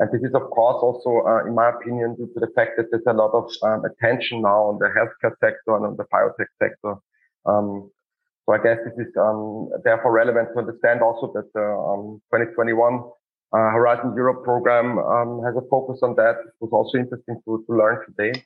And 0.00 0.10
this 0.10 0.22
is, 0.22 0.34
of 0.34 0.48
course, 0.48 0.80
also, 0.80 1.28
uh, 1.28 1.44
in 1.46 1.54
my 1.54 1.68
opinion, 1.68 2.16
due 2.16 2.26
to 2.32 2.40
the 2.40 2.50
fact 2.56 2.72
that 2.78 2.86
there's 2.90 3.04
a 3.06 3.12
lot 3.12 3.32
of 3.36 3.52
um, 3.62 3.84
attention 3.84 4.40
now 4.40 4.72
on 4.72 4.78
the 4.78 4.88
healthcare 4.88 5.36
sector 5.44 5.76
and 5.76 5.84
on 5.84 5.96
the 5.98 6.04
biotech 6.04 6.48
sector. 6.58 6.94
Um, 7.44 7.90
so 8.46 8.54
I 8.54 8.58
guess 8.64 8.78
this 8.82 9.06
is 9.06 9.12
um, 9.20 9.68
therefore 9.84 10.12
relevant 10.12 10.48
to 10.54 10.60
understand 10.60 11.02
also 11.02 11.30
that 11.34 11.52
the 11.52 11.60
um, 11.60 12.22
2021 12.32 13.04
uh, 13.52 13.56
Horizon 13.76 14.14
Europe 14.16 14.42
program 14.42 14.98
um, 14.98 15.42
has 15.44 15.54
a 15.56 15.68
focus 15.68 16.00
on 16.02 16.16
that. 16.16 16.36
It 16.48 16.56
was 16.60 16.72
also 16.72 16.96
interesting 16.96 17.36
to, 17.44 17.62
to 17.68 17.76
learn 17.76 18.00
today. 18.06 18.42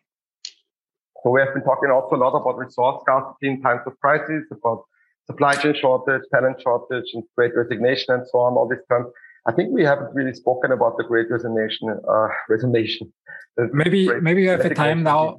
So 1.22 1.30
we 1.30 1.40
have 1.40 1.54
been 1.54 1.62
talking 1.62 1.88
also 1.90 2.16
a 2.16 2.20
lot 2.20 2.34
about 2.34 2.58
resource 2.58 3.00
scarcity 3.02 3.46
in 3.48 3.62
times 3.62 3.82
of 3.86 3.98
crisis, 4.00 4.42
about 4.50 4.82
supply 5.26 5.54
chain 5.54 5.74
shortage, 5.80 6.22
talent 6.34 6.60
shortage, 6.60 7.14
and 7.14 7.22
great 7.36 7.54
resignation, 7.54 8.12
and 8.14 8.26
so 8.26 8.40
on. 8.40 8.54
All 8.54 8.68
these 8.68 8.84
terms 8.90 9.06
I 9.46 9.52
think 9.52 9.72
we 9.72 9.84
haven't 9.84 10.14
really 10.14 10.32
spoken 10.32 10.72
about 10.72 10.96
the 10.96 11.04
Great 11.04 11.30
Resignation. 11.30 11.88
Uh, 12.08 12.28
resignation. 12.48 13.12
Maybe 13.56 14.08
maybe 14.20 14.42
you 14.42 14.50
have 14.50 14.64
a 14.64 14.74
time 14.74 15.02
now, 15.02 15.36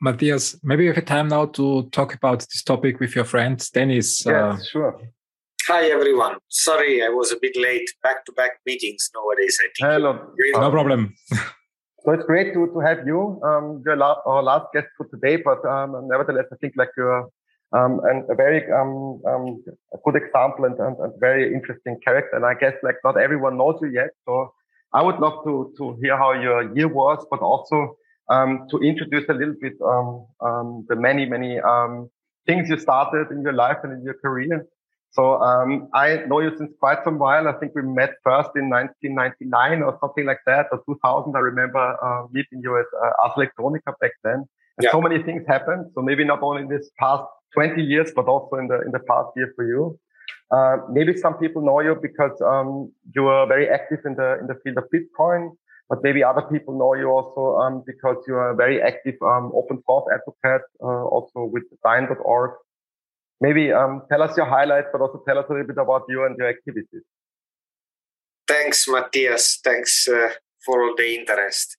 Matthias. 0.00 0.58
Maybe 0.62 0.84
you 0.84 0.90
have 0.90 1.02
a 1.02 1.06
time 1.06 1.28
now 1.28 1.46
to 1.46 1.88
talk 1.90 2.14
about 2.14 2.40
this 2.40 2.62
topic 2.62 3.00
with 3.00 3.14
your 3.14 3.24
friend 3.24 3.56
Dennis. 3.72 4.26
Yes, 4.26 4.60
uh, 4.60 4.64
sure. 4.64 5.00
Hi 5.68 5.84
everyone. 5.86 6.36
Sorry, 6.48 7.02
I 7.02 7.08
was 7.08 7.32
a 7.32 7.36
bit 7.40 7.56
late. 7.56 7.88
Back 8.02 8.26
to 8.26 8.32
back 8.32 8.50
meetings 8.66 9.10
nowadays. 9.14 9.58
I 9.62 9.68
think. 9.74 9.92
Hello. 9.92 10.12
No 10.60 10.70
problem. 10.70 11.14
so 11.30 12.12
it's 12.12 12.24
great 12.24 12.52
to, 12.52 12.66
to 12.66 12.80
have 12.80 13.06
you. 13.06 13.40
Um, 13.42 13.82
you're 13.86 13.96
la- 13.96 14.20
our 14.26 14.42
last 14.42 14.66
guest 14.74 14.88
for 14.96 15.06
today, 15.06 15.36
but 15.36 15.64
um, 15.64 16.06
nevertheless, 16.08 16.46
I 16.52 16.56
think 16.56 16.74
like 16.76 16.90
you're 16.98 17.30
um, 17.74 18.00
and 18.04 18.24
a 18.30 18.34
very 18.34 18.60
um, 18.72 19.20
um, 19.26 19.64
a 19.92 19.98
good 20.04 20.16
example 20.16 20.64
and, 20.64 20.78
and, 20.78 20.96
and, 20.98 21.12
very 21.18 21.52
interesting 21.52 21.98
character. 22.04 22.36
And 22.36 22.46
I 22.46 22.54
guess 22.54 22.74
like 22.82 22.96
not 23.02 23.18
everyone 23.18 23.58
knows 23.58 23.78
you 23.82 23.88
yet, 23.88 24.10
so 24.24 24.54
I 24.92 25.02
would 25.02 25.18
love 25.18 25.44
to 25.44 25.74
to 25.78 25.96
hear 26.00 26.16
how 26.16 26.32
your 26.32 26.74
year 26.76 26.88
was, 26.88 27.26
but 27.30 27.40
also 27.40 27.96
um, 28.30 28.66
to 28.70 28.78
introduce 28.78 29.28
a 29.28 29.34
little 29.34 29.56
bit 29.60 29.74
um, 29.84 30.26
um, 30.40 30.86
the 30.88 30.96
many 30.96 31.26
many 31.26 31.58
things 32.46 32.68
you 32.68 32.78
started 32.78 33.30
in 33.32 33.42
your 33.42 33.54
life 33.54 33.78
and 33.82 33.92
in 33.92 34.02
your 34.02 34.14
career. 34.14 34.66
So 35.12 35.40
I 35.94 36.24
know 36.26 36.40
you 36.40 36.52
since 36.58 36.72
quite 36.80 37.04
some 37.04 37.18
while. 37.18 37.46
I 37.48 37.52
think 37.52 37.72
we 37.74 37.82
met 37.82 38.14
first 38.24 38.50
in 38.56 38.68
1999 38.68 39.82
or 39.82 39.96
something 40.00 40.26
like 40.26 40.40
that, 40.46 40.66
or 40.72 40.82
2000. 40.86 41.34
I 41.36 41.38
remember 41.38 41.84
uh, 42.02 42.26
meeting 42.32 42.60
you 42.62 42.76
at 42.78 42.86
uh, 43.00 43.12
Ars 43.22 43.34
Electronica 43.36 43.94
back 44.00 44.10
then. 44.24 44.44
And 44.76 44.84
yeah. 44.84 44.90
so 44.90 45.00
many 45.00 45.22
things 45.22 45.44
happened. 45.46 45.86
So 45.94 46.02
maybe 46.02 46.24
not 46.24 46.42
only 46.42 46.66
this 46.66 46.90
past 46.98 47.22
20 47.54 47.82
years, 47.82 48.12
but 48.14 48.26
also 48.26 48.56
in 48.56 48.68
the 48.68 48.80
in 48.82 48.90
the 48.92 49.00
past 49.00 49.30
year 49.36 49.52
for 49.56 49.64
you. 49.66 49.98
Uh, 50.50 50.76
maybe 50.90 51.16
some 51.16 51.34
people 51.38 51.62
know 51.62 51.80
you 51.80 51.96
because 52.00 52.40
um, 52.42 52.92
you 53.14 53.26
are 53.26 53.46
very 53.46 53.68
active 53.68 54.00
in 54.04 54.14
the 54.14 54.38
in 54.40 54.46
the 54.46 54.54
field 54.62 54.76
of 54.78 54.84
Bitcoin, 54.94 55.50
but 55.88 56.02
maybe 56.02 56.22
other 56.22 56.42
people 56.42 56.78
know 56.78 56.94
you 56.94 57.08
also 57.08 57.56
um, 57.56 57.82
because 57.86 58.16
you 58.28 58.34
are 58.34 58.50
a 58.50 58.54
very 58.54 58.82
active 58.82 59.16
um, 59.22 59.50
open 59.54 59.82
source 59.86 60.04
advocate, 60.12 60.66
uh, 60.82 61.04
also 61.14 61.44
with 61.44 61.64
Dyne.org. 61.82 62.52
Maybe 63.40 63.72
um, 63.72 64.02
tell 64.10 64.22
us 64.22 64.36
your 64.36 64.46
highlights, 64.46 64.88
but 64.92 65.00
also 65.00 65.22
tell 65.26 65.38
us 65.38 65.46
a 65.48 65.52
little 65.52 65.66
bit 65.66 65.78
about 65.78 66.02
you 66.08 66.24
and 66.24 66.36
your 66.38 66.48
activities. 66.48 67.02
Thanks, 68.46 68.86
Matthias. 68.86 69.60
Thanks 69.64 70.06
uh, 70.06 70.30
for 70.64 70.82
all 70.82 70.94
the 70.96 71.18
interest 71.18 71.78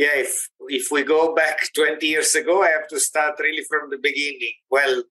yeah, 0.00 0.16
if 0.26 0.32
if 0.78 0.90
we 0.90 1.02
go 1.02 1.34
back 1.34 1.58
20 1.74 2.06
years 2.06 2.34
ago, 2.34 2.62
I 2.62 2.70
have 2.70 2.88
to 2.88 2.98
start 2.98 3.38
really 3.38 3.64
from 3.64 3.90
the 3.90 3.98
beginning. 3.98 4.54
Well, 4.70 5.04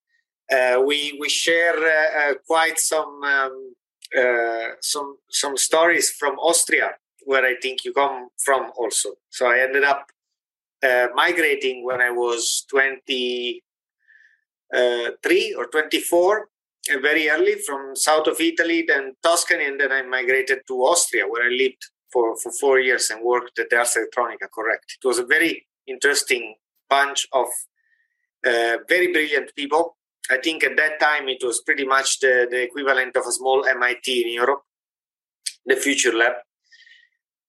uh, 0.52 0.82
we 0.82 1.16
we 1.22 1.30
share 1.30 1.78
uh, 1.78 2.22
uh, 2.22 2.34
quite 2.48 2.80
some 2.80 3.24
um, 3.24 3.76
uh, 4.18 4.70
some 4.82 5.18
some 5.30 5.58
stories 5.58 6.10
from 6.10 6.40
Austria, 6.40 6.98
where 7.30 7.46
I 7.46 7.56
think 7.62 7.86
you 7.86 7.94
come 7.94 8.30
from 8.44 8.72
also. 8.76 9.10
So 9.30 9.46
I 9.46 9.60
ended 9.60 9.84
up 9.84 10.08
migrating 11.14 11.86
when 11.86 12.02
I 12.02 12.10
was 12.10 12.66
23 12.72 13.62
or 15.58 15.68
24, 15.68 16.50
uh, 16.96 17.00
very 17.00 17.30
early 17.30 17.56
from 17.68 17.96
south 17.96 18.28
of 18.28 18.42
Italy, 18.42 18.86
then 18.88 19.16
Tuscany, 19.22 19.66
and 19.66 19.80
then 19.80 19.92
I 19.92 20.02
migrated 20.02 20.66
to 20.68 20.74
Austria, 20.92 21.28
where 21.28 21.46
I 21.46 21.50
lived 21.50 21.86
for, 22.12 22.36
for 22.38 22.52
four 22.52 22.80
years 22.80 23.10
and 23.10 23.24
worked 23.24 23.60
at 23.60 23.74
Ars 23.74 23.98
Electronica, 23.98 24.48
correct. 24.54 24.98
It 25.02 25.08
was 25.08 25.20
a 25.20 25.26
very 25.26 25.68
interesting 25.88 26.56
bunch 26.90 27.28
of 27.34 27.48
uh, 28.46 28.78
very 28.88 29.12
brilliant 29.12 29.56
people. 29.56 29.98
I 30.32 30.38
think 30.38 30.64
at 30.64 30.78
that 30.78 31.00
time 31.00 31.28
it 31.28 31.44
was 31.44 31.62
pretty 31.62 31.86
much 31.86 32.20
the, 32.20 32.48
the 32.50 32.62
equivalent 32.64 33.16
of 33.16 33.26
a 33.26 33.32
small 33.32 33.66
MIT 33.66 34.24
in 34.24 34.34
Europe, 34.34 34.62
the 35.66 35.76
Future 35.76 36.14
Lab. 36.14 36.34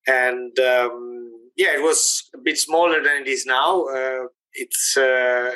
And 0.06 0.58
um, 0.58 1.32
yeah, 1.56 1.74
it 1.74 1.82
was 1.82 2.30
a 2.34 2.38
bit 2.38 2.58
smaller 2.58 3.02
than 3.02 3.22
it 3.22 3.28
is 3.28 3.44
now. 3.46 3.84
Uh, 3.84 4.26
it's 4.52 4.96
uh, 4.96 5.52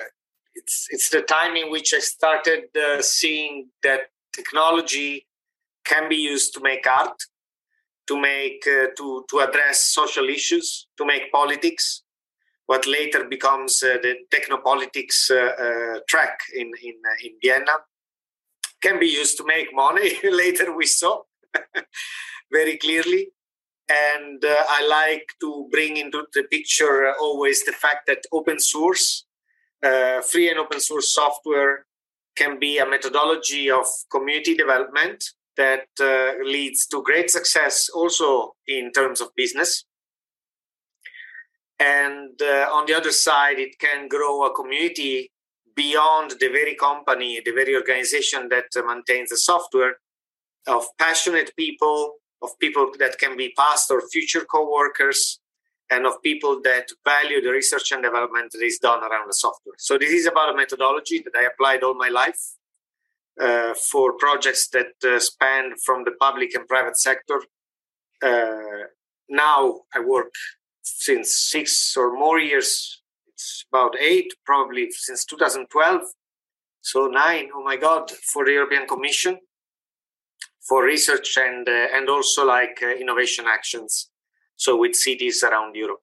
it's 0.54 0.86
it's 0.90 1.08
the 1.10 1.22
time 1.22 1.56
in 1.56 1.70
which 1.70 1.92
I 1.94 1.98
started 1.98 2.64
uh, 2.76 3.02
seeing 3.02 3.70
that 3.82 4.02
technology 4.32 5.26
can 5.84 6.08
be 6.08 6.16
used 6.16 6.54
to 6.54 6.60
make 6.60 6.86
art 6.86 7.16
to 8.06 8.20
make 8.20 8.66
uh, 8.66 8.88
to 8.96 9.24
to 9.30 9.40
address 9.40 9.92
social 9.92 10.28
issues, 10.28 10.86
to 10.98 11.04
make 11.04 11.32
politics. 11.32 12.02
What 12.66 12.86
later 12.86 13.24
becomes 13.24 13.82
uh, 13.82 13.98
the 14.02 14.14
technopolitics 14.34 15.30
uh, 15.30 15.52
uh 15.64 16.00
track 16.08 16.38
in 16.54 16.70
in 16.82 16.94
uh, 17.04 17.26
in 17.26 17.32
Vienna 17.42 17.76
can 18.82 18.98
be 18.98 19.06
used 19.06 19.36
to 19.38 19.44
make 19.44 19.74
money. 19.74 20.12
later 20.24 20.74
we 20.76 20.86
saw 20.86 21.22
very 22.52 22.76
clearly. 22.78 23.28
And 23.86 24.42
uh, 24.42 24.64
I 24.68 24.86
like 24.86 25.26
to 25.40 25.68
bring 25.70 25.98
into 25.98 26.24
the 26.32 26.44
picture 26.44 27.12
always 27.20 27.64
the 27.64 27.72
fact 27.72 28.06
that 28.06 28.24
open 28.32 28.58
source, 28.58 29.26
free 30.30 30.48
and 30.48 30.58
open 30.58 30.80
source 30.80 31.12
software 31.12 31.84
can 32.34 32.58
be 32.58 32.78
a 32.78 32.88
methodology 32.88 33.70
of 33.70 33.84
community 34.10 34.54
development 34.54 35.22
that 35.56 35.86
uh, 36.00 36.32
leads 36.44 36.86
to 36.88 37.02
great 37.02 37.30
success 37.30 37.88
also 37.88 38.54
in 38.66 38.92
terms 38.92 39.20
of 39.20 39.28
business. 39.36 39.84
And 41.78 42.40
uh, 42.40 42.68
on 42.72 42.86
the 42.86 42.94
other 42.94 43.12
side, 43.12 43.58
it 43.58 43.78
can 43.78 44.08
grow 44.08 44.44
a 44.44 44.54
community 44.54 45.30
beyond 45.74 46.32
the 46.40 46.48
very 46.48 46.74
company, 46.74 47.40
the 47.44 47.52
very 47.52 47.74
organization 47.74 48.48
that 48.48 48.66
uh, 48.76 48.82
maintains 48.86 49.30
the 49.30 49.36
software 49.36 49.96
of 50.66 50.84
passionate 50.98 51.52
people, 51.56 52.14
of 52.42 52.50
people 52.60 52.92
that 52.98 53.18
can 53.18 53.36
be 53.36 53.52
past 53.56 53.90
or 53.90 54.00
future 54.08 54.44
co-workers, 54.44 55.40
and 55.90 56.06
of 56.06 56.22
people 56.22 56.60
that 56.62 56.88
value 57.04 57.40
the 57.42 57.50
research 57.50 57.92
and 57.92 58.02
development 58.02 58.52
that 58.52 58.62
is 58.62 58.78
done 58.78 59.02
around 59.02 59.28
the 59.28 59.34
software. 59.34 59.74
So 59.78 59.98
this 59.98 60.10
is 60.10 60.26
about 60.26 60.52
a 60.52 60.56
methodology 60.56 61.22
that 61.24 61.36
I 61.36 61.44
applied 61.44 61.82
all 61.82 61.94
my 61.94 62.08
life 62.08 62.40
uh, 63.40 63.74
for 63.90 64.12
projects 64.16 64.68
that 64.68 64.92
uh, 65.04 65.18
span 65.18 65.72
from 65.84 66.04
the 66.04 66.12
public 66.20 66.54
and 66.54 66.68
private 66.68 66.98
sector. 66.98 67.42
Uh, 68.22 68.86
now 69.28 69.80
I 69.94 70.00
work 70.00 70.32
since 70.82 71.36
six 71.36 71.96
or 71.96 72.14
more 72.16 72.38
years. 72.38 73.02
It's 73.26 73.64
about 73.72 73.96
eight, 73.98 74.32
probably 74.44 74.88
since 74.90 75.24
2012. 75.24 76.02
So 76.80 77.06
nine, 77.06 77.48
oh 77.54 77.62
my 77.64 77.76
God, 77.76 78.10
for 78.10 78.44
the 78.44 78.52
European 78.52 78.86
Commission 78.86 79.38
for 80.68 80.84
research 80.84 81.36
and 81.36 81.68
uh, 81.68 81.86
and 81.92 82.08
also 82.08 82.46
like 82.46 82.78
uh, 82.82 82.88
innovation 82.88 83.44
actions. 83.46 84.10
So 84.56 84.76
with 84.76 84.94
cities 84.94 85.42
around 85.42 85.74
Europe. 85.74 86.00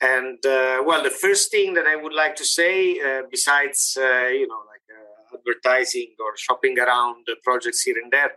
And 0.00 0.38
uh, 0.46 0.82
well, 0.86 1.02
the 1.02 1.10
first 1.10 1.50
thing 1.50 1.74
that 1.74 1.86
I 1.86 1.96
would 1.96 2.14
like 2.14 2.36
to 2.36 2.44
say, 2.44 3.00
besides 3.30 3.94
you 3.96 4.46
know 4.46 4.62
advertising 5.48 6.14
or 6.20 6.36
shopping 6.36 6.78
around 6.78 7.26
projects 7.42 7.82
here 7.82 7.96
and 8.02 8.12
there 8.12 8.32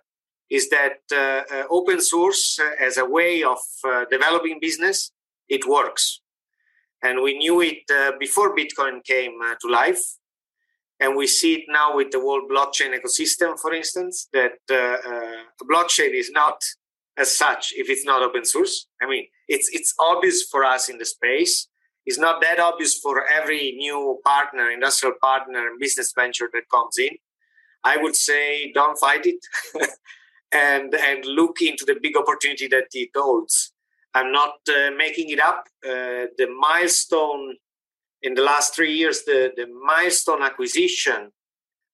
is 0.51 0.69
that 0.69 0.99
uh, 1.13 1.43
uh, 1.49 1.63
open 1.69 2.01
source 2.01 2.59
uh, 2.59 2.85
as 2.85 2.97
a 2.97 3.05
way 3.05 3.41
of 3.41 3.57
uh, 3.85 4.03
developing 4.11 4.59
business 4.61 5.11
it 5.47 5.65
works. 5.67 6.21
And 7.01 7.21
we 7.23 7.37
knew 7.37 7.61
it 7.61 7.83
before 8.19 8.55
bitcoin 8.55 9.03
came 9.03 9.39
to 9.61 9.67
life. 9.67 10.01
And 10.99 11.15
we 11.15 11.25
see 11.25 11.55
it 11.55 11.63
now 11.67 11.95
with 11.95 12.11
the 12.11 12.19
whole 12.19 12.43
blockchain 12.47 12.95
ecosystem 12.97 13.57
for 13.59 13.73
instance 13.73 14.27
that 14.33 14.53
blockchain 15.71 16.13
is 16.13 16.29
not 16.31 16.61
as 17.17 17.35
such 17.35 17.73
if 17.75 17.89
it's 17.89 18.05
not 18.05 18.21
open 18.21 18.45
source. 18.45 18.87
I 19.01 19.07
mean 19.07 19.25
it's 19.47 19.67
it's 19.73 19.93
obvious 19.99 20.43
for 20.43 20.63
us 20.63 20.89
in 20.89 20.99
the 20.99 21.05
space 21.05 21.67
is 22.05 22.17
not 22.17 22.41
that 22.41 22.59
obvious 22.59 22.97
for 22.97 23.27
every 23.27 23.73
new 23.73 24.19
partner, 24.23 24.71
industrial 24.71 25.15
partner, 25.21 25.71
business 25.79 26.13
venture 26.15 26.49
that 26.53 26.69
comes 26.69 26.97
in. 26.97 27.17
I 27.83 27.97
would 27.97 28.15
say 28.15 28.71
don't 28.73 28.97
fight 28.97 29.25
it 29.25 29.43
and 30.51 30.93
and 30.93 31.25
look 31.25 31.61
into 31.61 31.85
the 31.85 31.97
big 32.01 32.17
opportunity 32.17 32.67
that 32.67 32.87
it 32.93 33.09
holds. 33.15 33.73
I'm 34.13 34.31
not 34.31 34.55
uh, 34.69 34.91
making 34.97 35.29
it 35.29 35.39
up. 35.39 35.65
Uh, 35.85 36.27
the 36.37 36.47
milestone 36.59 37.55
in 38.21 38.33
the 38.35 38.43
last 38.43 38.75
three 38.75 38.93
years, 38.93 39.23
the, 39.23 39.51
the 39.55 39.67
milestone 39.67 40.43
acquisition 40.43 41.31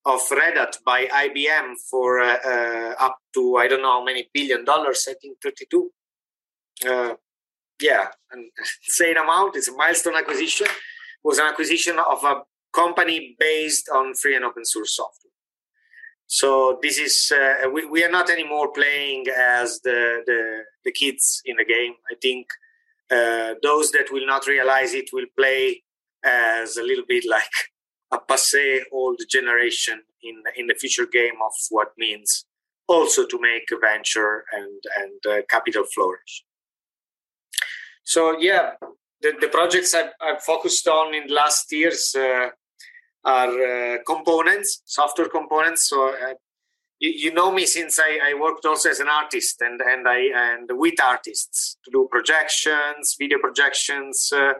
of 0.05 0.22
Red 0.32 0.58
Hat 0.58 0.78
by 0.86 1.05
IBM 1.05 1.76
for 1.89 2.20
uh, 2.20 2.38
uh, 2.43 2.95
up 2.99 3.18
to 3.34 3.58
I 3.58 3.68
don't 3.68 3.82
know 3.82 3.91
how 3.99 4.03
many 4.03 4.30
billion 4.34 4.66
dollars. 4.66 5.08
I 5.10 5.14
think 5.22 5.38
32 5.41 5.91
uh, 6.88 7.14
yeah, 7.82 8.07
an 8.32 8.49
insane 8.86 9.17
amount. 9.23 9.55
It's 9.55 9.67
a 9.67 9.75
milestone 9.75 10.15
acquisition. 10.15 10.67
It 10.67 11.23
was 11.23 11.39
an 11.39 11.47
acquisition 11.47 11.97
of 11.99 12.23
a 12.23 12.41
company 12.73 13.36
based 13.39 13.89
on 13.89 14.13
free 14.13 14.36
and 14.36 14.45
open 14.45 14.65
source 14.65 14.95
software. 14.95 15.32
So 16.28 16.78
this 16.82 16.97
is 16.99 17.32
uh, 17.32 17.69
we, 17.69 17.86
we 17.86 18.03
are 18.03 18.11
not 18.11 18.30
anymore 18.30 18.71
playing 18.73 19.25
as 19.30 19.80
the, 19.84 20.23
the, 20.25 20.63
the 20.84 20.91
kids 20.91 21.41
in 21.45 21.55
the 21.55 21.65
game. 21.65 21.93
I 22.11 22.15
think 22.21 22.47
uh, 23.09 23.53
those 23.63 23.91
that 23.91 24.11
will 24.11 24.25
not 24.25 24.45
realize 24.45 24.93
it 24.93 25.09
will 25.13 25.28
play 25.38 25.84
as 26.25 26.75
a 26.75 26.84
little 26.84 27.05
bit 27.07 27.23
like 27.25 27.49
a 28.11 28.19
passe 28.19 28.84
old 28.91 29.21
generation 29.30 30.01
in 30.23 30.41
in 30.55 30.67
the 30.67 30.75
future 30.75 31.05
game 31.05 31.39
of 31.45 31.53
what 31.69 31.89
means 31.97 32.45
also 32.88 33.25
to 33.25 33.39
make 33.39 33.69
a 33.71 33.78
venture 33.78 34.43
and 34.51 34.82
and 34.97 35.34
uh, 35.34 35.41
capital 35.49 35.84
flourish. 35.93 36.43
So 38.08 38.39
yeah, 38.39 38.72
the, 39.22 39.34
the 39.41 39.49
projects 39.49 39.93
I've, 39.93 40.12
I've, 40.22 40.41
focused 40.41 40.88
on 40.88 41.14
in 41.14 41.28
last 41.28 41.70
years 41.74 42.16
uh, 42.16 42.47
are 43.26 43.49
uh, 43.49 43.97
components, 44.08 44.82
software 44.86 45.28
components. 45.28 45.89
So 45.89 46.08
uh, 46.08 46.36
you, 46.99 47.10
you, 47.10 47.34
know 47.34 47.51
me 47.51 47.66
since 47.66 47.99
I, 47.99 48.18
I, 48.30 48.34
worked 48.39 48.66
also 48.66 48.89
as 48.89 49.01
an 49.01 49.10
artist 49.10 49.60
and 49.60 49.82
and 49.82 50.08
I 50.08 50.20
and 50.34 50.70
with 50.72 51.01
artists 51.03 51.80
to 51.84 51.91
do 51.91 52.08
projections, 52.10 53.18
video 53.20 53.39
projections, 53.39 54.32
uh, 54.34 54.53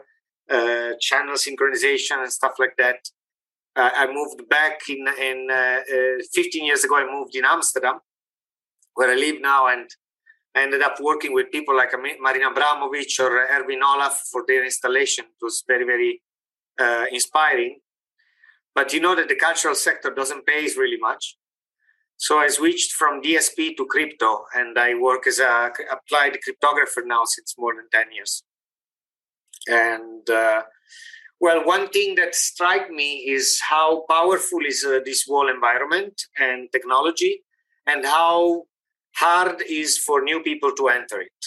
uh, 0.50 0.90
channel 1.00 1.36
synchronization, 1.36 2.18
and 2.20 2.30
stuff 2.30 2.56
like 2.58 2.76
that. 2.76 3.08
Uh, 3.74 3.88
I 3.94 4.12
moved 4.12 4.46
back 4.50 4.80
in 4.90 5.06
in 5.18 5.48
15 6.34 6.66
years 6.66 6.84
ago. 6.84 6.96
I 6.96 7.10
moved 7.10 7.34
in 7.34 7.46
Amsterdam, 7.46 8.00
where 8.92 9.10
I 9.10 9.14
live 9.14 9.40
now, 9.40 9.68
and 9.68 9.88
I 10.54 10.62
ended 10.62 10.82
up 10.82 10.96
working 11.00 11.32
with 11.32 11.50
people 11.50 11.76
like 11.76 11.92
Marina 12.20 12.50
Abramovic 12.50 13.18
or 13.20 13.46
Erwin 13.48 13.82
Olaf 13.82 14.22
for 14.30 14.44
their 14.46 14.64
installation. 14.64 15.24
It 15.26 15.42
was 15.44 15.62
very, 15.66 15.84
very 15.84 16.22
uh, 16.78 17.04
inspiring. 17.12 17.80
But 18.74 18.92
you 18.92 19.00
know 19.00 19.14
that 19.14 19.28
the 19.28 19.36
cultural 19.36 19.74
sector 19.74 20.10
doesn't 20.10 20.46
pay 20.46 20.68
really 20.76 20.98
much. 20.98 21.36
So 22.16 22.38
I 22.38 22.48
switched 22.48 22.92
from 22.92 23.22
DSP 23.22 23.76
to 23.76 23.86
crypto, 23.86 24.44
and 24.54 24.76
I 24.76 24.94
work 24.94 25.26
as 25.26 25.38
a 25.38 25.70
applied 25.90 26.36
cryptographer 26.44 27.04
now 27.04 27.22
since 27.24 27.54
more 27.56 27.74
than 27.74 27.88
10 27.92 28.12
years. 28.12 28.42
And 29.68 30.28
uh, 30.28 30.62
well, 31.40 31.64
one 31.64 31.88
thing 31.90 32.16
that 32.16 32.34
struck 32.34 32.90
me 32.90 33.18
is 33.28 33.60
how 33.60 34.04
powerful 34.10 34.58
is 34.66 34.84
uh, 34.84 34.98
this 35.04 35.26
whole 35.28 35.48
environment 35.48 36.22
and 36.38 36.68
technology, 36.72 37.44
and 37.86 38.04
how 38.04 38.64
hard 39.18 39.62
is 39.68 39.98
for 39.98 40.22
new 40.22 40.40
people 40.42 40.72
to 40.72 40.88
enter 40.88 41.20
it. 41.20 41.40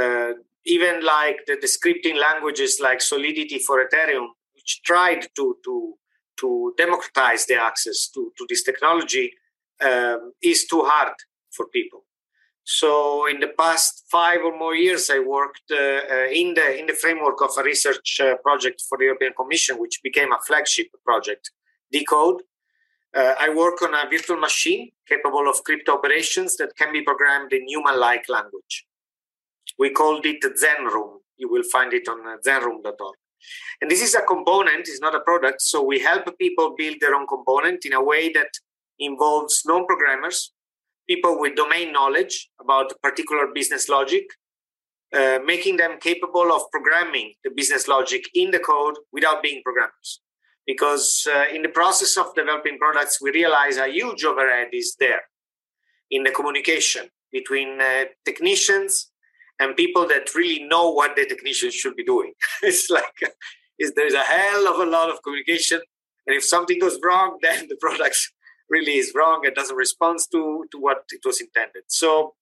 Uh, 0.00 0.32
even 0.64 1.04
like 1.04 1.38
the, 1.46 1.56
the, 1.60 1.66
scripting 1.66 2.16
languages 2.20 2.80
like 2.82 3.00
Solidity 3.00 3.58
for 3.58 3.84
Ethereum, 3.84 4.26
which 4.54 4.80
tried 4.84 5.26
to 5.36 5.56
to 5.64 5.94
to 6.40 6.74
democratize 6.78 7.44
the 7.46 7.56
access 7.56 8.08
to, 8.14 8.32
to 8.38 8.46
this 8.48 8.62
technology, 8.62 9.32
um, 9.80 10.32
is 10.42 10.66
too 10.66 10.82
hard 10.84 11.12
for 11.50 11.66
people. 11.66 12.04
So 12.64 13.26
in 13.26 13.40
the 13.40 13.52
past 13.58 14.04
five 14.10 14.40
or 14.44 14.56
more 14.56 14.74
years, 14.74 15.10
I 15.10 15.18
worked 15.18 15.68
uh, 15.70 15.76
uh, 15.76 16.28
in 16.32 16.54
the 16.54 16.78
in 16.78 16.86
the 16.86 16.94
framework 16.94 17.40
of 17.42 17.50
a 17.58 17.62
research 17.62 18.20
uh, 18.20 18.36
project 18.36 18.82
for 18.88 18.96
the 18.98 19.04
European 19.04 19.32
Commission, 19.32 19.78
which 19.78 20.00
became 20.02 20.30
a 20.32 20.38
flagship 20.46 20.88
project, 21.04 21.50
Decode, 21.92 22.42
uh, 23.14 23.34
I 23.40 23.48
work 23.50 23.82
on 23.82 23.94
a 23.94 24.08
virtual 24.08 24.36
machine 24.36 24.90
capable 25.08 25.48
of 25.48 25.62
crypto 25.64 25.94
operations 25.94 26.56
that 26.56 26.76
can 26.76 26.92
be 26.92 27.02
programmed 27.02 27.52
in 27.52 27.66
human-like 27.66 28.28
language. 28.28 28.86
We 29.78 29.90
called 29.90 30.24
it 30.26 30.42
Zenroom. 30.42 31.18
You 31.36 31.50
will 31.50 31.64
find 31.64 31.92
it 31.92 32.08
on 32.08 32.26
uh, 32.26 32.36
zenroom.org. 32.46 33.16
And 33.80 33.90
this 33.90 34.02
is 34.02 34.14
a 34.14 34.20
component, 34.20 34.80
it's 34.80 35.00
not 35.00 35.14
a 35.14 35.20
product. 35.20 35.62
So 35.62 35.82
we 35.82 35.98
help 36.00 36.26
people 36.38 36.74
build 36.76 36.96
their 37.00 37.14
own 37.14 37.26
component 37.26 37.84
in 37.84 37.94
a 37.94 38.02
way 38.02 38.30
that 38.32 38.50
involves 38.98 39.62
non-programmers, 39.64 40.52
people 41.08 41.40
with 41.40 41.56
domain 41.56 41.92
knowledge 41.92 42.50
about 42.60 42.92
particular 43.02 43.48
business 43.52 43.88
logic, 43.88 44.24
uh, 45.12 45.38
making 45.44 45.78
them 45.78 45.98
capable 45.98 46.52
of 46.52 46.62
programming 46.70 47.32
the 47.42 47.50
business 47.50 47.88
logic 47.88 48.24
in 48.34 48.50
the 48.50 48.60
code 48.60 48.96
without 49.10 49.42
being 49.42 49.62
programmers 49.64 50.20
because 50.66 51.26
uh, 51.30 51.44
in 51.54 51.62
the 51.62 51.68
process 51.68 52.16
of 52.16 52.34
developing 52.34 52.78
products, 52.78 53.20
we 53.20 53.30
realize 53.30 53.76
a 53.76 53.88
huge 53.88 54.24
overhead 54.24 54.68
is 54.72 54.96
there 54.98 55.22
in 56.10 56.22
the 56.22 56.30
communication 56.30 57.08
between 57.32 57.80
uh, 57.80 58.04
technicians 58.24 59.10
and 59.58 59.76
people 59.76 60.06
that 60.08 60.34
really 60.34 60.64
know 60.64 60.90
what 60.90 61.16
the 61.16 61.26
technicians 61.26 61.74
should 61.74 61.96
be 61.96 62.04
doing. 62.04 62.32
it's 62.62 62.90
like 62.90 63.34
it's, 63.78 63.92
there's 63.94 64.14
a 64.14 64.20
hell 64.20 64.68
of 64.68 64.86
a 64.86 64.90
lot 64.90 65.10
of 65.10 65.22
communication, 65.22 65.80
and 66.26 66.36
if 66.36 66.44
something 66.44 66.78
goes 66.78 66.98
wrong, 67.04 67.38
then 67.42 67.68
the 67.68 67.76
product 67.76 68.18
really 68.68 68.96
is 68.96 69.12
wrong 69.14 69.42
and 69.44 69.54
doesn't 69.54 69.76
respond 69.76 70.20
to, 70.30 70.64
to 70.70 70.78
what 70.78 71.04
it 71.10 71.20
was 71.24 71.40
intended. 71.40 71.82
So 71.88 72.34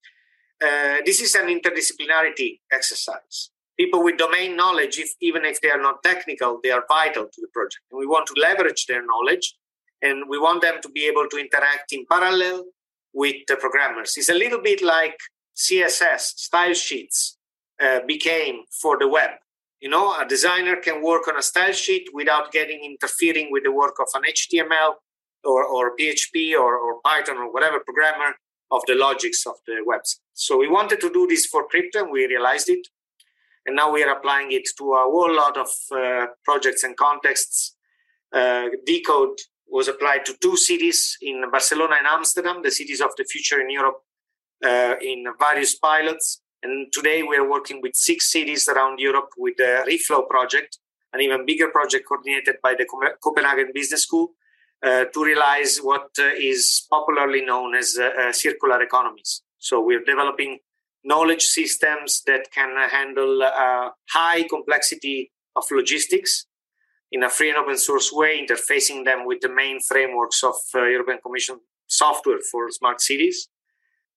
uh, 0.63 0.99
this 1.07 1.23
is 1.23 1.35
an 1.35 1.47
interdisciplinarity 1.47 2.61
exercise 2.71 3.51
people 3.79 4.03
with 4.03 4.19
domain 4.19 4.57
knowledge, 4.57 4.99
if, 4.99 5.11
even 5.21 5.45
if 5.45 5.61
they 5.61 5.71
are 5.71 5.81
not 5.81 6.03
technical, 6.03 6.61
they 6.63 6.71
are 6.71 6.85
vital 6.89 7.25
to 7.25 7.41
the 7.41 7.49
project. 7.53 7.83
And 7.91 7.99
we 7.99 8.07
want 8.07 8.27
to 8.27 8.35
leverage 8.41 8.87
their 8.87 9.05
knowledge 9.07 9.57
and 10.03 10.25
we 10.29 10.39
want 10.39 10.63
them 10.63 10.77
to 10.83 10.89
be 10.89 11.07
able 11.07 11.29
to 11.29 11.39
interact 11.39 11.93
in 11.93 12.05
parallel 12.11 12.65
with 13.13 13.37
the 13.47 13.57
programmers. 13.57 14.17
It's 14.17 14.29
a 14.29 14.35
little 14.35 14.61
bit 14.61 14.83
like 14.83 15.19
CSS, 15.57 16.21
style 16.21 16.75
sheets 16.75 17.39
uh, 17.83 18.01
became 18.07 18.63
for 18.81 18.99
the 18.99 19.09
web. 19.09 19.31
You 19.81 19.89
know, 19.89 20.19
a 20.21 20.27
designer 20.27 20.77
can 20.77 21.03
work 21.03 21.29
on 21.29 21.37
a 21.37 21.43
style 21.43 21.73
sheet 21.73 22.09
without 22.13 22.51
getting 22.51 22.85
interfering 22.85 23.49
with 23.51 23.63
the 23.63 23.73
work 23.73 23.95
of 24.01 24.09
an 24.15 24.23
HTML 24.29 24.95
or, 25.45 25.65
or 25.65 25.97
PHP 25.97 26.53
or, 26.55 26.77
or 26.77 27.01
Python 27.05 27.39
or 27.39 27.53
whatever 27.53 27.79
programmer 27.81 28.35
of 28.71 28.83
the 28.87 28.95
logics 28.95 29.47
of 29.47 29.55
the 29.67 29.85
website. 29.89 30.19
So 30.35 30.59
we 30.59 30.69
wanted 30.69 31.01
to 31.01 31.11
do 31.11 31.27
this 31.29 31.47
for 31.47 31.67
crypto 31.69 32.03
and 32.03 32.11
we 32.11 32.27
realized 32.27 32.69
it 32.69 32.89
and 33.69 33.77
now 33.77 33.93
we 33.93 34.03
are 34.03 34.17
applying 34.17 34.51
it 34.51 34.67
to 34.79 34.95
a 34.95 35.03
whole 35.03 35.35
lot 35.37 35.59
of 35.59 35.69
uh, 35.95 36.27
projects 36.43 36.85
and 36.85 36.97
contexts. 36.97 37.77
Uh, 38.33 38.69
Decode 38.87 39.39
was 39.67 39.89
applied 39.89 40.25
to 40.25 40.35
two 40.41 40.57
cities 40.57 41.19
in 41.21 41.45
Barcelona 41.51 41.97
and 41.99 42.07
Amsterdam, 42.07 42.63
the 42.63 42.71
cities 42.71 43.03
of 43.03 43.11
the 43.19 43.25
future 43.25 43.61
in 43.61 43.69
Europe, 43.69 43.99
uh, 44.65 44.95
in 45.03 45.27
various 45.39 45.75
pilots. 45.79 46.41
And 46.63 46.91
today 46.95 47.23
we 47.23 47.37
are 47.37 47.47
working 47.49 47.83
with 47.83 47.95
six 47.95 48.33
cities 48.33 48.69
around 48.69 49.01
Europe 49.01 49.29
with 49.37 49.59
the 49.59 49.85
Reflow 49.87 50.27
project, 50.27 50.79
an 51.13 51.21
even 51.21 51.45
bigger 51.45 51.69
project 51.69 52.07
coordinated 52.09 52.57
by 52.63 52.75
the 52.75 52.87
Copenhagen 53.23 53.71
Business 53.75 54.05
School 54.05 54.31
uh, 54.83 55.05
to 55.13 55.23
realize 55.23 55.79
what 55.83 56.09
uh, 56.19 56.31
is 56.39 56.87
popularly 56.89 57.45
known 57.45 57.75
as 57.75 57.99
uh, 57.99 58.33
circular 58.33 58.81
economies. 58.81 59.43
So 59.59 59.83
we're 59.83 60.05
developing 60.05 60.61
knowledge 61.09 61.45
systems 61.59 62.23
that 62.27 62.43
can 62.53 62.71
handle 62.91 63.43
uh, 63.43 63.89
high 64.11 64.43
complexity 64.55 65.33
of 65.57 65.65
logistics 65.71 66.47
in 67.11 67.23
a 67.23 67.31
free 67.31 67.49
and 67.49 67.59
open 67.59 67.79
source 67.79 68.13
way, 68.13 68.33
interfacing 68.45 69.05
them 69.05 69.21
with 69.25 69.41
the 69.41 69.49
main 69.63 69.81
frameworks 69.81 70.43
of 70.45 70.57
uh, 70.75 70.85
European 70.97 71.19
Commission 71.25 71.57
software 71.87 72.43
for 72.51 72.71
smart 72.71 73.01
cities. 73.01 73.49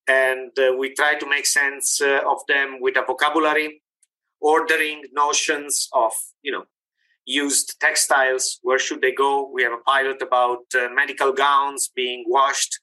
And 0.08 0.52
uh, 0.60 0.74
we 0.78 0.94
try 0.94 1.16
to 1.16 1.28
make 1.30 1.46
sense 1.46 2.02
uh, 2.02 2.20
of 2.34 2.40
them 2.48 2.80
with 2.82 2.98
a 2.98 3.06
vocabulary, 3.08 3.82
ordering 4.42 5.04
notions 5.14 5.88
of, 5.94 6.12
you 6.42 6.52
know, 6.52 6.66
used 7.26 7.80
textiles. 7.80 8.60
Where 8.64 8.80
should 8.80 9.02
they 9.02 9.14
go? 9.14 9.50
We 9.54 9.64
have 9.64 9.72
a 9.72 9.84
pilot 9.94 10.22
about 10.22 10.64
uh, 10.76 10.90
medical 10.94 11.32
gowns 11.32 11.90
being 11.96 12.26
washed 12.28 12.74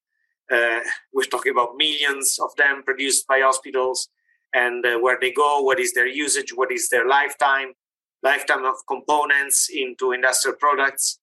uh, 0.51 0.81
we're 1.13 1.25
talking 1.25 1.53
about 1.53 1.77
millions 1.77 2.39
of 2.43 2.55
them 2.57 2.83
produced 2.83 3.27
by 3.27 3.41
hospitals 3.41 4.09
and 4.55 4.85
uh, 4.87 4.99
where 4.99 5.19
they 5.21 5.33
go, 5.33 5.61
what 5.61 5.79
is 5.79 5.93
their 5.93 6.07
usage, 6.07 6.53
what 6.55 6.73
is 6.73 6.89
their 6.89 7.07
lifetime, 7.07 7.73
lifetime 8.23 8.65
of 8.65 8.75
components 8.87 9.69
into 9.73 10.13
industrial 10.13 10.57
products. 10.57 11.19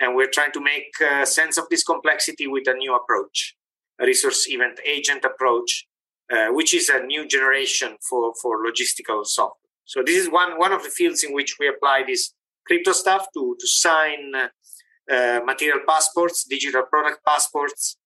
And 0.00 0.16
we're 0.16 0.30
trying 0.30 0.52
to 0.52 0.60
make 0.60 0.92
uh, 1.00 1.26
sense 1.26 1.58
of 1.58 1.68
this 1.68 1.84
complexity 1.84 2.46
with 2.46 2.66
a 2.68 2.74
new 2.74 2.96
approach, 2.96 3.54
a 4.00 4.06
resource 4.06 4.46
event 4.48 4.80
agent 4.86 5.24
approach, 5.24 5.86
uh, 6.32 6.46
which 6.48 6.72
is 6.72 6.88
a 6.88 7.00
new 7.00 7.26
generation 7.28 7.96
for, 8.08 8.32
for 8.40 8.64
logistical 8.64 9.26
software. 9.26 9.56
So 9.84 10.02
this 10.02 10.16
is 10.16 10.30
one, 10.30 10.58
one 10.58 10.72
of 10.72 10.82
the 10.82 10.88
fields 10.88 11.22
in 11.22 11.34
which 11.34 11.56
we 11.58 11.68
apply 11.68 12.04
this 12.06 12.32
crypto 12.66 12.92
stuff 12.92 13.26
to, 13.34 13.56
to 13.58 13.66
sign 13.66 14.32
uh, 15.10 15.40
material 15.44 15.80
passports, 15.86 16.44
digital 16.44 16.82
product 16.82 17.18
passports, 17.26 17.96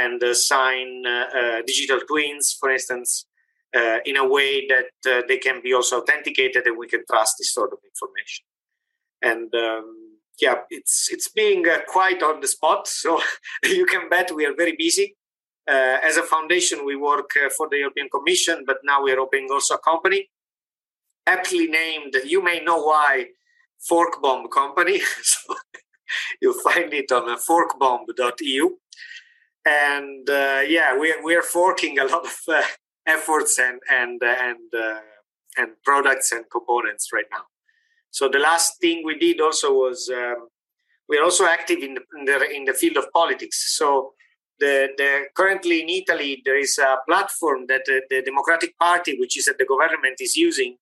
and 0.00 0.22
uh, 0.22 0.34
sign 0.34 1.04
uh, 1.06 1.38
uh, 1.38 1.62
digital 1.66 2.00
twins, 2.08 2.56
for 2.58 2.70
instance, 2.70 3.26
in 4.04 4.16
a 4.16 4.26
way 4.36 4.52
that 4.68 5.24
they 5.28 5.38
can 5.46 5.60
be 5.60 5.74
also 5.74 6.00
authenticated 6.00 6.62
and 6.66 6.78
we 6.78 6.86
can 6.86 7.02
trust 7.10 7.34
this 7.38 7.52
sort 7.52 7.72
of 7.72 7.78
information. 7.90 8.44
And 9.30 9.52
um, 9.66 9.86
yeah, 10.40 10.58
it's 10.70 11.08
it's 11.14 11.28
being 11.28 11.64
quite 11.88 12.22
on 12.22 12.40
the 12.40 12.48
spot. 12.56 12.82
So 13.02 13.20
you 13.78 13.86
can 13.92 14.08
bet 14.08 14.36
we 14.38 14.46
are 14.46 14.56
very 14.62 14.76
busy. 14.86 15.16
Uh, 15.66 15.98
as 16.08 16.16
a 16.18 16.22
foundation, 16.22 16.84
we 16.84 16.96
work 16.96 17.30
uh, 17.42 17.48
for 17.56 17.66
the 17.68 17.78
European 17.78 18.08
Commission, 18.16 18.64
but 18.66 18.78
now 18.84 19.02
we 19.02 19.12
are 19.12 19.20
opening 19.20 19.48
also 19.50 19.74
a 19.74 19.78
company, 19.78 20.20
aptly 21.26 21.66
named. 21.66 22.14
You 22.24 22.40
may 22.44 22.60
know 22.60 22.80
why, 22.90 23.10
Forkbomb 23.90 24.50
Company. 24.50 25.00
so 25.22 25.54
you'll 26.40 26.62
find 26.68 26.92
it 26.92 27.10
on 27.12 27.24
forkbomb.eu 27.48 28.66
and 29.64 30.28
uh, 30.28 30.60
yeah, 30.66 30.96
we 30.96 31.14
we 31.22 31.34
are 31.34 31.42
forking 31.42 31.98
a 31.98 32.04
lot 32.04 32.24
of 32.24 32.36
uh, 32.48 32.62
efforts 33.06 33.58
and 33.58 33.80
and 33.90 34.22
uh, 34.22 34.34
and 34.38 34.74
uh, 34.74 35.00
and 35.56 35.72
products 35.84 36.32
and 36.32 36.44
components 36.50 37.10
right 37.12 37.26
now. 37.30 37.44
So 38.10 38.28
the 38.28 38.38
last 38.38 38.80
thing 38.80 39.02
we 39.04 39.18
did 39.18 39.40
also 39.40 39.72
was 39.72 40.10
um, 40.12 40.48
we 41.08 41.18
are 41.18 41.24
also 41.24 41.46
active 41.46 41.78
in 41.80 41.94
the, 41.94 42.02
in 42.18 42.24
the 42.24 42.50
in 42.50 42.64
the 42.64 42.74
field 42.74 42.96
of 42.96 43.10
politics. 43.12 43.76
So 43.76 44.12
the, 44.60 44.88
the 44.96 45.24
currently 45.34 45.80
in 45.82 45.88
Italy 45.88 46.42
there 46.44 46.58
is 46.58 46.78
a 46.78 46.98
platform 47.08 47.66
that 47.68 47.82
the, 47.86 48.02
the 48.10 48.22
Democratic 48.22 48.78
Party, 48.78 49.16
which 49.18 49.38
is 49.38 49.48
at 49.48 49.58
the 49.58 49.66
government, 49.66 50.20
is 50.20 50.36
using 50.36 50.76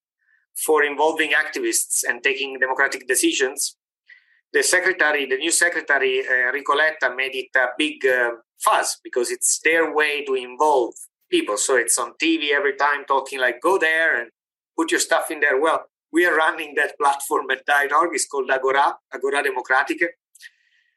for 0.67 0.85
involving 0.85 1.31
activists 1.31 2.05
and 2.07 2.23
taking 2.23 2.59
democratic 2.59 3.09
decisions. 3.09 3.77
The 4.53 4.63
secretary, 4.63 5.25
the 5.25 5.39
new 5.39 5.51
secretary, 5.51 6.21
uh, 6.21 6.53
Ricoletta, 6.53 7.17
made 7.17 7.35
it 7.35 7.49
a 7.57 7.69
big 7.79 8.05
fuss 8.65 8.99
because 9.03 9.31
it's 9.31 9.61
their 9.65 9.95
way 9.95 10.25
to 10.25 10.35
involve 10.35 10.95
people. 11.31 11.57
So 11.57 11.77
it's 11.77 11.99
on 11.99 12.13
TV 12.23 12.51
every 12.53 12.77
time 12.77 13.05
talking 13.07 13.41
like, 13.41 13.61
go 13.61 13.79
there 13.79 14.21
and 14.21 14.31
put 14.77 14.91
your 14.91 15.01
stuff 15.01 15.31
in 15.31 15.41
there. 15.41 15.61
Well, 15.61 15.87
we 16.13 16.27
are 16.27 16.37
running 16.37 16.75
that 16.77 16.95
platform 17.01 17.51
at 17.51 17.65
Dyne.org. 17.67 18.11
It's 18.13 18.27
called 18.27 18.51
Agora, 18.51 18.97
Agora 19.13 19.43
Democratica. 19.43 20.09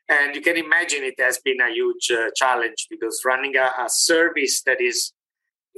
And 0.07 0.35
you 0.35 0.41
can 0.41 0.57
imagine 0.57 1.03
it 1.03 1.19
has 1.19 1.39
been 1.43 1.59
a 1.61 1.71
huge 1.71 2.11
uh, 2.11 2.29
challenge 2.35 2.87
because 2.91 3.21
running 3.25 3.55
a, 3.55 3.71
a 3.83 3.89
service 3.89 4.61
that 4.63 4.79
is 4.79 5.13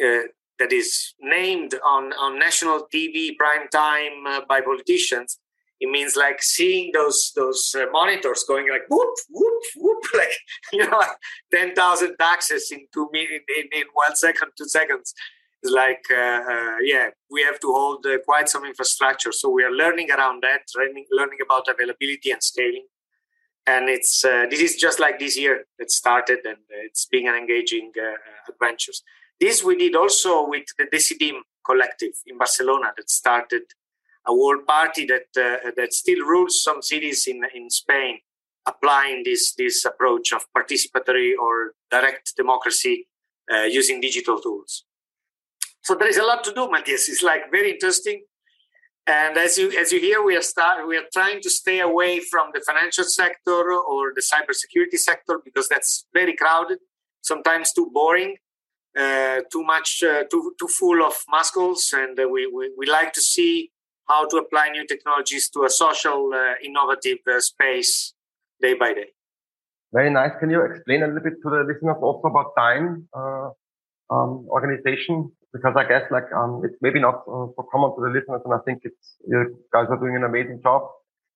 uh, 0.03 0.27
that 0.59 0.73
is 0.73 1.13
named 1.19 1.75
on, 1.85 2.13
on 2.13 2.39
national 2.39 2.87
TV 2.93 3.35
prime 3.37 3.67
time 3.71 4.25
uh, 4.27 4.41
by 4.47 4.61
politicians, 4.61 5.39
it 5.79 5.89
means 5.89 6.15
like 6.15 6.41
seeing 6.41 6.91
those 6.93 7.31
those 7.35 7.75
uh, 7.77 7.85
monitors 7.91 8.43
going 8.47 8.67
like 8.69 8.85
whoop 8.89 9.15
whoop 9.29 9.63
whoop 9.75 10.03
like 10.15 10.33
you 10.73 10.87
know 10.87 10.97
like 10.97 11.17
ten 11.53 11.73
thousand 11.75 12.15
taxes 12.19 12.71
in 12.71 12.87
two 12.93 13.07
minutes 13.11 13.45
in, 13.57 13.65
in 13.79 13.87
one 13.93 14.15
second 14.15 14.51
two 14.57 14.67
seconds. 14.67 15.13
It's 15.63 15.71
like 15.71 16.05
uh, 16.11 16.41
uh, 16.53 16.77
yeah, 16.83 17.09
we 17.31 17.41
have 17.43 17.59
to 17.61 17.67
hold 17.67 18.05
quite 18.25 18.47
some 18.47 18.63
infrastructure. 18.65 19.31
So 19.31 19.49
we 19.49 19.63
are 19.63 19.71
learning 19.71 20.11
around 20.11 20.43
that, 20.43 20.61
learning 20.75 21.05
learning 21.11 21.39
about 21.43 21.67
availability 21.67 22.31
and 22.31 22.43
scaling 22.43 22.85
and 23.67 23.89
it's 23.89 24.23
uh, 24.23 24.45
this 24.49 24.61
is 24.61 24.75
just 24.77 24.99
like 24.99 25.19
this 25.19 25.37
year 25.37 25.65
it 25.77 25.91
started 25.91 26.39
and 26.45 26.57
it's 26.85 27.05
been 27.05 27.27
an 27.27 27.35
engaging 27.35 27.91
uh, 28.01 28.15
adventures 28.51 29.03
this 29.39 29.63
we 29.63 29.75
did 29.77 29.95
also 29.95 30.47
with 30.47 30.65
the 30.77 30.85
decidim 30.85 31.39
collective 31.65 32.13
in 32.25 32.37
barcelona 32.37 32.93
that 32.95 33.09
started 33.09 33.63
a 34.27 34.33
world 34.33 34.65
party 34.67 35.05
that 35.05 35.27
uh, 35.45 35.71
that 35.77 35.93
still 35.93 36.21
rules 36.25 36.61
some 36.63 36.81
cities 36.81 37.27
in 37.27 37.41
in 37.55 37.69
spain 37.69 38.19
applying 38.67 39.23
this 39.23 39.53
this 39.55 39.85
approach 39.85 40.33
of 40.33 40.45
participatory 40.55 41.31
or 41.39 41.73
direct 41.89 42.33
democracy 42.35 43.07
uh, 43.51 43.63
using 43.63 44.01
digital 44.01 44.39
tools. 44.39 44.83
So 45.81 45.95
there 45.95 46.09
is 46.09 46.17
a 46.17 46.23
lot 46.23 46.43
to 46.43 46.53
do 46.53 46.69
matthias. 46.69 47.07
It's 47.07 47.23
like 47.23 47.49
very 47.49 47.71
interesting. 47.71 48.23
And 49.07 49.37
as 49.37 49.57
you 49.57 49.71
as 49.79 49.93
you 49.93 50.01
hear, 50.01 50.21
we 50.21 50.35
are 50.35 50.41
start 50.41 50.85
we 50.85 50.97
are 50.97 51.07
trying 51.13 51.41
to 51.41 51.49
stay 51.49 51.79
away 51.79 52.19
from 52.19 52.51
the 52.53 52.61
financial 52.69 53.05
sector 53.05 53.71
or 53.91 54.11
the 54.13 54.21
cybersecurity 54.31 54.97
sector 54.97 55.39
because 55.43 55.69
that's 55.69 56.05
very 56.13 56.35
crowded, 56.35 56.79
sometimes 57.21 57.71
too 57.71 57.89
boring, 57.93 58.35
uh, 58.99 59.39
too 59.49 59.63
much, 59.63 60.03
uh, 60.03 60.23
too 60.29 60.53
too 60.59 60.67
full 60.67 61.01
of 61.05 61.15
muscles, 61.29 61.93
and 61.95 62.19
uh, 62.19 62.27
we, 62.27 62.47
we 62.47 62.69
we 62.77 62.85
like 62.85 63.13
to 63.13 63.21
see 63.21 63.71
how 64.07 64.27
to 64.27 64.37
apply 64.37 64.69
new 64.69 64.85
technologies 64.85 65.49
to 65.49 65.63
a 65.63 65.69
social, 65.69 66.31
uh, 66.33 66.53
innovative 66.63 67.19
uh, 67.27 67.39
space 67.39 68.13
day 68.61 68.73
by 68.73 68.93
day. 68.93 69.09
Very 69.93 70.09
nice. 70.09 70.31
Can 70.39 70.49
you 70.49 70.61
explain 70.63 71.03
a 71.03 71.07
little 71.07 71.23
bit 71.23 71.41
to 71.43 71.49
the 71.49 71.63
listeners 71.67 71.97
also 72.01 72.27
about 72.27 72.53
Dyne 72.55 73.07
uh, 73.13 73.49
um, 74.09 74.47
organization? 74.49 75.31
because 75.57 75.73
I 75.75 75.87
guess 75.87 76.03
like 76.11 76.31
um, 76.35 76.61
it's 76.63 76.75
maybe 76.81 76.99
not 76.99 77.23
uh, 77.27 77.47
so 77.55 77.67
common 77.71 77.95
to 77.95 78.01
the 78.01 78.09
listeners, 78.09 78.41
and 78.45 78.53
I 78.53 78.59
think 78.65 78.81
it's 78.83 79.15
you 79.27 79.57
guys 79.73 79.87
are 79.89 79.97
doing 79.97 80.15
an 80.15 80.23
amazing 80.23 80.61
job. 80.61 80.83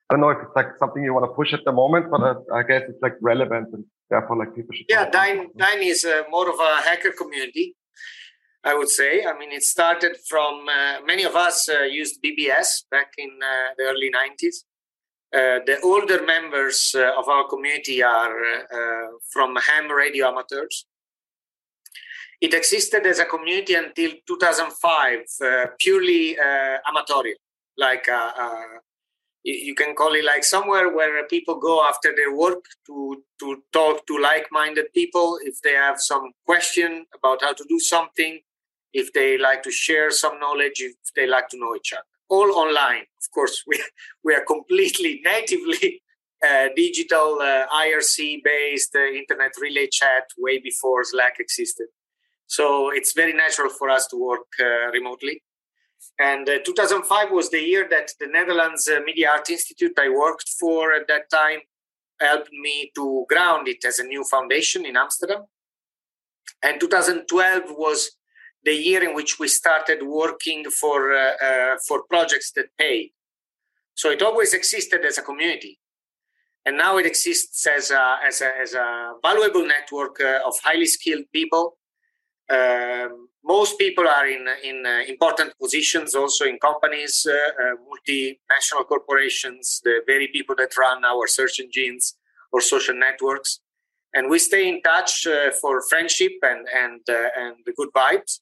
I 0.10 0.14
don't 0.14 0.22
know 0.22 0.30
if 0.30 0.40
it's 0.42 0.56
like 0.56 0.68
something 0.78 1.04
you 1.04 1.14
want 1.14 1.26
to 1.26 1.34
push 1.34 1.54
at 1.54 1.62
the 1.66 1.72
moment, 1.72 2.12
but 2.12 2.22
I, 2.22 2.60
I 2.60 2.64
guess 2.64 2.84
it's 2.90 3.02
like 3.02 3.14
relevant 3.22 3.70
and 3.74 3.86
therefore 4.10 4.38
like 4.38 4.54
people 4.56 4.76
should. 4.76 4.86
Yeah, 4.90 5.10
Dyne, 5.10 5.48
Dyne 5.56 5.84
is 5.84 6.04
uh, 6.04 6.24
more 6.30 6.50
of 6.50 6.60
a 6.60 6.82
hacker 6.82 7.12
community, 7.12 7.76
I 8.64 8.76
would 8.76 8.90
say. 8.90 9.26
I 9.26 9.38
mean, 9.38 9.52
it 9.52 9.64
started 9.64 10.18
from 10.28 10.68
uh, 10.70 11.02
many 11.06 11.24
of 11.24 11.36
us 11.36 11.68
uh, 11.68 11.84
used 11.84 12.22
BBS 12.24 12.84
back 12.92 13.14
in 13.18 13.32
uh, 13.42 13.74
the 13.78 13.84
early 13.86 14.12
90s. 14.12 14.64
Uh, 15.34 15.64
the 15.66 15.80
older 15.82 16.22
members 16.24 16.94
of 16.96 17.28
our 17.30 17.48
community 17.48 18.04
are 18.04 18.36
from 19.32 19.56
ham 19.56 19.90
radio 19.90 20.28
amateurs 20.28 20.86
it 22.42 22.56
existed 22.56 23.06
as 23.06 23.20
a 23.20 23.26
community 23.26 23.76
until 23.76 24.12
2005, 24.28 25.20
uh, 25.46 25.66
purely 25.80 26.38
uh, 26.38 26.78
amatorial, 26.90 27.40
like 27.78 28.10
uh, 28.10 28.32
uh 28.38 28.80
you 29.44 29.74
can 29.74 29.96
call 29.96 30.14
it 30.14 30.24
like 30.24 30.44
somewhere 30.44 30.94
where 30.94 31.26
people 31.26 31.56
go 31.56 31.84
after 31.84 32.14
their 32.16 32.32
work 32.36 32.64
to 32.86 33.24
to 33.40 33.64
talk 33.74 34.06
to 34.06 34.20
like-minded 34.20 34.86
people 34.94 35.40
if 35.44 35.56
they 35.64 35.74
have 35.74 36.00
some 36.00 36.32
question 36.46 37.08
about 37.16 37.42
how 37.42 37.52
to 37.52 37.66
do 37.68 37.80
something, 37.80 38.40
if 38.94 39.14
they 39.14 39.38
like 39.38 39.64
to 39.64 39.72
share 39.72 40.12
some 40.12 40.40
knowledge, 40.40 40.82
if 40.82 40.96
they 41.16 41.28
like 41.28 41.50
to 41.50 41.58
know 41.58 41.76
each 41.76 41.94
other. 41.94 42.04
All 42.30 42.54
online, 42.54 43.06
of 43.22 43.32
course. 43.34 43.64
We 43.68 43.82
we 44.24 44.34
are 44.34 44.46
completely 44.46 45.22
natively 45.26 46.02
uh, 46.48 46.70
digital 46.76 47.40
uh, 47.42 47.68
IRC 47.68 48.42
based 48.44 48.96
uh, 48.96 49.06
internet 49.06 49.52
relay 49.62 49.88
chat 49.92 50.26
way 50.38 50.60
before 50.60 51.04
Slack 51.04 51.36
existed. 51.40 51.88
So 52.48 52.90
it's 52.90 53.14
very 53.14 53.34
natural 53.34 53.70
for 53.70 53.90
us 53.90 54.08
to 54.08 54.18
work 54.18 54.48
uh, 54.60 54.92
remotely. 54.92 55.42
And 56.20 56.48
uh, 56.50 56.60
2005 56.66 57.32
was 57.32 57.50
the 57.50 57.62
year 57.62 57.88
that 57.90 58.12
the 58.20 58.28
Netherlands 58.28 58.88
uh, 58.88 59.00
Media 59.06 59.30
Art 59.30 59.50
Institute 59.50 59.94
I 59.98 60.10
worked 60.10 60.50
for 60.60 60.94
at 60.94 61.08
that 61.08 61.30
time 61.30 61.60
helped 62.20 62.52
me 62.52 62.92
to 62.96 63.26
ground 63.30 63.68
it 63.68 63.84
as 63.86 64.00
a 64.00 64.04
new 64.04 64.24
foundation 64.24 64.86
in 64.86 64.96
Amsterdam. 64.96 65.46
And 66.62 66.80
2012 66.80 67.64
was 67.70 68.12
the 68.64 68.74
year 68.74 69.04
in 69.04 69.16
which 69.16 69.40
we 69.40 69.48
started 69.48 70.04
working 70.04 70.70
for 70.70 71.14
uh, 71.14 71.34
uh, 71.44 71.76
for 71.88 72.04
projects 72.10 72.52
that 72.56 72.68
pay. 72.78 73.12
So 73.96 74.10
it 74.10 74.22
always 74.22 74.54
existed 74.54 75.06
as 75.06 75.18
a 75.18 75.22
community, 75.22 75.80
and 76.66 76.78
now 76.78 76.98
it 76.98 77.06
exists 77.06 77.66
as 77.68 77.92
a 77.92 78.18
as 78.26 78.42
a, 78.42 78.52
as 78.62 78.74
a 78.74 79.14
valuable 79.22 79.66
network 79.66 80.20
uh, 80.22 80.40
of 80.46 80.54
highly 80.64 80.86
skilled 80.86 81.26
people 81.34 81.78
um, 82.52 83.30
most 83.44 83.80
people 83.80 84.08
are 84.08 84.28
in 84.28 84.46
in 84.64 84.86
uh, 84.86 85.04
important 85.08 85.54
positions, 85.60 86.16
also 86.16 86.46
in 86.46 86.60
companies, 86.60 87.26
uh, 87.26 87.34
uh, 87.34 87.76
multinational 87.90 88.86
corporations, 88.88 89.82
the 89.84 90.02
very 90.06 90.28
people 90.28 90.56
that 90.58 90.78
run 90.78 91.06
our 91.06 91.28
search 91.28 91.60
engines 91.60 92.18
or 92.52 92.62
social 92.62 92.96
networks, 92.96 93.62
and 94.14 94.30
we 94.30 94.38
stay 94.38 94.68
in 94.68 94.82
touch 94.82 95.26
uh, 95.26 95.52
for 95.62 95.82
friendship 95.90 96.34
and 96.42 96.68
and 96.84 97.02
uh, 97.10 97.30
and 97.42 97.56
the 97.66 97.74
good 97.74 97.92
vibes. 97.96 98.42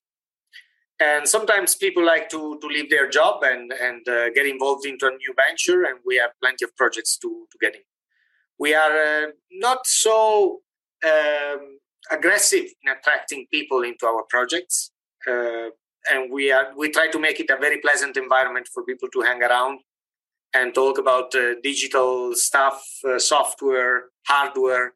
And 1.00 1.28
sometimes 1.28 1.76
people 1.76 2.06
like 2.06 2.30
to 2.30 2.60
to 2.60 2.68
leave 2.68 2.90
their 2.90 3.10
job 3.10 3.44
and 3.44 3.72
and 3.72 4.08
uh, 4.08 4.30
get 4.32 4.46
involved 4.46 4.86
into 4.86 5.08
a 5.08 5.12
new 5.12 5.34
venture, 5.36 5.84
and 5.84 6.00
we 6.06 6.18
have 6.18 6.32
plenty 6.42 6.66
of 6.66 6.76
projects 6.76 7.18
to 7.18 7.48
to 7.52 7.58
get 7.62 7.76
in. 7.76 7.82
We 8.58 8.74
are 8.74 9.34
not 9.52 9.88
so. 9.88 10.62
Um, 11.02 11.80
aggressive 12.12 12.66
in 12.84 12.92
attracting 12.92 13.48
people 13.52 13.84
into 13.84 14.06
our 14.06 14.24
projects. 14.30 14.92
Uh, 15.28 15.70
and 16.12 16.32
we 16.32 16.52
are 16.52 16.74
we 16.78 16.90
try 16.90 17.08
to 17.10 17.20
make 17.20 17.40
it 17.40 17.50
a 17.50 17.58
very 17.58 17.80
pleasant 17.80 18.18
environment 18.18 18.68
for 18.74 18.84
people 18.84 19.10
to 19.10 19.22
hang 19.22 19.44
around 19.44 19.80
and 20.54 20.74
talk 20.74 20.98
about 20.98 21.36
uh, 21.36 21.56
digital 21.62 22.34
stuff, 22.34 22.82
uh, 23.08 23.20
software, 23.20 24.06
hardware. 24.26 24.94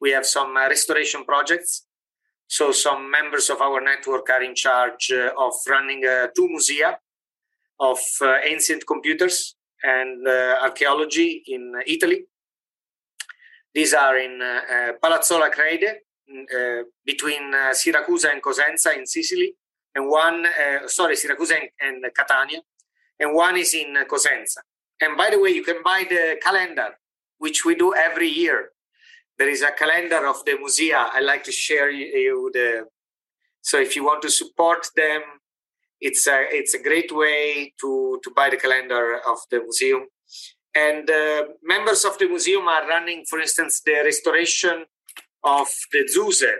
We 0.00 0.10
have 0.12 0.26
some 0.26 0.56
uh, 0.56 0.68
restoration 0.68 1.24
projects. 1.24 1.84
So 2.48 2.72
some 2.72 3.10
members 3.10 3.50
of 3.50 3.60
our 3.60 3.80
network 3.80 4.30
are 4.30 4.42
in 4.42 4.54
charge 4.54 5.12
uh, 5.12 5.30
of 5.38 5.52
running 5.68 6.04
uh, 6.04 6.28
two 6.34 6.48
musea 6.48 6.96
of 7.78 7.98
ancient 8.44 8.84
computers 8.86 9.54
and 9.82 10.26
archaeology 10.26 11.44
in 11.46 11.72
Italy. 11.86 12.24
These 13.72 13.94
are 13.94 14.18
in 14.18 14.40
Palazzolo 15.00 15.48
Acreide 15.48 15.98
uh, 16.28 16.82
between 17.06 17.54
uh, 17.54 17.72
and 17.72 18.42
Cosenza 18.42 18.94
in 18.94 19.06
Sicily, 19.06 19.54
and 19.94 20.10
one, 20.10 20.44
uh, 20.44 20.86
sorry, 20.86 21.16
Syracuse 21.16 21.52
and, 21.52 21.70
and, 21.80 22.04
Catania, 22.14 22.60
and 23.18 23.34
one 23.34 23.56
is 23.56 23.72
in 23.72 23.94
Cosenza. 24.06 24.58
And 25.00 25.16
by 25.16 25.30
the 25.30 25.38
way, 25.38 25.50
you 25.50 25.62
can 25.62 25.82
buy 25.82 26.04
the 26.06 26.36
calendar, 26.42 26.98
which 27.38 27.64
we 27.64 27.74
do 27.74 27.94
every 27.94 28.28
year. 28.28 28.72
There 29.38 29.48
is 29.48 29.62
a 29.62 29.70
calendar 29.70 30.26
of 30.26 30.44
the 30.44 30.52
musea. 30.52 31.10
I 31.12 31.20
like 31.20 31.44
to 31.44 31.52
share 31.52 31.90
you 31.90 32.50
the. 32.52 32.86
So 33.60 33.78
if 33.78 33.94
you 33.94 34.04
want 34.04 34.22
to 34.22 34.30
support 34.30 34.86
them, 34.96 35.22
it's 36.00 36.26
a 36.26 36.46
it's 36.50 36.74
a 36.74 36.82
great 36.82 37.10
way 37.12 37.72
to 37.80 38.20
to 38.22 38.30
buy 38.34 38.50
the 38.50 38.56
calendar 38.56 39.20
of 39.26 39.38
the 39.50 39.60
museum. 39.60 40.06
And 40.74 41.08
uh, 41.10 41.44
members 41.62 42.04
of 42.04 42.18
the 42.18 42.28
museum 42.28 42.68
are 42.68 42.86
running, 42.86 43.24
for 43.28 43.40
instance, 43.40 43.80
the 43.84 44.02
restoration 44.04 44.84
of 45.42 45.68
the 45.92 46.08
Zuse, 46.14 46.52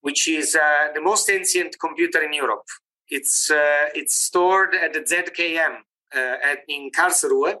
which 0.00 0.28
is 0.28 0.54
uh, 0.54 0.88
the 0.94 1.00
most 1.00 1.30
ancient 1.30 1.76
computer 1.78 2.22
in 2.22 2.32
Europe. 2.32 2.66
It's 3.08 3.50
uh, 3.50 3.88
it's 3.94 4.16
stored 4.16 4.74
at 4.74 4.92
the 4.92 5.00
ZKM 5.00 5.76
uh, 6.14 6.36
at, 6.50 6.58
in 6.68 6.90
Karlsruhe, 6.90 7.56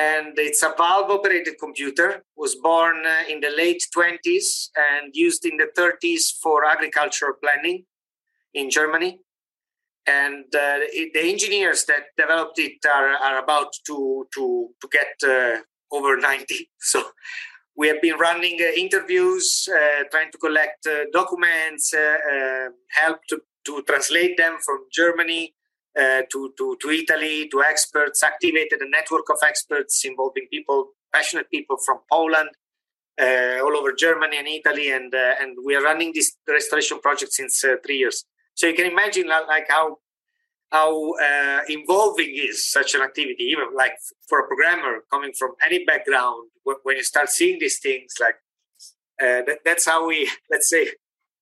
and 0.00 0.32
it's 0.38 0.62
a 0.62 0.72
valve 0.76 1.10
operated 1.10 1.54
computer 1.58 2.24
was 2.36 2.54
born 2.56 3.04
uh, 3.04 3.22
in 3.32 3.40
the 3.40 3.52
late 3.62 3.82
20s 3.96 4.48
and 4.86 5.04
used 5.14 5.44
in 5.44 5.56
the 5.56 5.68
30s 5.76 6.24
for 6.42 6.64
agricultural 6.64 7.34
planning 7.42 7.84
in 8.54 8.70
germany. 8.70 9.20
And 10.06 10.46
uh, 10.54 10.78
the 11.14 11.22
engineers 11.34 11.84
that 11.84 12.04
developed 12.16 12.58
it 12.58 12.78
are, 12.96 13.12
are 13.26 13.38
about 13.44 13.70
to 13.88 13.96
to 14.34 14.44
to 14.80 14.86
get 14.98 15.12
uh, 15.34 15.56
over 15.96 16.16
90 16.16 16.70
so 16.92 16.98
we 17.76 17.88
have 17.88 18.00
been 18.06 18.18
running 18.28 18.56
uh, 18.60 18.72
interviews 18.84 19.46
uh, 19.68 20.02
trying 20.12 20.30
to 20.32 20.38
collect 20.38 20.80
uh, 20.86 21.04
documents 21.12 21.92
help 23.00 23.18
to, 23.28 23.36
to 23.66 23.82
translate 23.90 24.36
them 24.42 24.54
from 24.64 24.78
germany 25.00 25.42
uh, 25.98 26.22
to, 26.30 26.52
to, 26.56 26.76
to 26.80 26.90
Italy, 26.90 27.48
to 27.48 27.62
experts, 27.62 28.22
activated 28.22 28.80
a 28.80 28.88
network 28.88 29.28
of 29.30 29.38
experts 29.44 30.04
involving 30.04 30.46
people, 30.50 30.90
passionate 31.12 31.50
people 31.50 31.76
from 31.84 31.98
Poland, 32.10 32.50
uh, 33.20 33.60
all 33.62 33.76
over 33.76 33.92
Germany 33.92 34.38
and 34.38 34.48
Italy, 34.48 34.90
and 34.90 35.14
uh, 35.14 35.34
and 35.40 35.58
we 35.64 35.74
are 35.74 35.82
running 35.82 36.12
this 36.14 36.36
restoration 36.48 37.00
project 37.00 37.32
since 37.32 37.62
uh, 37.64 37.74
three 37.84 37.98
years. 37.98 38.24
So 38.54 38.66
you 38.66 38.74
can 38.74 38.90
imagine 38.90 39.28
like 39.28 39.66
how 39.68 39.98
how 40.70 41.12
uh, 41.14 41.60
involving 41.68 42.30
is 42.34 42.70
such 42.70 42.94
an 42.94 43.02
activity, 43.02 43.44
even 43.44 43.74
like 43.76 43.92
for 44.28 44.38
a 44.38 44.46
programmer 44.46 45.04
coming 45.10 45.32
from 45.38 45.50
any 45.66 45.84
background. 45.84 46.50
When 46.64 46.96
you 46.96 47.02
start 47.02 47.28
seeing 47.28 47.58
these 47.58 47.78
things, 47.80 48.14
like 48.20 48.36
that, 49.18 49.58
that's 49.64 49.86
how 49.86 50.06
we 50.06 50.30
let's 50.50 50.70
say 50.70 50.90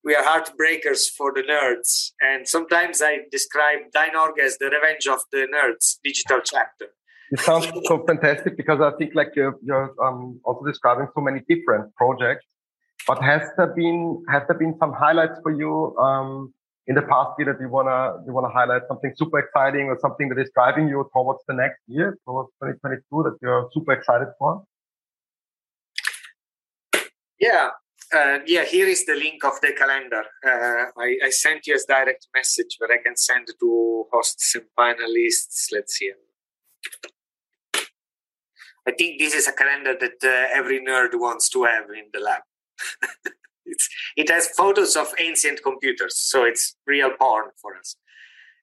we 0.04 0.14
are 0.14 0.22
heartbreakers 0.22 1.08
for 1.16 1.32
the 1.32 1.42
nerds. 1.42 2.12
And 2.20 2.48
sometimes 2.48 3.02
I 3.02 3.18
describe 3.30 3.90
Dyne.org 3.92 4.38
as 4.38 4.58
the 4.58 4.66
revenge 4.66 5.06
of 5.06 5.20
the 5.32 5.46
nerds 5.52 5.96
digital 6.02 6.40
chapter. 6.44 6.86
It 7.30 7.40
sounds 7.40 7.66
so 7.84 8.04
fantastic 8.06 8.56
because 8.56 8.80
I 8.80 8.96
think 8.96 9.14
like 9.14 9.32
you're, 9.36 9.56
you're 9.62 9.94
um, 10.02 10.40
also 10.44 10.64
describing 10.64 11.08
so 11.14 11.20
many 11.20 11.40
different 11.48 11.94
projects. 11.94 12.46
But 13.06 13.22
has 13.22 13.42
there 13.56 13.68
been 13.74 14.22
has 14.28 14.42
there 14.48 14.58
been 14.58 14.76
some 14.78 14.92
highlights 14.92 15.38
for 15.42 15.52
you 15.52 15.96
um, 15.98 16.52
in 16.86 16.94
the 16.94 17.02
past 17.02 17.30
year 17.38 17.52
that 17.52 17.60
you 17.60 17.68
wanna 17.68 18.22
you 18.26 18.32
wanna 18.32 18.50
highlight 18.50 18.82
something 18.88 19.12
super 19.16 19.38
exciting 19.38 19.86
or 19.86 19.98
something 20.00 20.28
that 20.30 20.38
is 20.38 20.50
driving 20.54 20.88
you 20.88 21.08
towards 21.14 21.40
the 21.46 21.54
next 21.54 21.80
year, 21.86 22.18
towards 22.26 22.50
2022 22.62 23.22
that 23.22 23.36
you're 23.40 23.68
super 23.72 23.92
excited 23.92 24.28
for? 24.38 24.64
Yeah, 27.38 27.70
uh, 28.14 28.38
yeah, 28.46 28.64
here 28.64 28.86
is 28.86 29.04
the 29.04 29.14
link 29.14 29.44
of 29.44 29.60
the 29.60 29.72
calendar. 29.72 30.24
Uh, 30.44 30.90
I, 30.98 31.18
I, 31.24 31.30
sent 31.30 31.66
you 31.66 31.74
a 31.74 31.78
direct 31.86 32.26
message, 32.34 32.76
but 32.80 32.90
I 32.90 32.98
can 32.98 33.16
send 33.16 33.48
to 33.60 34.06
hosts 34.12 34.54
and 34.54 34.64
panelists. 34.78 35.68
Let's 35.72 35.94
see. 35.94 36.12
I 38.86 38.92
think 38.92 39.18
this 39.18 39.34
is 39.34 39.46
a 39.46 39.52
calendar 39.52 39.94
that 40.00 40.24
uh, 40.24 40.56
every 40.58 40.80
nerd 40.80 41.10
wants 41.12 41.48
to 41.50 41.64
have 41.64 41.84
in 41.90 42.06
the 42.12 42.20
lab. 42.20 42.42
it 44.16 44.30
has 44.30 44.48
photos 44.48 44.96
of 44.96 45.12
ancient 45.18 45.62
computers, 45.62 46.16
so 46.16 46.44
it's 46.44 46.76
real 46.86 47.10
porn 47.10 47.50
for 47.60 47.76
us. 47.76 47.96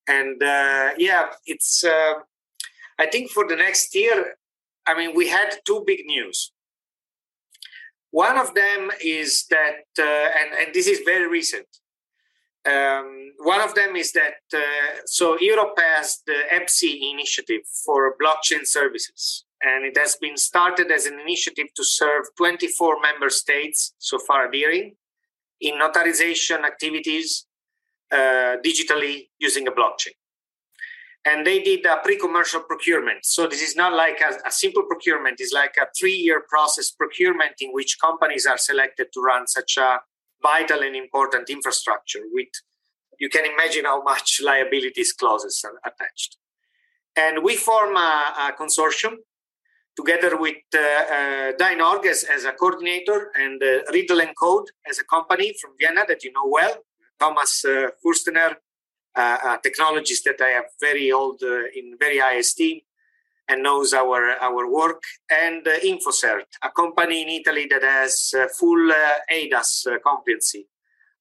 And 0.07 0.41
uh, 0.41 0.91
yeah, 0.97 1.27
it's. 1.45 1.83
Uh, 1.83 2.13
I 2.97 3.07
think 3.07 3.29
for 3.29 3.47
the 3.47 3.55
next 3.55 3.93
year, 3.93 4.35
I 4.87 4.97
mean, 4.97 5.15
we 5.15 5.27
had 5.27 5.59
two 5.65 5.83
big 5.85 6.05
news. 6.05 6.51
One 8.15 8.37
of 8.37 8.53
them 8.53 8.91
is 9.03 9.45
that, 9.49 9.83
uh, 9.99 10.27
and, 10.39 10.49
and 10.57 10.73
this 10.73 10.87
is 10.87 11.01
very 11.03 11.27
recent. 11.27 11.67
Um, 12.65 13.33
one 13.39 13.59
of 13.59 13.75
them 13.75 13.97
is 13.97 14.13
that 14.13 14.39
uh, 14.53 15.01
so 15.05 15.37
Europe 15.37 15.77
has 15.77 16.21
the 16.25 16.39
EBSI 16.53 17.11
initiative 17.11 17.63
for 17.85 18.15
blockchain 18.15 18.65
services, 18.65 19.43
and 19.61 19.83
it 19.83 19.97
has 19.97 20.15
been 20.15 20.37
started 20.37 20.91
as 20.91 21.05
an 21.05 21.19
initiative 21.19 21.67
to 21.75 21.83
serve 21.83 22.23
24 22.37 23.01
member 23.01 23.29
states 23.29 23.93
so 23.97 24.17
far 24.17 24.47
adhering 24.47 24.95
in 25.59 25.73
notarization 25.73 26.63
activities 26.63 27.47
uh, 28.13 28.55
digitally 28.65 29.27
using 29.39 29.67
a 29.67 29.71
blockchain 29.71 30.15
and 31.25 31.45
they 31.45 31.59
did 31.59 31.85
a 31.85 31.97
pre-commercial 32.03 32.61
procurement. 32.61 33.25
So 33.25 33.47
this 33.47 33.61
is 33.61 33.75
not 33.75 33.93
like 33.93 34.21
a, 34.21 34.47
a 34.47 34.51
simple 34.51 34.83
procurement; 34.83 35.37
it's 35.39 35.53
like 35.53 35.75
a 35.77 35.87
three-year 35.97 36.43
process 36.47 36.91
procurement 36.91 37.55
in 37.59 37.71
which 37.71 37.97
companies 37.99 38.45
are 38.45 38.57
selected 38.57 39.07
to 39.13 39.21
run 39.21 39.47
such 39.47 39.77
a 39.77 39.99
vital 40.41 40.81
and 40.81 40.95
important 40.95 41.49
infrastructure. 41.49 42.21
With 42.31 42.49
you 43.19 43.29
can 43.29 43.45
imagine 43.45 43.85
how 43.85 44.01
much 44.03 44.41
liabilities 44.43 45.13
clauses 45.13 45.63
are 45.65 45.79
attached. 45.89 46.37
And 47.15 47.43
we 47.43 47.55
form 47.55 47.95
a, 47.95 48.33
a 48.39 48.53
consortium 48.61 49.15
together 49.95 50.37
with 50.37 50.57
uh, 50.75 50.79
uh, 50.79 51.51
Dyne.org 51.57 52.05
as, 52.05 52.25
as, 52.25 52.43
a 52.43 52.51
coordinator 52.51 53.31
and 53.35 53.63
uh, 53.63 53.89
Riddle 53.93 54.19
and 54.19 54.35
Code 54.37 54.67
as 54.89 54.99
a 54.99 55.05
company 55.05 55.55
from 55.61 55.71
Vienna 55.79 56.03
that 56.07 56.23
you 56.23 56.33
know 56.33 56.45
well. 56.45 56.75
Thomas 57.17 57.63
uh, 57.63 57.87
Fürstner 58.03 58.55
uh, 59.15 59.37
uh, 59.45 59.57
technologies 59.57 60.21
that 60.23 60.41
I 60.41 60.49
have 60.49 60.65
very 60.81 61.11
old 61.11 61.41
uh, 61.41 61.63
in 61.75 61.95
very 61.99 62.19
high 62.19 62.35
esteem 62.35 62.81
and 63.47 63.63
knows 63.63 63.93
our 63.93 64.31
our 64.41 64.69
work 64.69 65.03
and 65.29 65.65
uh, 65.67 65.79
Infocert, 65.79 66.47
a 66.63 66.69
company 66.71 67.21
in 67.21 67.29
Italy 67.29 67.67
that 67.69 67.83
has 67.83 68.33
uh, 68.37 68.47
full 68.59 68.91
uh, 68.91 69.31
eIDAS 69.31 69.87
competency 70.03 70.67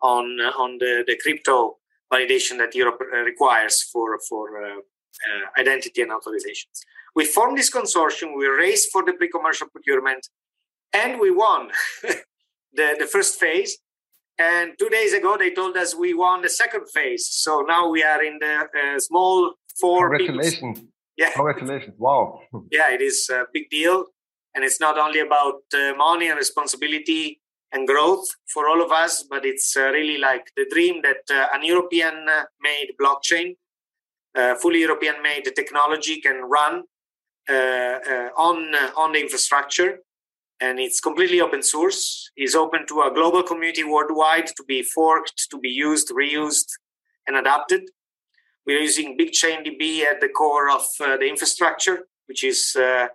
on 0.02 0.40
on 0.58 0.78
the, 0.78 1.04
the 1.06 1.16
crypto 1.22 1.76
validation 2.12 2.58
that 2.58 2.74
Europe 2.74 3.00
requires 3.24 3.82
for 3.82 4.18
for 4.28 4.82
identity 5.56 6.02
and 6.02 6.10
authorizations. 6.10 6.80
We 7.14 7.24
formed 7.24 7.56
this 7.56 7.70
consortium. 7.70 8.36
We 8.36 8.46
raced 8.46 8.90
for 8.90 9.04
the 9.04 9.12
pre-commercial 9.12 9.68
procurement, 9.68 10.28
and 10.92 11.20
we 11.20 11.30
won 11.30 11.70
the, 12.02 12.96
the 12.98 13.06
first 13.06 13.38
phase. 13.38 13.78
And 14.38 14.72
two 14.78 14.88
days 14.88 15.12
ago, 15.12 15.36
they 15.38 15.52
told 15.52 15.76
us 15.76 15.94
we 15.94 16.12
won 16.12 16.42
the 16.42 16.48
second 16.48 16.90
phase. 16.92 17.26
So 17.30 17.60
now 17.60 17.88
we 17.88 18.02
are 18.02 18.22
in 18.22 18.38
the 18.40 18.66
uh, 18.66 18.98
small 18.98 19.54
four. 19.80 20.10
Congratulations. 20.10 20.82
Yeah. 21.16 21.32
Congratulations. 21.32 21.94
Wow. 21.98 22.40
yeah, 22.72 22.90
it 22.90 23.00
is 23.00 23.28
a 23.30 23.44
big 23.52 23.70
deal. 23.70 24.06
And 24.54 24.64
it's 24.64 24.80
not 24.80 24.98
only 24.98 25.20
about 25.20 25.62
uh, 25.72 25.94
money 25.96 26.28
and 26.28 26.36
responsibility 26.36 27.40
and 27.72 27.86
growth 27.86 28.24
for 28.52 28.68
all 28.68 28.82
of 28.82 28.92
us, 28.92 29.24
but 29.28 29.44
it's 29.44 29.76
uh, 29.76 29.90
really 29.90 30.18
like 30.18 30.50
the 30.56 30.66
dream 30.70 31.02
that 31.02 31.22
uh, 31.30 31.48
an 31.52 31.64
European 31.64 32.26
made 32.60 32.92
blockchain, 33.00 33.56
uh, 34.36 34.54
fully 34.56 34.80
European 34.80 35.22
made 35.22 35.44
technology 35.56 36.20
can 36.20 36.42
run 36.42 36.84
uh, 37.48 38.32
on, 38.36 38.74
on 38.96 39.12
the 39.12 39.20
infrastructure 39.20 39.98
and 40.64 40.78
it's 40.80 41.00
completely 41.00 41.40
open 41.40 41.62
source. 41.62 42.30
It's 42.36 42.54
open 42.54 42.86
to 42.88 43.02
a 43.02 43.12
global 43.12 43.42
community 43.42 43.84
worldwide 43.84 44.46
to 44.56 44.64
be 44.66 44.82
forked, 44.82 45.38
to 45.50 45.58
be 45.58 45.68
used, 45.68 46.08
reused, 46.10 46.70
and 47.26 47.36
adapted. 47.36 47.82
We're 48.66 48.80
using 48.80 49.18
BigchainDB 49.18 50.02
at 50.10 50.20
the 50.22 50.28
core 50.28 50.70
of 50.70 50.84
uh, 51.00 51.16
the 51.18 51.28
infrastructure, 51.28 51.98
which 52.28 52.42
is 52.42 52.74
uh, 52.76 53.08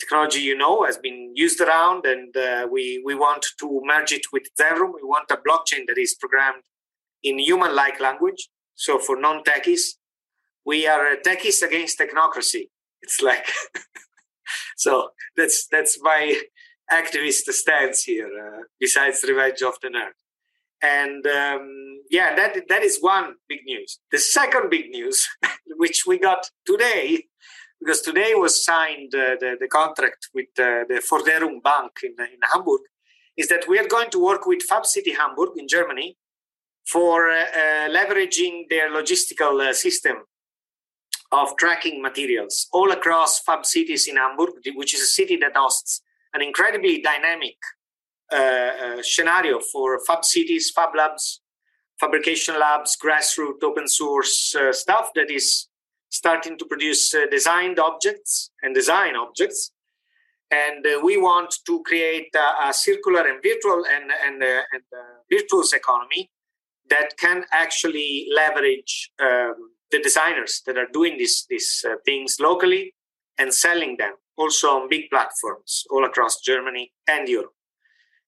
technology 0.00 0.40
you 0.40 0.56
know 0.56 0.84
has 0.84 0.98
been 0.98 1.32
used 1.34 1.60
around, 1.60 2.06
and 2.06 2.36
uh, 2.36 2.66
we 2.74 2.82
we 3.04 3.14
want 3.14 3.46
to 3.60 3.66
merge 3.84 4.12
it 4.18 4.26
with 4.32 4.44
Zenroom. 4.60 4.92
We 5.00 5.04
want 5.14 5.30
a 5.30 5.38
blockchain 5.46 5.82
that 5.88 5.98
is 5.98 6.16
programmed 6.20 6.64
in 7.22 7.38
human-like 7.38 8.00
language. 8.00 8.42
So 8.74 8.98
for 8.98 9.14
non-techies, 9.26 9.84
we 10.64 10.88
are 10.88 11.16
techies 11.26 11.62
against 11.62 12.00
technocracy. 12.00 12.64
It's 13.02 13.20
like 13.22 13.46
so 14.76 15.10
that's 15.36 15.68
that's 15.74 15.94
my 16.02 16.22
activist 16.90 17.50
stance 17.52 18.02
here, 18.04 18.28
uh, 18.28 18.62
besides 18.78 19.24
Revenge 19.26 19.62
of 19.62 19.74
the 19.82 19.88
Nerd. 19.88 20.16
And 20.82 21.26
um, 21.26 22.00
yeah, 22.10 22.34
that 22.36 22.68
that 22.68 22.82
is 22.82 22.98
one 23.00 23.34
big 23.48 23.60
news. 23.64 24.00
The 24.10 24.18
second 24.18 24.70
big 24.70 24.90
news, 24.90 25.28
which 25.76 26.04
we 26.06 26.18
got 26.18 26.50
today, 26.66 27.24
because 27.78 28.00
today 28.00 28.32
was 28.34 28.64
signed 28.64 29.14
uh, 29.14 29.36
the, 29.40 29.56
the 29.60 29.68
contract 29.68 30.28
with 30.34 30.48
uh, 30.58 30.84
the 30.88 31.02
Forderung 31.08 31.62
Bank 31.62 31.92
in, 32.02 32.12
in 32.18 32.40
Hamburg, 32.52 32.80
is 33.36 33.48
that 33.48 33.68
we 33.68 33.78
are 33.78 33.86
going 33.86 34.10
to 34.10 34.24
work 34.24 34.46
with 34.46 34.62
Fab 34.62 34.86
City 34.86 35.12
Hamburg 35.12 35.50
in 35.56 35.68
Germany 35.68 36.16
for 36.86 37.28
uh, 37.28 37.42
uh 37.42 37.88
leveraging 37.90 38.68
their 38.70 38.90
logistical 38.90 39.60
uh, 39.60 39.72
system 39.72 40.16
of 41.30 41.56
tracking 41.56 42.02
materials 42.02 42.66
all 42.72 42.90
across 42.90 43.40
Fab 43.40 43.64
cities 43.64 44.08
in 44.08 44.16
Hamburg, 44.16 44.54
which 44.74 44.94
is 44.94 45.02
a 45.02 45.12
city 45.18 45.36
that 45.36 45.56
hosts 45.56 46.02
an 46.34 46.42
incredibly 46.42 47.00
dynamic 47.00 47.56
uh, 48.32 48.36
uh, 48.36 49.02
scenario 49.02 49.58
for 49.58 49.98
fab 50.06 50.24
cities, 50.24 50.70
fab 50.70 50.90
labs, 50.96 51.40
fabrication 51.98 52.58
labs, 52.58 52.96
grassroots 53.02 53.62
open 53.62 53.88
source 53.88 54.54
uh, 54.54 54.72
stuff 54.72 55.10
that 55.14 55.30
is 55.30 55.68
starting 56.10 56.56
to 56.58 56.64
produce 56.64 57.12
uh, 57.14 57.26
designed 57.30 57.78
objects 57.78 58.50
and 58.62 58.74
design 58.74 59.16
objects. 59.16 59.72
And 60.50 60.84
uh, 60.86 61.00
we 61.02 61.16
want 61.16 61.54
to 61.66 61.82
create 61.84 62.34
a, 62.34 62.72
circular 62.72 63.26
and 63.26 63.40
virtual 63.42 63.84
and, 63.84 64.10
and, 64.24 64.42
uh, 64.42 64.62
and 64.72 64.82
virtuous 65.30 65.72
economy 65.72 66.30
that 66.88 67.16
can 67.18 67.44
actually 67.52 68.28
leverage 68.34 69.10
um, 69.20 69.54
the 69.90 70.00
designers 70.00 70.62
that 70.66 70.76
are 70.76 70.88
doing 70.92 71.18
these, 71.18 71.46
these 71.48 71.84
things 72.04 72.38
locally 72.40 72.94
and 73.38 73.52
selling 73.54 73.96
them 73.96 74.14
also 74.40 74.68
on 74.68 74.88
big 74.88 75.10
platforms 75.10 75.84
all 75.90 76.04
across 76.04 76.40
Germany 76.40 76.92
and 77.06 77.28
Europe. 77.28 77.54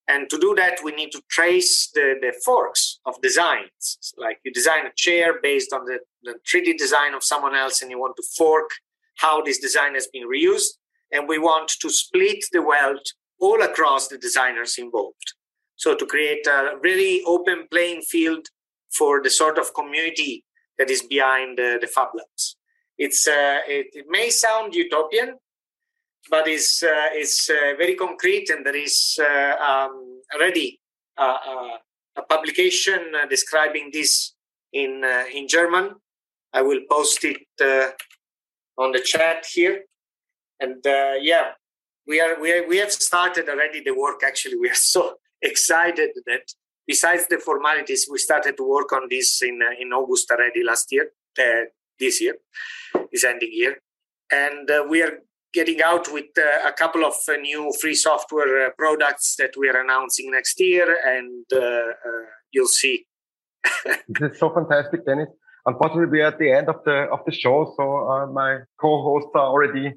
And 0.09 0.29
to 0.31 0.39
do 0.39 0.55
that, 0.57 0.81
we 0.85 0.93
need 0.93 1.13
to 1.13 1.23
trace 1.31 1.91
the, 1.95 2.17
the 2.21 2.33
forks 2.45 3.01
of 3.07 3.21
designs. 3.23 4.13
Like 4.17 4.39
you 4.45 4.53
design 4.53 4.85
a 4.87 4.93
chair 4.97 5.41
based 5.41 5.73
on 5.73 5.85
the, 5.85 6.01
the 6.23 6.35
3D 6.49 6.77
design 6.77 7.15
of 7.15 7.23
someone 7.23 7.55
else, 7.55 7.81
and 7.81 7.91
you 7.91 7.99
want 7.99 8.17
to 8.17 8.25
fork 8.37 8.71
how 9.17 9.43
this 9.43 9.59
design 9.59 9.95
has 9.95 10.09
been 10.13 10.29
reused. 10.29 10.73
And 11.13 11.29
we 11.29 11.39
want 11.39 11.71
to 11.81 11.89
split 11.91 12.45
the 12.53 12.63
wealth 12.63 13.07
all 13.41 13.63
across 13.63 14.09
the 14.09 14.19
designers 14.19 14.77
involved. 14.79 15.35
So 15.77 15.95
to 15.95 16.07
create 16.07 16.47
a 16.47 16.77
really 16.81 17.23
open 17.25 17.67
playing 17.71 18.03
field 18.03 18.47
for 18.97 19.23
the 19.23 19.31
sort 19.31 19.59
of 19.59 19.75
community 19.75 20.45
that 20.79 20.91
is 20.91 21.03
behind 21.03 21.59
uh, 21.59 21.79
the 21.81 21.87
Fab 21.87 22.09
Labs. 22.15 22.57
It's 22.99 23.27
uh, 23.27 23.61
it, 23.67 23.87
it, 23.93 24.07
may 24.09 24.31
sound 24.31 24.75
utopian, 24.75 25.39
but 26.31 26.49
it's 26.49 26.83
uh, 26.83 27.09
it's 27.13 27.51
uh, 27.51 27.75
very 27.77 27.95
concrete, 27.95 28.51
and 28.51 28.65
there 28.65 28.77
is 28.77 29.19
uh, 29.21 29.57
um, 29.57 30.21
already 30.35 30.81
a 31.19 32.23
publication 32.29 33.13
describing 33.29 33.91
this 33.93 34.35
in 34.73 35.05
in 35.35 35.49
German. 35.49 35.95
I 36.53 36.63
will 36.63 36.81
post 36.91 37.25
it 37.25 37.47
on 38.77 38.93
the 38.93 39.01
chat 39.01 39.47
here, 39.53 39.85
and 40.61 40.85
yeah, 41.21 41.53
we 42.07 42.21
are 42.21 42.41
we 42.41 42.53
are, 42.53 42.67
we 42.67 42.79
have 42.79 42.93
started 42.93 43.49
already 43.49 43.83
the 43.83 43.95
work. 43.95 44.23
Actually, 44.25 44.57
we 44.57 44.71
are 44.71 44.75
so 44.95 45.19
excited 45.41 46.11
that 46.27 46.53
besides 46.87 47.27
the 47.29 47.39
formalities, 47.39 48.09
we 48.11 48.19
started 48.19 48.57
to 48.57 48.69
work 48.69 48.93
on 48.93 49.09
this 49.09 49.43
in 49.43 49.61
uh, 49.63 49.75
in 49.79 49.93
August 49.93 50.31
already 50.31 50.63
last 50.63 50.91
year, 50.93 51.11
uh, 51.39 51.65
this 51.99 52.21
year, 52.21 52.37
this 53.11 53.25
ending 53.25 53.51
year, 53.53 53.79
and 54.31 54.71
uh, 54.71 54.85
we 54.89 55.03
are 55.03 55.19
getting 55.53 55.83
out 55.83 56.13
with 56.13 56.27
uh, 56.39 56.69
a 56.69 56.73
couple 56.73 57.05
of 57.05 57.15
uh, 57.29 57.37
new 57.37 57.73
free 57.81 57.95
software 57.95 58.67
uh, 58.67 58.71
products 58.77 59.37
that 59.37 59.53
we 59.59 59.69
are 59.69 59.81
announcing 59.81 60.31
next 60.31 60.59
year, 60.61 60.97
and 61.05 61.45
you'll 62.51 62.67
see. 62.67 63.07
this 64.09 64.33
is 64.33 64.39
so 64.39 64.51
fantastic, 64.53 65.05
Dennis. 65.07 65.29
Unfortunately, 65.65 66.11
we 66.11 66.21
are 66.21 66.29
at 66.29 66.39
the 66.39 66.51
end 66.51 66.69
of 66.69 66.83
the 66.85 67.07
of 67.13 67.21
the 67.27 67.33
show, 67.33 67.73
so 67.77 68.31
my 68.33 68.59
co-hosts 68.81 69.31
are 69.35 69.47
already 69.47 69.93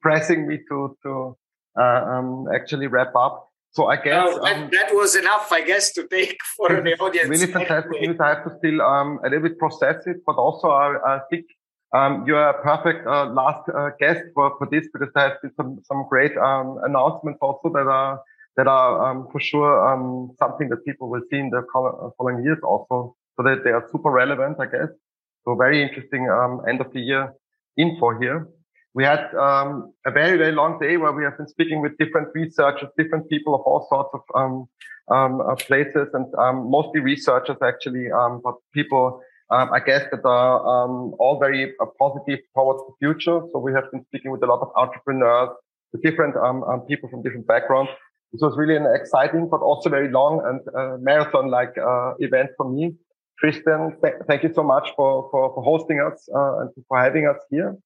pressing 0.00 0.46
me 0.46 0.58
to 0.68 0.96
to 1.02 1.36
um, 1.80 2.46
actually 2.54 2.86
wrap 2.86 3.14
up. 3.16 3.50
So 3.72 3.86
I 3.86 3.96
guess 3.96 4.26
oh, 4.26 4.44
that, 4.44 4.56
um, 4.56 4.70
that, 4.72 4.88
was 4.92 5.14
enough, 5.14 5.52
I 5.52 5.62
guess, 5.62 5.92
to 5.92 6.06
take 6.08 6.38
for 6.56 6.68
the 6.68 6.96
audience. 6.98 7.28
Really 7.28 7.46
fantastic 7.46 7.92
news. 8.00 8.18
I 8.18 8.30
have 8.30 8.44
to 8.44 8.50
still 8.58 8.82
um, 8.82 9.20
a 9.24 9.28
little 9.28 9.48
bit 9.48 9.58
process 9.58 10.06
it, 10.06 10.18
but 10.26 10.34
also 10.34 10.70
I, 10.70 10.96
I 11.06 11.20
think 11.30 11.46
um, 11.92 12.24
you 12.26 12.36
are 12.36 12.50
a 12.50 12.62
perfect 12.62 13.06
uh, 13.06 13.26
last 13.26 13.68
uh, 13.68 13.90
guest 13.98 14.20
for, 14.34 14.54
for 14.58 14.68
this 14.70 14.88
because 14.92 15.08
there 15.14 15.28
have 15.30 15.42
been 15.42 15.52
some 15.54 15.80
some 15.84 16.06
great 16.08 16.36
um, 16.36 16.78
announcements 16.84 17.38
also 17.40 17.68
that 17.70 17.86
are 17.86 18.20
that 18.56 18.66
are 18.66 19.10
um, 19.10 19.28
for 19.32 19.40
sure 19.40 19.88
um, 19.88 20.30
something 20.38 20.68
that 20.68 20.84
people 20.84 21.08
will 21.08 21.22
see 21.30 21.38
in 21.38 21.50
the 21.50 21.58
uh, 21.58 22.10
following 22.16 22.44
years 22.44 22.58
also, 22.62 23.16
so 23.36 23.42
that 23.42 23.64
they 23.64 23.70
are 23.70 23.86
super 23.90 24.10
relevant, 24.10 24.58
I 24.60 24.66
guess. 24.66 24.90
So 25.44 25.54
very 25.54 25.82
interesting 25.82 26.28
end 26.68 26.80
of 26.80 26.92
the 26.92 27.00
year 27.00 27.32
info 27.76 28.18
here 28.18 28.48
we 28.92 29.04
had 29.04 29.32
um, 29.34 29.92
a 30.04 30.10
very, 30.10 30.36
very 30.36 30.52
long 30.52 30.78
day 30.80 30.96
where 30.96 31.12
we 31.12 31.22
have 31.22 31.36
been 31.36 31.46
speaking 31.46 31.80
with 31.80 31.96
different 31.98 32.28
researchers, 32.34 32.88
different 32.98 33.28
people 33.28 33.54
of 33.54 33.60
all 33.62 33.86
sorts 33.88 34.10
of 34.12 34.20
um, 34.34 34.68
um, 35.14 35.40
uh, 35.40 35.54
places, 35.54 36.08
and 36.12 36.26
um, 36.34 36.70
mostly 36.70 37.00
researchers 37.00 37.56
actually, 37.62 38.10
um, 38.10 38.40
but 38.42 38.54
people, 38.74 39.20
um, 39.50 39.70
I 39.72 39.80
guess, 39.80 40.04
that 40.10 40.24
are 40.24 40.60
all 41.18 41.38
very 41.40 41.72
uh, 41.80 41.86
positive 41.98 42.40
towards 42.56 42.80
the 42.86 42.94
future. 43.00 43.40
So 43.52 43.58
we 43.58 43.72
have 43.72 43.90
been 43.90 44.04
speaking 44.06 44.30
with 44.30 44.42
a 44.42 44.46
lot 44.46 44.60
of 44.60 44.70
entrepreneurs, 44.76 45.50
with 45.92 46.02
different 46.02 46.34
people 46.88 47.08
from 47.10 47.22
different 47.22 47.46
backgrounds. 47.46 47.90
This 48.32 48.42
was 48.42 48.56
really 48.56 48.76
an 48.76 48.86
exciting, 48.94 49.48
but 49.50 49.60
also 49.60 49.90
very 49.90 50.10
long 50.10 50.40
and 50.46 50.60
uh, 50.78 50.96
marathon-like 51.00 51.74
uh, 51.76 52.12
event 52.20 52.50
for 52.56 52.70
me. 52.70 52.94
Christian, 53.40 53.96
th- 54.02 54.14
thank 54.28 54.42
you 54.44 54.52
so 54.54 54.62
much 54.62 54.92
for, 54.96 55.28
for, 55.30 55.52
for 55.54 55.62
hosting 55.64 55.98
us 56.00 56.28
uh, 56.32 56.60
and 56.60 56.70
for 56.86 57.00
having 57.00 57.26
us 57.26 57.38
here. 57.50 57.76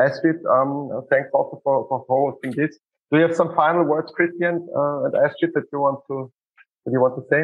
Astrid, 0.00 0.36
um, 0.50 1.02
thanks 1.10 1.28
also 1.34 1.60
for, 1.62 1.86
for 1.88 2.04
hosting 2.08 2.52
this. 2.52 2.78
Do 3.10 3.18
you 3.18 3.24
have 3.26 3.36
some 3.36 3.54
final 3.54 3.84
words, 3.84 4.12
Christian 4.14 4.66
uh, 4.74 5.04
and 5.04 5.14
Astrid, 5.14 5.50
that 5.54 5.64
you 5.72 5.80
want 5.80 6.00
to 6.08 6.32
that 6.84 6.92
you 6.92 7.00
want 7.00 7.16
to 7.16 7.24
say? 7.30 7.42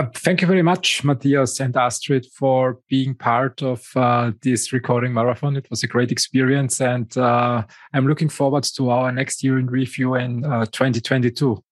Uh, 0.00 0.06
thank 0.14 0.40
you 0.40 0.46
very 0.46 0.62
much, 0.62 1.04
Matthias 1.04 1.60
and 1.60 1.76
Astrid, 1.76 2.24
for 2.32 2.78
being 2.88 3.14
part 3.14 3.62
of 3.62 3.86
uh, 3.94 4.32
this 4.40 4.72
recording 4.72 5.12
marathon. 5.12 5.58
It 5.58 5.68
was 5.68 5.82
a 5.82 5.86
great 5.86 6.10
experience, 6.10 6.80
and 6.80 7.14
uh, 7.18 7.64
I'm 7.92 8.06
looking 8.06 8.30
forward 8.30 8.64
to 8.76 8.88
our 8.88 9.12
next 9.12 9.44
year 9.44 9.58
in 9.58 9.66
review 9.66 10.14
in 10.14 10.42
uh, 10.42 10.64
2022. 10.64 11.62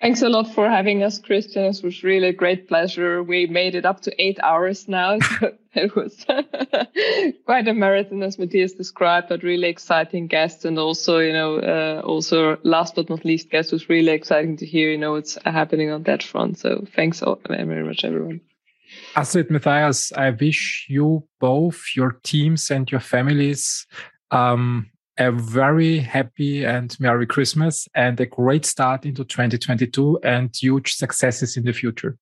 Thanks 0.00 0.20
a 0.20 0.28
lot 0.28 0.52
for 0.54 0.68
having 0.68 1.02
us, 1.02 1.18
Christian. 1.18 1.64
It 1.64 1.80
was 1.82 2.04
really 2.04 2.28
a 2.28 2.32
great 2.32 2.68
pleasure. 2.68 3.22
We 3.22 3.46
made 3.46 3.74
it 3.74 3.86
up 3.86 4.00
to 4.02 4.22
eight 4.22 4.38
hours 4.42 4.88
now. 4.88 5.18
So 5.76 5.82
it 5.82 5.94
was 5.94 6.24
quite 7.44 7.68
a 7.68 7.74
marathon, 7.74 8.22
as 8.22 8.38
Matthias 8.38 8.72
described, 8.72 9.28
but 9.28 9.42
really 9.42 9.68
exciting 9.68 10.26
guests. 10.26 10.64
And 10.64 10.78
also, 10.78 11.18
you 11.18 11.34
know, 11.34 11.58
uh, 11.58 12.00
also 12.02 12.56
last 12.62 12.94
but 12.94 13.10
not 13.10 13.26
least, 13.26 13.50
guest 13.50 13.72
was 13.72 13.90
really 13.90 14.12
exciting 14.12 14.56
to 14.56 14.66
hear, 14.66 14.90
you 14.90 14.96
know, 14.96 15.12
what's 15.12 15.36
happening 15.44 15.90
on 15.90 16.04
that 16.04 16.22
front. 16.22 16.58
So 16.58 16.86
thanks 16.94 17.22
all, 17.22 17.40
very 17.46 17.84
much, 17.84 18.04
everyone. 18.04 18.40
Astrid 19.14 19.50
Matthias, 19.50 20.12
I 20.12 20.30
wish 20.30 20.86
you 20.88 21.26
both, 21.40 21.82
your 21.94 22.12
teams 22.22 22.70
and 22.70 22.90
your 22.90 23.00
families, 23.00 23.86
um, 24.30 24.90
a 25.18 25.32
very 25.32 25.98
happy 25.98 26.64
and 26.64 26.98
Merry 27.00 27.26
Christmas 27.26 27.88
and 27.94 28.20
a 28.20 28.26
great 28.26 28.64
start 28.64 29.06
into 29.06 29.24
2022 29.24 30.20
and 30.22 30.54
huge 30.54 30.94
successes 30.94 31.56
in 31.56 31.64
the 31.64 31.72
future. 31.72 32.18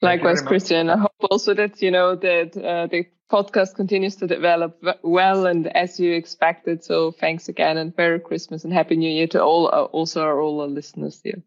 Likewise, 0.00 0.42
Christian. 0.42 0.90
I 0.90 0.98
hope 0.98 1.12
also 1.30 1.54
that, 1.54 1.82
you 1.82 1.90
know, 1.90 2.14
that 2.14 2.56
uh, 2.56 2.86
the 2.86 3.06
podcast 3.30 3.74
continues 3.74 4.16
to 4.16 4.26
develop 4.26 4.80
well 5.02 5.46
and 5.46 5.66
as 5.76 5.98
you 5.98 6.12
expected. 6.12 6.84
So 6.84 7.12
thanks 7.12 7.48
again 7.48 7.76
and 7.76 7.92
Merry 7.96 8.20
Christmas 8.20 8.64
and 8.64 8.72
Happy 8.72 8.96
New 8.96 9.10
Year 9.10 9.26
to 9.28 9.42
all, 9.42 9.68
uh, 9.68 9.84
also 9.84 10.22
our, 10.22 10.40
all 10.40 10.60
our 10.60 10.68
listeners 10.68 11.20
here. 11.22 11.42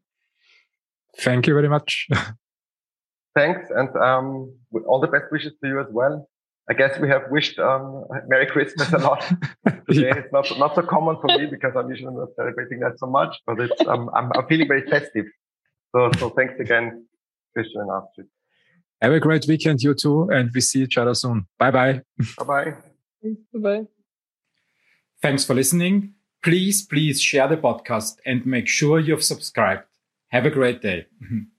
Thank 1.18 1.47
you 1.47 1.54
very 1.54 1.70
much. 1.70 2.08
Thanks. 3.36 3.70
And 3.70 3.95
um, 3.95 4.54
all 4.86 4.99
the 4.99 5.08
best 5.08 5.26
wishes 5.32 5.54
to 5.64 5.70
you 5.70 5.80
as 5.80 5.88
well. 5.89 6.28
I 6.72 6.74
guess 6.74 6.97
we 6.99 7.09
have 7.09 7.24
wished 7.30 7.59
um, 7.59 8.05
Merry 8.30 8.47
Christmas 8.47 8.93
a 8.93 8.97
lot 8.99 9.22
today. 9.89 10.07
yeah. 10.07 10.19
It's 10.19 10.32
not 10.32 10.45
not 10.57 10.74
so 10.74 10.84
common 10.84 11.17
for 11.19 11.28
me 11.38 11.45
because 11.55 11.74
I'm 11.76 11.89
usually 11.89 12.15
not 12.15 12.30
celebrating 12.38 12.80
that 12.80 12.97
so 12.97 13.07
much, 13.07 13.34
but 13.45 13.59
it's 13.59 13.82
um, 13.88 14.09
I'm, 14.15 14.32
I'm 14.36 14.47
feeling 14.47 14.69
very 14.69 14.86
festive. 14.89 15.26
So 15.93 16.09
so 16.17 16.30
thanks 16.30 16.53
again, 16.61 17.05
Christian 17.53 17.82
and 17.82 17.91
Astrid. 17.91 18.28
Have 19.01 19.11
a 19.11 19.19
great 19.19 19.45
weekend, 19.49 19.84
you 19.84 19.93
too, 19.93 20.30
and 20.30 20.49
we 20.55 20.61
see 20.61 20.82
each 20.84 20.97
other 20.97 21.13
soon. 21.13 21.45
Bye 21.59 21.72
bye. 21.72 22.01
Bye 22.38 22.45
bye. 22.53 22.74
Bye 23.53 23.59
bye. 23.67 23.84
Thanks 25.22 25.43
for 25.43 25.53
listening. 25.53 26.13
Please, 26.41 26.86
please 26.86 27.22
share 27.22 27.49
the 27.49 27.57
podcast 27.57 28.13
and 28.26 28.45
make 28.45 28.69
sure 28.69 28.97
you've 28.97 29.26
subscribed. 29.26 29.84
Have 30.30 30.45
a 30.45 30.49
great 30.49 30.82
day. 30.82 31.07